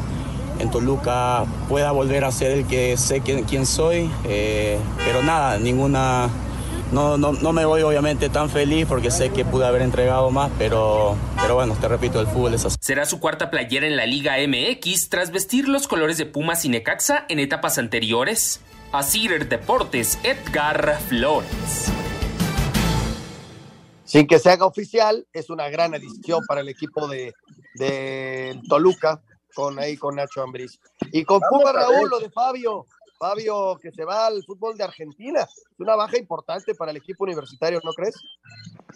en 0.58 0.70
Toluca 0.70 1.44
pueda 1.68 1.92
volver 1.92 2.24
a 2.24 2.32
ser 2.32 2.52
el 2.52 2.66
que 2.66 2.96
sé 2.96 3.20
quién, 3.20 3.44
quién 3.44 3.66
soy, 3.66 4.10
pero 4.24 5.22
nada, 5.22 5.58
ninguna 5.58 6.30
no, 6.92 7.16
no, 7.16 7.32
no, 7.32 7.52
me 7.52 7.64
voy 7.64 7.82
obviamente 7.82 8.28
tan 8.28 8.50
feliz 8.50 8.86
porque 8.86 9.10
sé 9.10 9.30
que 9.30 9.44
pude 9.44 9.66
haber 9.66 9.82
entregado 9.82 10.30
más, 10.30 10.50
pero, 10.58 11.16
pero 11.40 11.54
bueno, 11.54 11.74
te 11.80 11.88
repito, 11.88 12.20
el 12.20 12.26
fútbol 12.26 12.54
es 12.54 12.64
así. 12.64 12.76
Será 12.80 13.06
su 13.06 13.18
cuarta 13.18 13.50
playera 13.50 13.86
en 13.86 13.96
la 13.96 14.06
Liga 14.06 14.34
MX 14.46 15.08
tras 15.08 15.30
vestir 15.30 15.68
los 15.68 15.88
colores 15.88 16.18
de 16.18 16.26
Pumas 16.26 16.64
y 16.64 16.68
Necaxa 16.68 17.24
en 17.28 17.38
etapas 17.38 17.78
anteriores. 17.78 18.60
Asir 18.92 19.48
Deportes, 19.48 20.18
Edgar 20.22 21.00
Flores. 21.08 21.90
Sin 24.04 24.26
que 24.26 24.38
se 24.38 24.50
haga 24.50 24.66
oficial, 24.66 25.26
es 25.32 25.48
una 25.48 25.70
gran 25.70 25.94
adición 25.94 26.44
para 26.46 26.60
el 26.60 26.68
equipo 26.68 27.08
de, 27.08 27.32
de 27.76 28.60
Toluca, 28.68 29.22
con 29.54 29.78
ahí 29.78 29.96
con 29.96 30.16
Nacho 30.16 30.42
Ambriz. 30.42 30.78
Y 31.10 31.24
con 31.24 31.40
Puma 31.48 31.72
Raúl, 31.72 32.10
lo 32.10 32.20
de 32.20 32.30
Fabio, 32.30 32.86
Fabio, 33.22 33.78
que 33.80 33.92
se 33.92 34.04
va 34.04 34.26
al 34.26 34.42
fútbol 34.42 34.76
de 34.76 34.82
Argentina. 34.82 35.42
Es 35.42 35.78
una 35.78 35.94
baja 35.94 36.18
importante 36.18 36.74
para 36.74 36.90
el 36.90 36.96
equipo 36.96 37.22
universitario, 37.22 37.80
¿no 37.84 37.92
crees? 37.92 38.16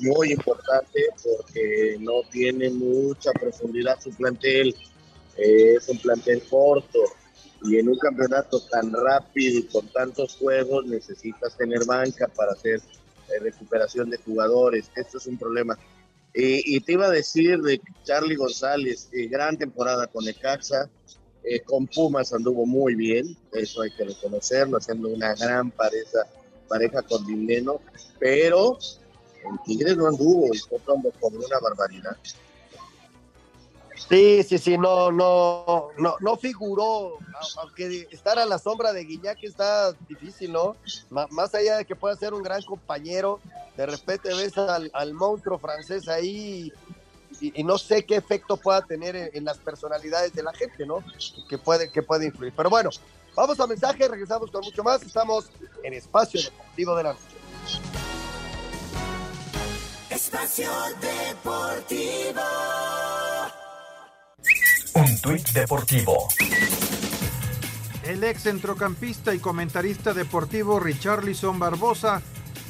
Muy 0.01 0.33
importante 0.33 1.01
porque 1.22 1.97
no 2.01 2.22
tiene 2.33 2.70
mucha 2.70 3.31
profundidad 3.35 4.01
su 4.01 4.11
plantel. 4.11 4.74
es 5.37 5.89
un 5.89 5.99
plantel 5.99 6.43
corto 6.51 6.99
y 7.62 7.79
en 7.79 7.89
un 7.89 7.99
campeonato 7.99 8.61
tan 8.68 8.93
rápido 8.93 9.61
y 9.61 9.62
con 9.68 9.87
tantos 9.93 10.35
juegos 10.39 10.87
necesitas 10.87 11.57
tener 11.57 11.85
banca 11.87 12.27
para 12.27 12.51
hacer 12.51 12.81
eh, 12.81 13.39
recuperación 13.39 14.11
de 14.11 14.18
jugadores. 14.18 14.91
Esto 14.97 15.18
es 15.18 15.27
un 15.29 15.39
problema. 15.39 15.79
Y, 16.35 16.81
te 16.81 16.93
iba 16.95 17.07
a 17.07 17.11
decir 17.11 17.61
de 17.61 17.81
Charlie 18.03 18.35
González, 18.35 19.09
eh, 19.12 19.29
gran 19.29 19.57
temporada 19.57 20.09
con 20.09 20.27
Ecaxa, 20.27 20.91
eh, 21.49 21.61
con 21.61 21.86
Pumas 21.86 22.32
anduvo 22.32 22.66
muy 22.66 22.97
bien, 22.97 23.36
eso 23.53 23.82
hay 23.82 23.92
que 23.92 24.03
reconocerlo, 24.03 24.78
haciendo 24.78 25.09
una 25.09 25.32
gran 25.36 25.70
pareja, 25.70 26.26
pareja 26.68 27.03
con 27.03 27.24
Dineno, 27.24 27.80
pero 28.18 28.76
en 29.44 29.57
Tigres 29.64 29.97
no 29.97 30.09
anduvo 30.09 30.53
y 30.53 30.59
fue 30.59 30.80
como, 30.80 31.12
una 31.20 31.61
barbaridad. 31.61 32.16
Sí, 34.09 34.42
sí, 34.42 34.59
sí, 34.59 34.76
no, 34.76 35.12
no, 35.12 35.90
no, 35.99 36.16
no 36.18 36.36
figuró, 36.36 37.18
aunque 37.59 38.09
estar 38.11 38.40
a 38.40 38.44
la 38.44 38.59
sombra 38.59 38.92
de 38.92 39.05
Guiñac 39.05 39.38
está 39.44 39.92
difícil, 40.09 40.53
¿no? 40.53 40.74
más 41.11 41.55
allá 41.55 41.76
de 41.76 41.84
que 41.84 41.94
pueda 41.94 42.16
ser 42.16 42.34
un 42.34 42.42
gran 42.42 42.62
compañero, 42.62 43.38
de 43.76 43.86
repente 43.86 44.34
ves 44.34 44.59
al, 44.59 44.90
al 44.92 45.14
monstruo 45.14 45.59
francés 45.59 46.09
ahí 46.09 46.72
y, 47.41 47.62
no 47.64 47.78
sé 47.78 48.05
qué 48.05 48.16
efecto 48.16 48.57
pueda 48.57 48.82
tener 48.82 49.30
en, 49.32 49.45
las 49.45 49.59
personalidades 49.59 50.32
de 50.32 50.43
la 50.43 50.53
gente, 50.53 50.87
¿no? 50.87 51.05
Que 51.49 51.59
puede, 51.59 51.91
que 51.91 52.03
puede 52.03 52.26
influir. 52.26 52.53
Pero 52.57 52.70
bueno, 52.70 52.91
vamos 53.34 53.59
a 53.61 53.66
mensaje, 53.66 54.09
regresamos 54.09 54.51
con 54.51 54.62
mucho 54.62 54.82
más. 54.82 55.03
Estamos 55.03 55.51
en 55.82 55.95
Espacio 55.95 56.41
Deportivo 56.41 56.97
de 56.97 57.03
la 57.03 57.12
Noche. 57.12 57.22
Espacio 60.11 60.70
Deportivo. 61.01 62.43
Un 64.95 65.20
tuit 65.20 65.49
deportivo. 65.51 66.28
El 68.03 68.22
ex 68.24 68.45
centrocampista 68.45 69.34
y 69.34 69.41
comentarista 69.41 70.14
deportivo 70.14 70.78
Richarlison 70.78 71.59
Barbosa 71.59 72.22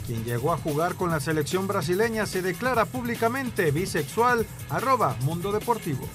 quien 0.06 0.24
llegó 0.24 0.52
a 0.52 0.56
jugar 0.56 0.94
con 0.94 1.10
la 1.10 1.20
selección 1.20 1.66
brasileña, 1.66 2.26
se 2.26 2.42
declara 2.42 2.84
públicamente 2.84 3.70
bisexual, 3.70 4.46
arroba 4.70 5.16
Mundo 5.22 5.52
Deportivo. 5.52 6.08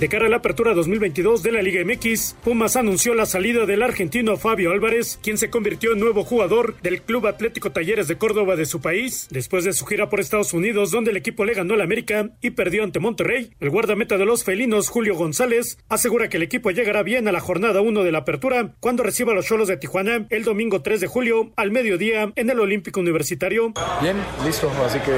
De 0.00 0.08
cara 0.08 0.24
a 0.24 0.28
la 0.30 0.36
apertura 0.36 0.72
2022 0.72 1.42
de 1.42 1.52
la 1.52 1.60
Liga 1.60 1.84
MX, 1.84 2.34
Pumas 2.42 2.76
anunció 2.76 3.12
la 3.12 3.26
salida 3.26 3.66
del 3.66 3.82
argentino 3.82 4.38
Fabio 4.38 4.70
Álvarez, 4.70 5.18
quien 5.22 5.36
se 5.36 5.50
convirtió 5.50 5.92
en 5.92 6.00
nuevo 6.00 6.24
jugador 6.24 6.74
del 6.80 7.02
Club 7.02 7.26
Atlético 7.26 7.70
Talleres 7.70 8.08
de 8.08 8.16
Córdoba 8.16 8.56
de 8.56 8.64
su 8.64 8.80
país, 8.80 9.28
después 9.30 9.62
de 9.64 9.74
su 9.74 9.84
gira 9.84 10.08
por 10.08 10.18
Estados 10.18 10.54
Unidos, 10.54 10.90
donde 10.90 11.10
el 11.10 11.18
equipo 11.18 11.44
le 11.44 11.52
ganó 11.52 11.74
al 11.74 11.82
América 11.82 12.30
y 12.40 12.52
perdió 12.52 12.82
ante 12.82 12.98
Monterrey. 12.98 13.50
El 13.60 13.68
guardameta 13.68 14.16
de 14.16 14.24
los 14.24 14.42
felinos, 14.42 14.88
Julio 14.88 15.16
González, 15.16 15.76
asegura 15.90 16.30
que 16.30 16.38
el 16.38 16.44
equipo 16.44 16.70
llegará 16.70 17.02
bien 17.02 17.28
a 17.28 17.32
la 17.32 17.40
jornada 17.40 17.82
1 17.82 18.02
de 18.02 18.10
la 18.10 18.20
apertura 18.20 18.72
cuando 18.80 19.02
reciba 19.02 19.32
a 19.32 19.34
los 19.34 19.44
Cholos 19.44 19.68
de 19.68 19.76
Tijuana 19.76 20.26
el 20.30 20.44
domingo 20.44 20.80
3 20.80 21.02
de 21.02 21.08
julio 21.08 21.52
al 21.56 21.72
mediodía 21.72 22.32
en 22.36 22.48
el 22.48 22.58
Olímpico 22.58 23.00
Universitario. 23.00 23.74
Bien, 24.00 24.16
listo, 24.46 24.72
así 24.82 24.98
que 25.00 25.12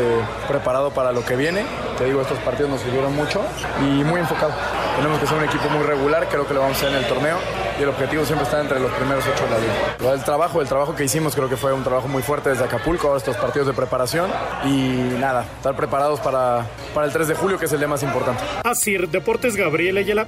preparado 0.48 0.92
para 0.92 1.12
lo 1.12 1.24
que 1.24 1.36
viene. 1.36 1.62
Te 1.96 2.06
digo, 2.06 2.20
estos 2.20 2.38
partidos 2.40 2.72
nos 2.72 2.80
sirvieron 2.80 3.14
mucho 3.14 3.44
y 3.80 4.02
muy 4.02 4.18
enfocado. 4.18 4.71
Tenemos 4.96 5.18
que 5.20 5.26
ser 5.26 5.38
un 5.38 5.44
equipo 5.44 5.68
muy 5.70 5.84
regular, 5.84 6.28
creo 6.28 6.46
que 6.46 6.54
lo 6.54 6.60
vamos 6.60 6.76
a 6.76 6.80
hacer 6.80 6.96
en 6.96 7.02
el 7.02 7.08
torneo 7.08 7.38
y 7.78 7.82
el 7.82 7.88
objetivo 7.88 8.24
siempre 8.24 8.44
está 8.44 8.60
entre 8.60 8.78
los 8.78 8.90
primeros 8.92 9.24
ocho 9.26 9.44
de 9.44 9.50
la 9.50 9.58
liga. 9.58 10.12
El 10.14 10.24
trabajo, 10.24 10.60
el 10.60 10.68
trabajo 10.68 10.94
que 10.94 11.04
hicimos 11.04 11.34
creo 11.34 11.48
que 11.48 11.56
fue 11.56 11.72
un 11.72 11.82
trabajo 11.82 12.08
muy 12.08 12.22
fuerte 12.22 12.50
desde 12.50 12.64
Acapulco, 12.64 13.08
ahora 13.08 13.18
estos 13.18 13.36
partidos 13.36 13.66
de 13.66 13.72
preparación 13.72 14.30
y 14.64 15.16
nada, 15.18 15.44
estar 15.56 15.74
preparados 15.76 16.20
para, 16.20 16.66
para 16.94 17.06
el 17.06 17.12
3 17.12 17.28
de 17.28 17.34
julio 17.34 17.58
que 17.58 17.66
es 17.66 17.72
el 17.72 17.78
día 17.78 17.88
más 17.88 18.02
importante. 18.02 18.42
Así, 18.64 18.96
Deportes 18.96 19.56
Gabriel 19.56 19.96
Ayala. 19.96 20.26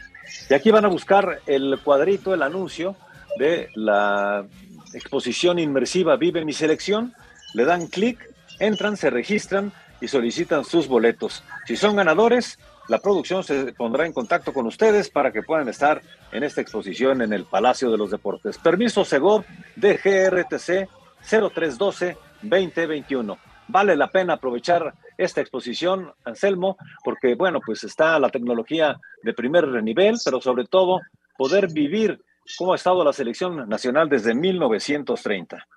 y 0.50 0.54
aquí 0.54 0.72
van 0.72 0.86
a 0.86 0.90
buscar 0.90 1.42
el 1.46 1.80
cuadrito, 1.84 2.34
el 2.34 2.42
anuncio 2.42 2.96
de 3.38 3.70
la 3.76 4.46
exposición 4.94 5.60
inmersiva 5.60 6.16
Vive 6.16 6.46
mi 6.46 6.54
selección. 6.54 7.14
Le 7.54 7.66
dan 7.66 7.88
clic, 7.88 8.20
entran, 8.60 8.98
se 8.98 9.10
registran 9.10 9.72
y 10.02 10.08
solicitan 10.08 10.66
sus 10.66 10.88
boletos. 10.88 11.44
Si 11.66 11.76
son 11.76 11.96
ganadores, 11.96 12.60
la 12.88 13.00
producción 13.00 13.44
se 13.44 13.74
pondrá 13.74 14.06
en 14.06 14.14
contacto 14.14 14.54
con 14.54 14.66
ustedes 14.66 15.10
para 15.10 15.30
que 15.32 15.44
puedan 15.44 15.68
estar 15.70 16.02
en 16.32 16.44
esta 16.44 16.62
exposición 16.62 17.22
en 17.22 17.34
el 17.34 17.46
Palacio 17.46 17.92
de 17.92 17.98
los 17.98 18.12
Deportes. 18.12 18.58
Permiso 18.58 19.04
Segov 19.04 19.44
de 19.76 19.98
GRTC 19.98 20.88
0312-2021. 21.30 23.38
Vale 23.68 23.98
la 23.98 24.10
pena 24.10 24.34
aprovechar 24.34 24.94
esta 25.18 25.42
exposición, 25.42 26.14
Anselmo, 26.24 26.78
porque, 27.04 27.36
bueno, 27.36 27.60
pues 27.66 27.84
está 27.84 28.18
la 28.20 28.30
tecnología 28.30 28.98
de 29.24 29.34
primer 29.34 29.68
nivel, 29.84 30.16
pero 30.24 30.40
sobre 30.40 30.64
todo 30.66 31.02
poder 31.38 31.68
vivir 31.72 32.22
cómo 32.58 32.72
ha 32.72 32.78
estado 32.78 33.04
la 33.04 33.12
selección 33.12 33.68
nacional 33.68 34.08
desde 34.08 34.34
1930. 34.34 35.68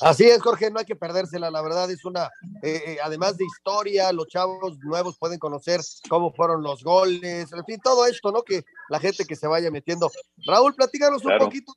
Así 0.00 0.24
es, 0.24 0.42
Jorge, 0.42 0.70
no 0.70 0.78
hay 0.78 0.84
que 0.84 0.96
perdérsela, 0.96 1.50
la 1.50 1.62
verdad 1.62 1.90
es 1.90 2.04
una, 2.04 2.24
eh, 2.62 2.82
eh, 2.86 2.98
además 3.02 3.38
de 3.38 3.44
historia, 3.46 4.12
los 4.12 4.28
chavos 4.28 4.78
nuevos 4.80 5.16
pueden 5.18 5.38
conocer 5.38 5.80
cómo 6.08 6.32
fueron 6.32 6.62
los 6.62 6.84
goles, 6.84 7.52
en 7.52 7.64
fin, 7.64 7.80
todo 7.82 8.06
esto, 8.06 8.30
¿no? 8.30 8.42
Que 8.42 8.64
la 8.90 9.00
gente 9.00 9.24
que 9.24 9.34
se 9.34 9.46
vaya 9.46 9.70
metiendo. 9.70 10.10
Raúl, 10.46 10.74
platícanos 10.74 11.24
un 11.24 11.38
poquito, 11.38 11.72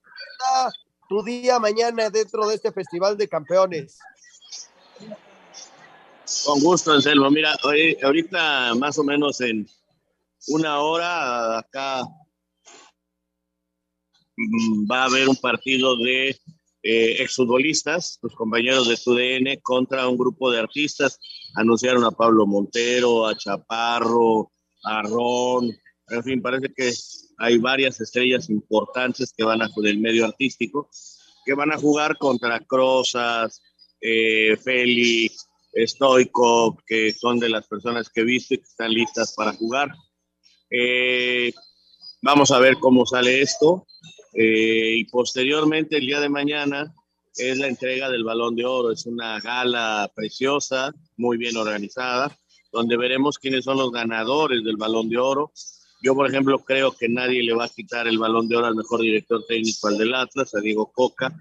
tu 1.07 1.23
día 1.23 1.59
mañana 1.59 2.09
dentro 2.09 2.47
de 2.47 2.55
este 2.55 2.71
Festival 2.71 3.17
de 3.17 3.27
Campeones? 3.27 3.99
Con 6.45 6.59
gusto, 6.61 6.93
Anselmo. 6.93 7.29
Mira, 7.29 7.55
hoy, 7.63 7.97
ahorita 8.01 8.75
más 8.75 8.97
o 8.97 9.03
menos 9.03 9.41
en 9.41 9.67
una 10.47 10.79
hora 10.79 11.59
acá 11.59 12.03
mm, 14.37 14.89
va 14.89 15.03
a 15.03 15.05
haber 15.05 15.27
un 15.27 15.35
partido 15.35 15.97
de 15.97 16.39
eh, 16.83 17.17
exfutbolistas, 17.19 18.19
los 18.21 18.35
compañeros 18.35 18.87
de 18.87 18.97
TUDN, 18.97 19.61
contra 19.61 20.07
un 20.07 20.17
grupo 20.17 20.51
de 20.51 20.59
artistas. 20.59 21.19
Anunciaron 21.55 22.03
a 22.03 22.11
Pablo 22.11 22.45
Montero, 22.47 23.27
a 23.27 23.35
Chaparro, 23.35 24.51
a 24.83 25.01
Ron, 25.03 25.71
en 26.11 26.23
fin, 26.23 26.41
parece 26.41 26.73
que 26.73 26.91
hay 27.37 27.57
varias 27.57 28.01
estrellas 28.01 28.49
importantes 28.49 29.33
que 29.35 29.45
van 29.45 29.61
a 29.61 29.69
del 29.77 29.99
medio 29.99 30.25
artístico, 30.25 30.89
que 31.45 31.53
van 31.53 31.71
a 31.71 31.77
jugar 31.77 32.17
contra 32.17 32.59
Crozas, 32.59 33.61
eh, 34.01 34.57
Félix, 34.57 35.47
Stoico, 35.73 36.77
que 36.85 37.13
son 37.13 37.39
de 37.39 37.49
las 37.49 37.65
personas 37.67 38.09
que 38.09 38.21
he 38.21 38.25
visto 38.25 38.53
y 38.53 38.57
que 38.57 38.67
están 38.67 38.91
listas 38.91 39.33
para 39.35 39.53
jugar. 39.53 39.89
Eh, 40.69 41.53
vamos 42.21 42.51
a 42.51 42.59
ver 42.59 42.77
cómo 42.77 43.05
sale 43.05 43.41
esto. 43.41 43.87
Eh, 44.33 44.95
y 44.97 45.05
posteriormente, 45.05 45.97
el 45.97 46.05
día 46.05 46.19
de 46.19 46.29
mañana, 46.29 46.93
es 47.37 47.57
la 47.57 47.67
entrega 47.67 48.09
del 48.09 48.23
Balón 48.23 48.55
de 48.55 48.65
Oro. 48.65 48.91
Es 48.91 49.05
una 49.05 49.39
gala 49.39 50.11
preciosa, 50.15 50.93
muy 51.17 51.37
bien 51.37 51.57
organizada, 51.57 52.37
donde 52.71 52.97
veremos 52.97 53.37
quiénes 53.37 53.65
son 53.65 53.77
los 53.77 53.91
ganadores 53.91 54.63
del 54.63 54.77
Balón 54.77 55.09
de 55.09 55.17
Oro. 55.17 55.51
Yo, 56.03 56.15
por 56.15 56.27
ejemplo, 56.27 56.59
creo 56.59 56.91
que 56.91 57.07
nadie 57.07 57.43
le 57.43 57.53
va 57.53 57.65
a 57.65 57.69
quitar 57.69 58.07
el 58.07 58.17
Balón 58.17 58.47
de 58.47 58.55
Oro 58.55 58.67
al 58.67 58.75
mejor 58.75 59.01
director 59.01 59.45
técnico 59.45 59.87
al 59.87 59.97
del 59.97 60.15
Atlas, 60.15 60.55
a 60.55 60.59
Diego 60.59 60.91
Coca. 60.91 61.33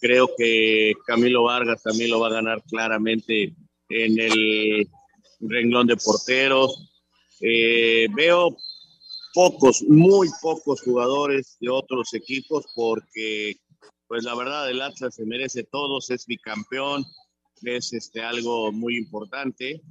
Creo 0.00 0.30
que 0.36 0.92
Camilo 1.06 1.44
Vargas 1.44 1.82
también 1.82 2.10
lo 2.10 2.20
va 2.20 2.28
a 2.28 2.34
ganar 2.34 2.62
claramente 2.64 3.54
en 3.88 4.20
el 4.20 4.88
renglón 5.40 5.86
de 5.86 5.96
porteros. 5.96 6.90
Eh, 7.40 8.06
veo 8.14 8.56
pocos, 9.34 9.82
muy 9.82 10.28
pocos 10.40 10.80
jugadores 10.80 11.56
de 11.60 11.68
otros 11.68 12.14
equipos 12.14 12.64
porque, 12.74 13.56
pues 14.06 14.24
la 14.24 14.34
verdad, 14.34 14.70
el 14.70 14.80
Atlas 14.80 15.16
se 15.16 15.26
merece 15.26 15.64
todos, 15.64 16.08
es 16.10 16.24
bicampeón, 16.24 17.04
es 17.62 17.92
este, 17.92 18.22
algo 18.22 18.72
muy 18.72 18.96
importante 18.96 19.82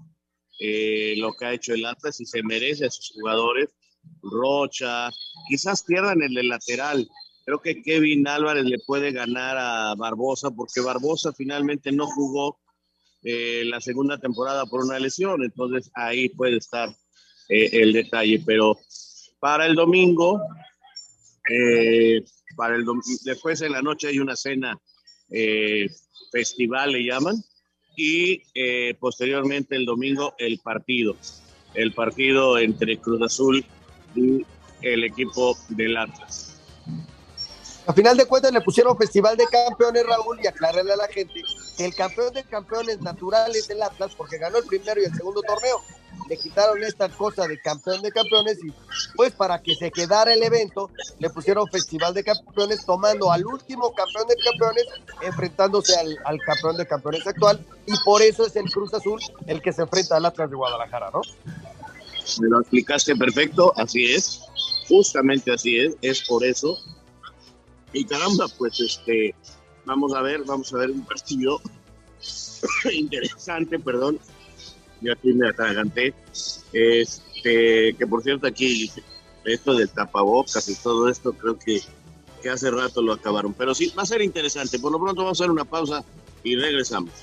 eh, 0.59 1.15
lo 1.17 1.33
que 1.33 1.45
ha 1.45 1.53
hecho 1.53 1.73
el 1.73 1.85
Atlas 1.85 2.21
y 2.21 2.25
se 2.25 2.43
merece 2.43 2.85
a 2.85 2.91
sus 2.91 3.11
jugadores. 3.11 3.69
Rocha, 4.21 5.09
quizás 5.47 5.83
pierdan 5.83 6.21
el 6.21 6.33
de 6.33 6.43
lateral. 6.43 7.09
Creo 7.45 7.61
que 7.61 7.81
Kevin 7.81 8.27
Álvarez 8.27 8.65
le 8.65 8.79
puede 8.79 9.11
ganar 9.11 9.57
a 9.57 9.95
Barbosa 9.95 10.51
porque 10.51 10.81
Barbosa 10.81 11.33
finalmente 11.33 11.91
no 11.91 12.07
jugó 12.07 12.59
eh, 13.23 13.63
la 13.65 13.81
segunda 13.81 14.17
temporada 14.17 14.65
por 14.65 14.83
una 14.85 14.99
lesión, 14.99 15.43
entonces 15.43 15.89
ahí 15.95 16.29
puede 16.29 16.57
estar 16.57 16.89
eh, 17.49 17.69
el 17.73 17.93
detalle. 17.93 18.41
Pero 18.45 18.77
para 19.43 19.65
el 19.65 19.75
domingo, 19.75 20.41
eh, 21.49 22.23
para 22.55 22.77
el 22.77 22.85
después 23.25 23.61
en 23.61 23.73
la 23.73 23.81
noche 23.81 24.07
hay 24.07 24.19
una 24.19 24.37
cena 24.37 24.79
eh, 25.29 25.89
festival, 26.31 26.93
le 26.93 27.03
llaman, 27.03 27.43
y 27.97 28.41
eh, 28.55 28.95
posteriormente 28.97 29.75
el 29.75 29.85
domingo 29.85 30.33
el 30.37 30.59
partido, 30.59 31.17
el 31.73 31.91
partido 31.91 32.57
entre 32.57 32.95
Cruz 32.99 33.21
Azul 33.21 33.65
y 34.15 34.45
el 34.81 35.03
equipo 35.03 35.57
del 35.67 35.97
Atlas. 35.97 36.53
A 37.86 37.91
final 37.93 38.15
de 38.15 38.25
cuentas 38.25 38.53
le 38.53 38.61
pusieron 38.61 38.97
Festival 38.97 39.36
de 39.36 39.45
Campeones, 39.45 40.05
Raúl, 40.05 40.39
y 40.41 40.47
aclararle 40.47 40.93
a 40.93 40.97
la 40.97 41.07
gente 41.07 41.41
que 41.77 41.86
el 41.86 41.93
campeón 41.93 42.34
de 42.34 42.43
campeones 42.45 43.01
natural 43.01 43.53
es 43.55 43.69
el 43.69 43.81
Atlas 43.81 44.13
porque 44.15 44.38
ganó 44.38 44.57
el 44.57 44.65
primero 44.65 45.01
y 45.01 45.05
el 45.05 45.13
segundo 45.13 45.41
torneo 45.41 45.81
le 46.29 46.38
quitaron 46.38 46.81
esta 46.84 47.09
cosa 47.09 47.47
de 47.47 47.59
campeón 47.59 48.01
de 48.01 48.11
campeones 48.11 48.57
y 48.63 48.71
pues 49.15 49.34
para 49.34 49.61
que 49.61 49.75
se 49.75 49.91
quedara 49.91 50.34
el 50.34 50.43
evento 50.43 50.89
le 51.19 51.29
pusieron 51.29 51.67
festival 51.67 52.13
de 52.13 52.23
campeones 52.23 52.86
tomando 52.86 53.31
al 53.31 53.45
último 53.45 53.93
campeón 53.93 54.27
de 54.27 54.36
campeones 54.38 54.86
enfrentándose 55.21 55.95
al, 55.97 56.17
al 56.23 56.39
campeón 56.39 56.77
de 56.77 56.88
campeones 56.88 57.27
actual 57.27 57.65
y 57.86 57.93
por 58.05 58.21
eso 58.21 58.45
es 58.45 58.55
el 58.55 58.69
Cruz 58.71 58.93
Azul 58.93 59.19
el 59.47 59.61
que 59.61 59.73
se 59.73 59.81
enfrenta 59.81 60.17
al 60.17 60.25
Atlas 60.25 60.49
de 60.49 60.55
Guadalajara, 60.55 61.09
¿no? 61.11 61.21
Me 62.39 62.47
lo 62.47 62.61
explicaste 62.61 63.15
perfecto, 63.15 63.73
así 63.75 64.13
es, 64.13 64.41
justamente 64.88 65.51
así 65.51 65.77
es, 65.77 65.95
es 66.01 66.25
por 66.25 66.45
eso. 66.45 66.77
Y 67.93 68.05
caramba, 68.05 68.47
pues 68.57 68.79
este, 68.79 69.35
vamos 69.85 70.13
a 70.13 70.21
ver, 70.21 70.43
vamos 70.43 70.73
a 70.73 70.77
ver 70.77 70.91
un 70.91 71.05
partido 71.05 71.61
interesante, 72.91 73.79
perdón, 73.79 74.19
yo 75.01 75.13
aquí 75.13 75.33
me 75.33 75.49
atraganté. 75.49 76.13
Este, 76.71 77.95
que 77.97 78.07
por 78.07 78.23
cierto, 78.23 78.47
aquí 78.47 78.91
esto 79.45 79.75
del 79.75 79.89
tapabocas 79.89 80.67
y 80.69 80.75
todo 80.75 81.09
esto, 81.09 81.33
creo 81.33 81.59
que, 81.59 81.81
que 82.41 82.49
hace 82.49 82.71
rato 82.71 83.01
lo 83.01 83.13
acabaron. 83.13 83.53
Pero 83.53 83.75
sí, 83.75 83.93
va 83.97 84.03
a 84.03 84.07
ser 84.07 84.21
interesante. 84.21 84.79
Por 84.79 84.91
lo 84.91 84.99
pronto 84.99 85.23
vamos 85.23 85.39
a 85.39 85.43
hacer 85.43 85.51
una 85.51 85.65
pausa 85.65 86.03
y 86.43 86.55
regresamos. 86.55 87.13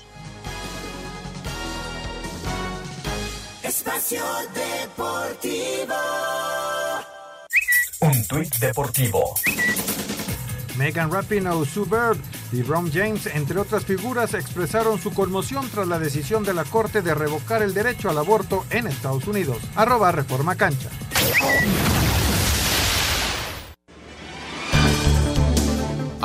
Espacio 3.63 4.23
Deportivo. 4.53 5.95
Un 8.01 8.27
tuit 8.27 8.55
deportivo. 8.57 9.35
Megan 10.81 11.11
Rapinoe, 11.11 11.63
Sue 11.63 11.85
Bird 11.85 12.17
y 12.51 12.63
Ron 12.63 12.91
James, 12.91 13.27
entre 13.27 13.59
otras 13.59 13.85
figuras, 13.85 14.33
expresaron 14.33 14.99
su 14.99 15.13
conmoción 15.13 15.69
tras 15.69 15.87
la 15.87 15.99
decisión 15.99 16.43
de 16.43 16.55
la 16.55 16.63
Corte 16.63 17.03
de 17.03 17.13
revocar 17.13 17.61
el 17.61 17.75
derecho 17.75 18.09
al 18.09 18.17
aborto 18.17 18.65
en 18.71 18.87
Estados 18.87 19.27
Unidos. 19.27 19.57
Arroba 19.75 20.11
Reforma 20.11 20.55
Cancha. 20.55 20.89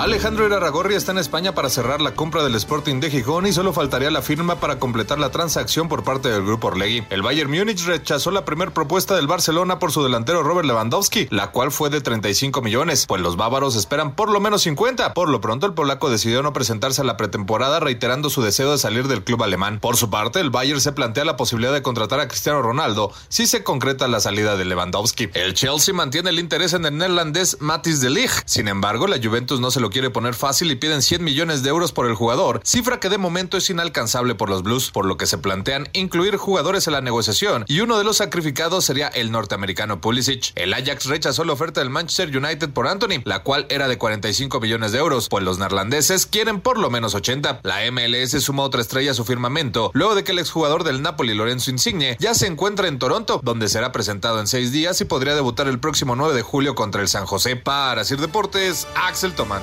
Alejandro 0.06 0.46
Iraragorri 0.46 0.94
está 0.94 1.10
en 1.10 1.18
España 1.18 1.52
para 1.52 1.68
cerrar 1.68 2.00
la 2.00 2.14
compra 2.14 2.44
del 2.44 2.54
Sporting 2.54 3.00
de 3.00 3.10
Gijón 3.10 3.44
y 3.44 3.52
solo 3.52 3.72
faltaría 3.72 4.08
la 4.08 4.22
firma 4.22 4.60
para 4.60 4.78
completar 4.78 5.18
la 5.18 5.32
transacción 5.32 5.88
por 5.88 6.04
parte 6.04 6.28
del 6.28 6.44
grupo 6.44 6.68
Orlegui. 6.68 7.04
El 7.10 7.22
Bayern 7.22 7.50
Múnich 7.50 7.84
rechazó 7.84 8.30
la 8.30 8.44
primera 8.44 8.70
propuesta 8.70 9.16
del 9.16 9.26
Barcelona 9.26 9.80
por 9.80 9.90
su 9.90 10.04
delantero 10.04 10.44
Robert 10.44 10.68
Lewandowski, 10.68 11.26
la 11.30 11.50
cual 11.50 11.72
fue 11.72 11.90
de 11.90 12.00
35 12.00 12.62
millones, 12.62 13.04
pues 13.08 13.20
los 13.20 13.36
bávaros 13.36 13.74
esperan 13.74 14.14
por 14.14 14.30
lo 14.30 14.38
menos 14.38 14.62
50. 14.62 15.12
Por 15.12 15.28
lo 15.28 15.40
pronto, 15.40 15.66
el 15.66 15.74
polaco 15.74 16.08
decidió 16.08 16.40
no 16.40 16.52
presentarse 16.52 17.00
a 17.00 17.04
la 17.04 17.16
pretemporada, 17.16 17.80
reiterando 17.80 18.30
su 18.30 18.42
deseo 18.42 18.70
de 18.70 18.78
salir 18.78 19.08
del 19.08 19.24
club 19.24 19.42
alemán. 19.42 19.80
Por 19.80 19.96
su 19.96 20.08
parte, 20.08 20.38
el 20.38 20.50
Bayern 20.50 20.80
se 20.80 20.92
plantea 20.92 21.24
la 21.24 21.36
posibilidad 21.36 21.72
de 21.72 21.82
contratar 21.82 22.20
a 22.20 22.28
Cristiano 22.28 22.62
Ronaldo 22.62 23.10
si 23.28 23.48
se 23.48 23.64
concreta 23.64 24.06
la 24.06 24.20
salida 24.20 24.56
de 24.56 24.66
Lewandowski. 24.66 25.30
El 25.34 25.54
Chelsea 25.54 25.92
mantiene 25.92 26.30
el 26.30 26.38
interés 26.38 26.74
en 26.74 26.86
el 26.86 26.96
neerlandés 26.96 27.56
Matis 27.58 28.00
de 28.00 28.10
Ligt. 28.10 28.44
Sin 28.44 28.68
embargo, 28.68 29.08
la 29.08 29.18
Juventus 29.20 29.58
no 29.58 29.72
se 29.72 29.80
lo 29.80 29.90
quiere 29.96 30.10
poner 30.10 30.34
fácil 30.34 30.70
y 30.70 30.74
piden 30.76 31.00
100 31.00 31.24
millones 31.24 31.62
de 31.62 31.70
euros 31.70 31.92
por 31.92 32.04
el 32.04 32.14
jugador, 32.14 32.60
cifra 32.64 33.00
que 33.00 33.08
de 33.08 33.16
momento 33.16 33.56
es 33.56 33.70
inalcanzable 33.70 34.34
por 34.34 34.50
los 34.50 34.62
Blues, 34.62 34.90
por 34.90 35.06
lo 35.06 35.16
que 35.16 35.24
se 35.24 35.38
plantean 35.38 35.88
incluir 35.94 36.36
jugadores 36.36 36.86
en 36.86 36.92
la 36.92 37.00
negociación 37.00 37.64
y 37.66 37.80
uno 37.80 37.96
de 37.96 38.04
los 38.04 38.18
sacrificados 38.18 38.84
sería 38.84 39.08
el 39.08 39.32
norteamericano 39.32 40.02
Pulisic. 40.02 40.52
El 40.54 40.74
Ajax 40.74 41.06
rechazó 41.06 41.44
la 41.44 41.54
oferta 41.54 41.80
del 41.80 41.88
Manchester 41.88 42.36
United 42.36 42.74
por 42.74 42.88
Anthony, 42.88 43.22
la 43.24 43.42
cual 43.42 43.64
era 43.70 43.88
de 43.88 43.96
45 43.96 44.60
millones 44.60 44.92
de 44.92 44.98
euros, 44.98 45.30
pues 45.30 45.42
los 45.42 45.58
neerlandeses 45.58 46.26
quieren 46.26 46.60
por 46.60 46.76
lo 46.76 46.90
menos 46.90 47.14
80. 47.14 47.60
La 47.62 47.90
MLS 47.90 48.32
suma 48.44 48.64
otra 48.64 48.82
estrella 48.82 49.12
a 49.12 49.14
su 49.14 49.24
firmamento, 49.24 49.92
luego 49.94 50.14
de 50.14 50.24
que 50.24 50.32
el 50.32 50.40
exjugador 50.40 50.84
del 50.84 51.00
Napoli 51.00 51.32
Lorenzo 51.32 51.70
Insigne 51.70 52.18
ya 52.20 52.34
se 52.34 52.48
encuentra 52.48 52.88
en 52.88 52.98
Toronto, 52.98 53.40
donde 53.42 53.70
será 53.70 53.92
presentado 53.92 54.40
en 54.40 54.46
seis 54.46 54.72
días 54.72 55.00
y 55.00 55.06
podría 55.06 55.34
debutar 55.34 55.68
el 55.68 55.80
próximo 55.80 56.16
9 56.16 56.34
de 56.34 56.42
julio 56.42 56.74
contra 56.74 57.00
el 57.00 57.08
San 57.08 57.24
José. 57.24 57.56
Para 57.56 58.04
Sir 58.04 58.20
Deportes, 58.20 58.86
Axel 58.94 59.32
Toman. 59.32 59.62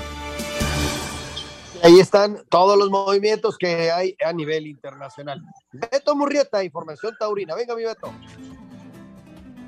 Ahí 1.84 2.00
están 2.00 2.42
todos 2.50 2.78
los 2.78 2.90
movimientos 2.90 3.58
que 3.58 3.92
hay 3.92 4.16
a 4.26 4.32
nivel 4.32 4.68
internacional. 4.68 5.42
Beto 5.74 6.16
Murrieta, 6.16 6.64
información 6.64 7.14
taurina. 7.20 7.56
Venga, 7.56 7.76
mi 7.76 7.84
Beto. 7.84 8.14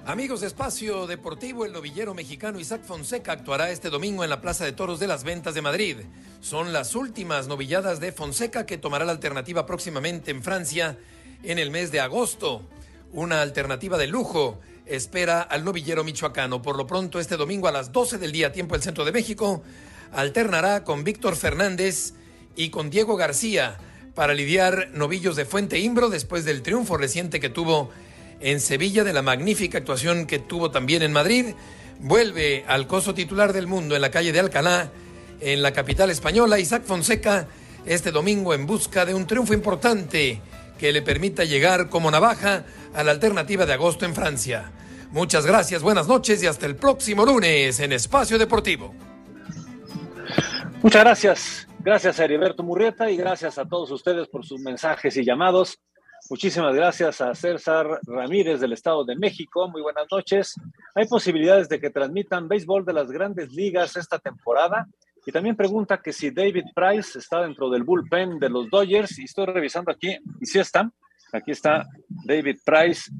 Amigos 0.05 0.41
de 0.41 0.47
Espacio 0.47 1.07
Deportivo, 1.07 1.65
el 1.65 1.73
novillero 1.73 2.13
mexicano 2.13 2.59
Isaac 2.59 2.83
Fonseca 2.83 3.31
actuará 3.31 3.71
este 3.71 3.89
domingo 3.89 4.23
en 4.23 4.29
la 4.29 4.39
Plaza 4.39 4.63
de 4.63 4.71
Toros 4.71 4.99
de 4.99 5.07
las 5.07 5.23
Ventas 5.23 5.55
de 5.55 5.63
Madrid. 5.63 5.97
Son 6.41 6.71
las 6.71 6.95
últimas 6.95 7.47
novilladas 7.47 7.99
de 7.99 8.11
Fonseca 8.11 8.67
que 8.67 8.77
tomará 8.77 9.03
la 9.03 9.11
alternativa 9.11 9.65
próximamente 9.65 10.29
en 10.29 10.43
Francia 10.43 10.97
en 11.43 11.57
el 11.57 11.71
mes 11.71 11.91
de 11.91 12.01
agosto. 12.01 12.61
Una 13.11 13.41
alternativa 13.41 13.97
de 13.97 14.07
lujo 14.07 14.59
espera 14.85 15.41
al 15.41 15.65
novillero 15.65 16.03
michoacano. 16.03 16.61
Por 16.61 16.77
lo 16.77 16.85
pronto, 16.85 17.19
este 17.19 17.35
domingo 17.35 17.67
a 17.67 17.71
las 17.71 17.91
12 17.91 18.19
del 18.19 18.31
día, 18.31 18.51
tiempo 18.51 18.75
del 18.75 18.83
centro 18.83 19.05
de 19.05 19.11
México, 19.11 19.63
alternará 20.15 20.83
con 20.83 21.03
Víctor 21.03 21.35
Fernández 21.35 22.13
y 22.55 22.69
con 22.69 22.89
Diego 22.89 23.17
García 23.17 23.77
para 24.15 24.33
lidiar 24.33 24.89
novillos 24.93 25.35
de 25.35 25.45
Fuente 25.45 25.79
Imbro 25.79 26.09
después 26.09 26.45
del 26.45 26.61
triunfo 26.61 26.97
reciente 26.97 27.39
que 27.39 27.49
tuvo 27.49 27.91
en 28.39 28.59
Sevilla, 28.61 29.03
de 29.03 29.13
la 29.13 29.21
magnífica 29.21 29.77
actuación 29.77 30.25
que 30.25 30.39
tuvo 30.39 30.71
también 30.71 31.01
en 31.03 31.11
Madrid. 31.11 31.53
Vuelve 31.99 32.63
al 32.67 32.87
coso 32.87 33.13
titular 33.13 33.53
del 33.53 33.67
mundo 33.67 33.95
en 33.95 34.01
la 34.01 34.11
calle 34.11 34.31
de 34.31 34.39
Alcalá, 34.39 34.89
en 35.41 35.61
la 35.61 35.73
capital 35.73 36.09
española, 36.09 36.59
Isaac 36.59 36.83
Fonseca, 36.85 37.47
este 37.85 38.11
domingo 38.11 38.53
en 38.53 38.65
busca 38.65 39.05
de 39.05 39.13
un 39.13 39.27
triunfo 39.27 39.53
importante 39.53 40.41
que 40.79 40.91
le 40.91 41.01
permita 41.01 41.43
llegar 41.43 41.89
como 41.89 42.09
navaja 42.09 42.65
a 42.93 43.03
la 43.03 43.11
alternativa 43.11 43.65
de 43.65 43.73
agosto 43.73 44.05
en 44.05 44.15
Francia. 44.15 44.71
Muchas 45.11 45.45
gracias, 45.45 45.81
buenas 45.81 46.07
noches 46.07 46.41
y 46.41 46.47
hasta 46.47 46.65
el 46.65 46.75
próximo 46.75 47.25
lunes 47.25 47.79
en 47.79 47.93
Espacio 47.93 48.37
Deportivo. 48.37 48.93
Muchas 50.81 51.03
gracias. 51.03 51.67
Gracias 51.79 52.19
a 52.19 52.23
Heriberto 52.23 52.63
Murrieta 52.63 53.11
y 53.11 53.17
gracias 53.17 53.57
a 53.57 53.65
todos 53.65 53.91
ustedes 53.91 54.27
por 54.27 54.45
sus 54.45 54.59
mensajes 54.59 55.15
y 55.17 55.23
llamados. 55.23 55.79
Muchísimas 56.29 56.73
gracias 56.73 57.21
a 57.21 57.35
César 57.35 57.99
Ramírez 58.07 58.59
del 58.59 58.73
Estado 58.73 59.05
de 59.05 59.15
México. 59.15 59.69
Muy 59.69 59.83
buenas 59.83 60.07
noches. 60.11 60.55
Hay 60.95 61.05
posibilidades 61.05 61.69
de 61.69 61.79
que 61.79 61.91
transmitan 61.91 62.47
béisbol 62.47 62.83
de 62.83 62.93
las 62.93 63.11
grandes 63.11 63.53
ligas 63.53 63.95
esta 63.95 64.17
temporada. 64.17 64.87
Y 65.27 65.31
también 65.31 65.55
pregunta 65.55 66.01
que 66.01 66.11
si 66.11 66.31
David 66.31 66.65
Price 66.73 67.19
está 67.19 67.41
dentro 67.41 67.69
del 67.69 67.83
bullpen 67.83 68.39
de 68.39 68.49
los 68.49 68.69
Dodgers. 68.71 69.19
Y 69.19 69.25
estoy 69.25 69.45
revisando 69.45 69.91
aquí, 69.91 70.17
y 70.41 70.45
sí 70.47 70.57
está. 70.57 70.91
Aquí 71.31 71.51
está 71.51 71.85
David 72.25 72.57
Price 72.65 73.11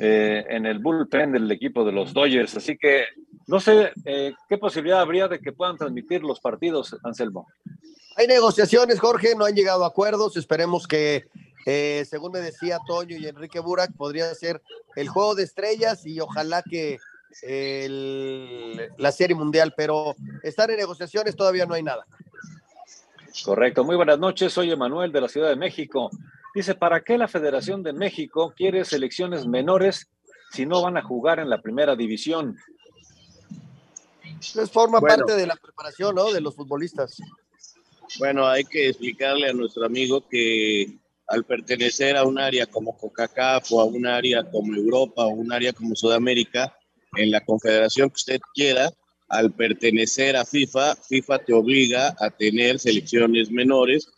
eh, 0.00 0.44
en 0.48 0.66
el 0.66 0.80
bullpen 0.80 1.30
del 1.30 1.50
equipo 1.52 1.84
de 1.84 1.92
los 1.92 2.12
Dodgers. 2.12 2.56
Así 2.56 2.76
que 2.76 3.04
no 3.48 3.60
sé 3.60 3.92
eh, 4.04 4.34
qué 4.48 4.58
posibilidad 4.58 5.00
habría 5.00 5.26
de 5.26 5.40
que 5.40 5.52
puedan 5.52 5.78
transmitir 5.78 6.22
los 6.22 6.38
partidos, 6.38 6.94
Anselmo. 7.02 7.48
Hay 8.14 8.26
negociaciones, 8.26 9.00
Jorge, 9.00 9.34
no 9.34 9.46
han 9.46 9.54
llegado 9.54 9.84
a 9.84 9.88
acuerdos. 9.88 10.36
Esperemos 10.36 10.86
que, 10.86 11.24
eh, 11.64 12.04
según 12.08 12.32
me 12.32 12.40
decía 12.40 12.78
Toño 12.86 13.16
y 13.16 13.26
Enrique 13.26 13.58
Burak, 13.58 13.92
podría 13.96 14.34
ser 14.34 14.60
el 14.96 15.08
juego 15.08 15.34
de 15.34 15.44
estrellas 15.44 16.04
y 16.04 16.20
ojalá 16.20 16.62
que 16.62 16.98
el, 17.42 18.90
la 18.98 19.12
serie 19.12 19.34
mundial, 19.34 19.72
pero 19.74 20.14
estar 20.42 20.70
en 20.70 20.76
negociaciones 20.76 21.34
todavía 21.34 21.64
no 21.64 21.74
hay 21.74 21.82
nada. 21.82 22.04
Correcto. 23.44 23.82
Muy 23.82 23.96
buenas 23.96 24.18
noches. 24.18 24.52
Soy 24.52 24.70
Emanuel 24.70 25.10
de 25.10 25.22
la 25.22 25.28
Ciudad 25.28 25.48
de 25.48 25.56
México. 25.56 26.10
Dice, 26.54 26.74
¿para 26.74 27.00
qué 27.00 27.16
la 27.16 27.28
Federación 27.28 27.82
de 27.82 27.94
México 27.94 28.52
quiere 28.54 28.84
selecciones 28.84 29.46
menores 29.46 30.10
si 30.50 30.66
no 30.66 30.82
van 30.82 30.98
a 30.98 31.02
jugar 31.02 31.38
en 31.38 31.48
la 31.48 31.62
primera 31.62 31.96
división? 31.96 32.58
Pues 34.54 34.70
forma 34.70 35.00
bueno, 35.00 35.16
parte 35.16 35.36
de 35.36 35.46
la 35.46 35.56
preparación, 35.56 36.14
¿no? 36.14 36.32
De 36.32 36.40
los 36.40 36.54
futbolistas. 36.54 37.16
Bueno, 38.18 38.46
hay 38.46 38.64
que 38.64 38.88
explicarle 38.88 39.48
a 39.48 39.52
nuestro 39.52 39.84
amigo 39.84 40.26
que 40.28 40.98
al 41.28 41.44
pertenecer 41.44 42.16
a 42.16 42.24
un 42.24 42.38
área 42.38 42.66
como 42.66 42.96
CONCACAF 42.96 43.72
o 43.72 43.80
a 43.80 43.84
un 43.84 44.06
área 44.06 44.48
como 44.50 44.74
Europa 44.74 45.24
o 45.24 45.28
un 45.28 45.52
área 45.52 45.72
como 45.72 45.94
Sudamérica, 45.94 46.74
en 47.16 47.30
la 47.30 47.44
confederación 47.44 48.08
que 48.08 48.14
usted 48.14 48.40
quiera, 48.54 48.90
al 49.28 49.52
pertenecer 49.52 50.36
a 50.36 50.44
FIFA, 50.44 50.96
FIFA 50.96 51.38
te 51.40 51.52
obliga 51.52 52.16
a 52.18 52.30
tener 52.30 52.78
selecciones 52.78 53.50
menores, 53.50 54.08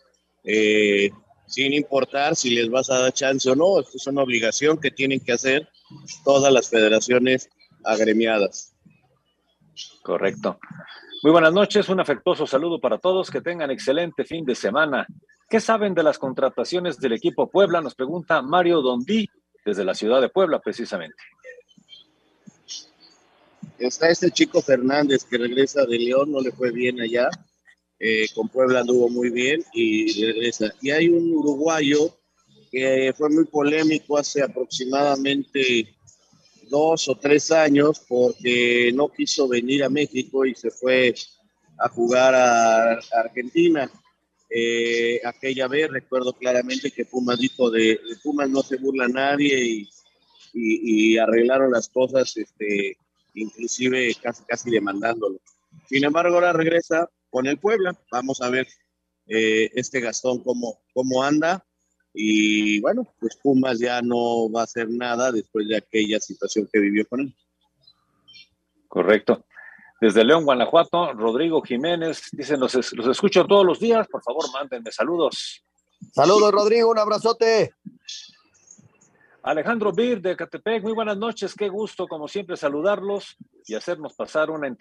eh, 0.44 1.10
sin 1.46 1.72
importar 1.72 2.36
si 2.36 2.50
les 2.50 2.70
vas 2.70 2.90
a 2.90 2.98
dar 2.98 3.12
chance 3.12 3.50
o 3.50 3.56
no. 3.56 3.80
Esto 3.80 3.96
es 3.96 4.06
una 4.06 4.22
obligación 4.22 4.78
que 4.78 4.92
tienen 4.92 5.20
que 5.20 5.32
hacer 5.32 5.68
todas 6.24 6.52
las 6.52 6.68
federaciones 6.68 7.48
agremiadas. 7.84 8.69
Correcto. 10.02 10.58
Muy 11.22 11.32
buenas 11.32 11.52
noches, 11.52 11.88
un 11.88 12.00
afectuoso 12.00 12.46
saludo 12.46 12.80
para 12.80 12.98
todos, 12.98 13.30
que 13.30 13.40
tengan 13.40 13.70
excelente 13.70 14.24
fin 14.24 14.44
de 14.44 14.54
semana. 14.54 15.06
¿Qué 15.48 15.60
saben 15.60 15.94
de 15.94 16.02
las 16.02 16.18
contrataciones 16.18 16.98
del 16.98 17.12
equipo 17.12 17.50
Puebla? 17.50 17.80
Nos 17.80 17.94
pregunta 17.94 18.40
Mario 18.40 18.80
Dondí, 18.80 19.28
desde 19.64 19.84
la 19.84 19.94
ciudad 19.94 20.20
de 20.20 20.28
Puebla, 20.28 20.60
precisamente. 20.60 21.16
Está 23.78 24.08
este 24.08 24.30
chico 24.30 24.62
Fernández 24.62 25.24
que 25.24 25.38
regresa 25.38 25.84
de 25.84 25.98
León, 25.98 26.32
no 26.32 26.40
le 26.40 26.52
fue 26.52 26.70
bien 26.70 27.00
allá. 27.00 27.28
Eh, 27.98 28.26
con 28.34 28.48
Puebla 28.48 28.80
anduvo 28.80 29.10
muy 29.10 29.30
bien 29.30 29.62
y 29.74 30.24
regresa. 30.24 30.72
Y 30.80 30.90
hay 30.90 31.08
un 31.08 31.32
uruguayo 31.32 32.16
que 32.70 33.12
fue 33.16 33.28
muy 33.28 33.44
polémico 33.44 34.16
hace 34.16 34.42
aproximadamente 34.42 35.94
dos 36.70 37.08
o 37.08 37.16
tres 37.16 37.50
años 37.50 38.00
porque 38.08 38.92
no 38.94 39.08
quiso 39.08 39.48
venir 39.48 39.84
a 39.84 39.90
México 39.90 40.46
y 40.46 40.54
se 40.54 40.70
fue 40.70 41.14
a 41.78 41.88
jugar 41.88 42.34
a, 42.34 42.92
Argentina. 43.12 43.90
Eh, 44.48 45.20
aquella 45.24 45.68
vez 45.68 45.90
recuerdo 45.90 46.32
claramente 46.32 46.90
que 46.90 47.04
Pumas 47.04 47.38
dijo 47.38 47.70
de, 47.70 48.00
de 48.08 48.16
Pumas 48.22 48.48
no 48.48 48.62
se 48.62 48.78
burla 48.78 49.06
nadie 49.08 49.64
y, 49.64 49.88
y, 50.54 51.12
y, 51.12 51.18
arreglaron 51.18 51.70
las 51.70 51.88
cosas, 51.88 52.36
este, 52.36 52.96
inclusive 53.34 54.14
casi, 54.22 54.42
casi 54.44 54.70
demandándolo. 54.70 55.38
Sin 55.88 56.04
embargo, 56.04 56.36
ahora 56.36 56.52
regresa 56.52 57.08
con 57.30 57.46
el 57.46 57.58
Puebla. 57.58 57.96
Vamos 58.10 58.40
a 58.40 58.50
ver 58.50 58.66
eh, 59.26 59.70
este 59.74 60.00
Gastón 60.00 60.42
cómo, 60.42 60.80
cómo 60.92 61.22
anda. 61.22 61.64
Y 62.12 62.80
bueno, 62.80 63.06
pues 63.20 63.36
Pumas 63.36 63.78
ya 63.78 64.02
no 64.02 64.50
va 64.50 64.62
a 64.62 64.64
hacer 64.64 64.88
nada 64.90 65.30
después 65.30 65.68
de 65.68 65.76
aquella 65.76 66.18
situación 66.20 66.68
que 66.72 66.80
vivió 66.80 67.06
con 67.06 67.20
él. 67.20 67.36
Correcto. 68.88 69.44
Desde 70.00 70.24
León, 70.24 70.44
Guanajuato, 70.44 71.12
Rodrigo 71.12 71.62
Jiménez 71.62 72.22
dice, 72.32 72.56
los, 72.56 72.74
los 72.94 73.06
escucho 73.06 73.44
todos 73.46 73.66
los 73.66 73.78
días, 73.78 74.08
por 74.08 74.22
favor, 74.22 74.50
mándenme 74.52 74.90
saludos. 74.90 75.62
Saludos, 76.12 76.50
Rodrigo, 76.50 76.90
un 76.90 76.98
abrazote. 76.98 77.74
Alejandro 79.42 79.92
Bir 79.92 80.20
de 80.20 80.36
Catepec, 80.36 80.82
muy 80.82 80.92
buenas 80.92 81.16
noches, 81.16 81.54
qué 81.54 81.68
gusto 81.68 82.06
como 82.06 82.28
siempre 82.28 82.56
saludarlos 82.56 83.36
y 83.66 83.74
hacernos 83.74 84.14
pasar 84.14 84.50
una, 84.50 84.74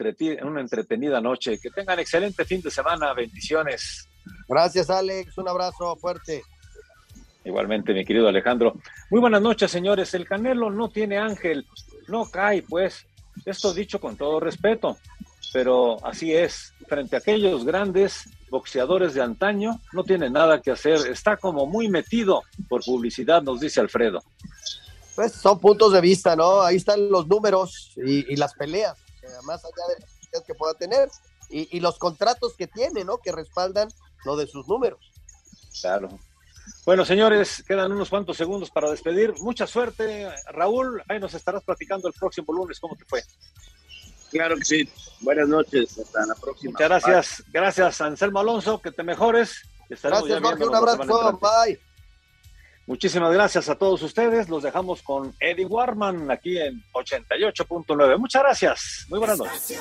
una 0.43 0.61
entretenida 0.61 1.21
noche. 1.21 1.59
Que 1.59 1.69
tengan 1.69 1.99
excelente 1.99 2.43
fin 2.45 2.61
de 2.61 2.71
semana, 2.71 3.13
bendiciones. 3.13 4.09
Gracias 4.47 4.89
Alex, 4.89 5.37
un 5.37 5.47
abrazo 5.47 5.95
fuerte. 5.95 6.43
Igualmente, 7.49 7.95
mi 7.95 8.05
querido 8.05 8.27
Alejandro. 8.27 8.75
Muy 9.09 9.19
buenas 9.19 9.41
noches, 9.41 9.71
señores. 9.71 10.13
El 10.13 10.27
Canelo 10.27 10.69
no 10.69 10.89
tiene 10.89 11.17
ángel, 11.17 11.65
no 12.07 12.29
cae, 12.29 12.61
pues. 12.61 13.07
Esto 13.43 13.73
dicho 13.73 13.99
con 13.99 14.15
todo 14.17 14.39
respeto, 14.39 14.97
pero 15.51 15.97
así 16.05 16.31
es. 16.31 16.75
Frente 16.87 17.15
a 17.15 17.19
aquellos 17.19 17.65
grandes 17.65 18.29
boxeadores 18.51 19.15
de 19.15 19.23
antaño, 19.23 19.81
no 19.93 20.03
tiene 20.03 20.29
nada 20.29 20.61
que 20.61 20.69
hacer. 20.69 21.07
Está 21.07 21.37
como 21.37 21.65
muy 21.65 21.87
metido 21.87 22.43
por 22.69 22.83
publicidad, 22.83 23.41
nos 23.41 23.59
dice 23.59 23.79
Alfredo. 23.79 24.21
Pues 25.15 25.31
son 25.31 25.59
puntos 25.59 25.91
de 25.91 26.01
vista, 26.01 26.35
¿no? 26.35 26.61
Ahí 26.61 26.75
están 26.75 27.09
los 27.09 27.25
números 27.27 27.93
y, 27.97 28.31
y 28.31 28.35
las 28.35 28.53
peleas, 28.53 28.95
más 29.45 29.65
allá 29.65 29.95
de 29.97 30.05
las 30.33 30.43
que 30.43 30.53
pueda 30.53 30.75
tener, 30.75 31.09
y, 31.49 31.75
y 31.75 31.79
los 31.79 31.97
contratos 31.97 32.53
que 32.55 32.67
tiene, 32.67 33.03
¿no? 33.03 33.17
Que 33.17 33.31
respaldan 33.31 33.89
lo 34.23 34.37
de 34.37 34.45
sus 34.45 34.67
números. 34.67 34.99
Claro. 35.81 36.09
Bueno, 36.85 37.05
señores, 37.05 37.63
quedan 37.67 37.91
unos 37.91 38.09
cuantos 38.09 38.37
segundos 38.37 38.69
para 38.71 38.89
despedir. 38.89 39.33
Mucha 39.39 39.67
suerte, 39.67 40.27
Raúl. 40.51 41.03
Ahí 41.07 41.19
nos 41.19 41.33
estarás 41.33 41.63
platicando 41.63 42.07
el 42.07 42.13
próximo 42.13 42.53
lunes 42.53 42.79
cómo 42.79 42.95
te 42.95 43.05
fue. 43.05 43.21
Claro 44.31 44.55
que 44.57 44.65
sí. 44.65 44.89
Buenas 45.21 45.47
noches. 45.47 45.97
Hasta 45.97 46.25
la 46.25 46.35
próxima. 46.35 46.71
Muchas 46.71 46.89
gracias. 46.89 47.43
Bye. 47.45 47.51
Gracias, 47.53 48.01
Anselmo 48.01 48.39
Alonso. 48.39 48.81
Que 48.81 48.91
te 48.91 49.03
mejores. 49.03 49.61
Estaremos 49.89 50.27
gracias, 50.27 50.49
Jorge. 50.49 50.65
Un 50.65 50.75
abrazo. 50.75 51.39
Bye. 51.39 51.79
Muchísimas 52.89 53.31
gracias 53.31 53.69
a 53.69 53.75
todos 53.75 54.01
ustedes. 54.01 54.49
Los 54.49 54.63
dejamos 54.63 55.03
con 55.03 55.35
Eddie 55.39 55.65
Warman 55.65 56.31
aquí 56.31 56.57
en 56.57 56.83
88.9. 56.93 58.17
Muchas 58.17 58.41
gracias. 58.41 59.05
Muy 59.09 59.19
buenas 59.19 59.37
noches. 59.37 59.79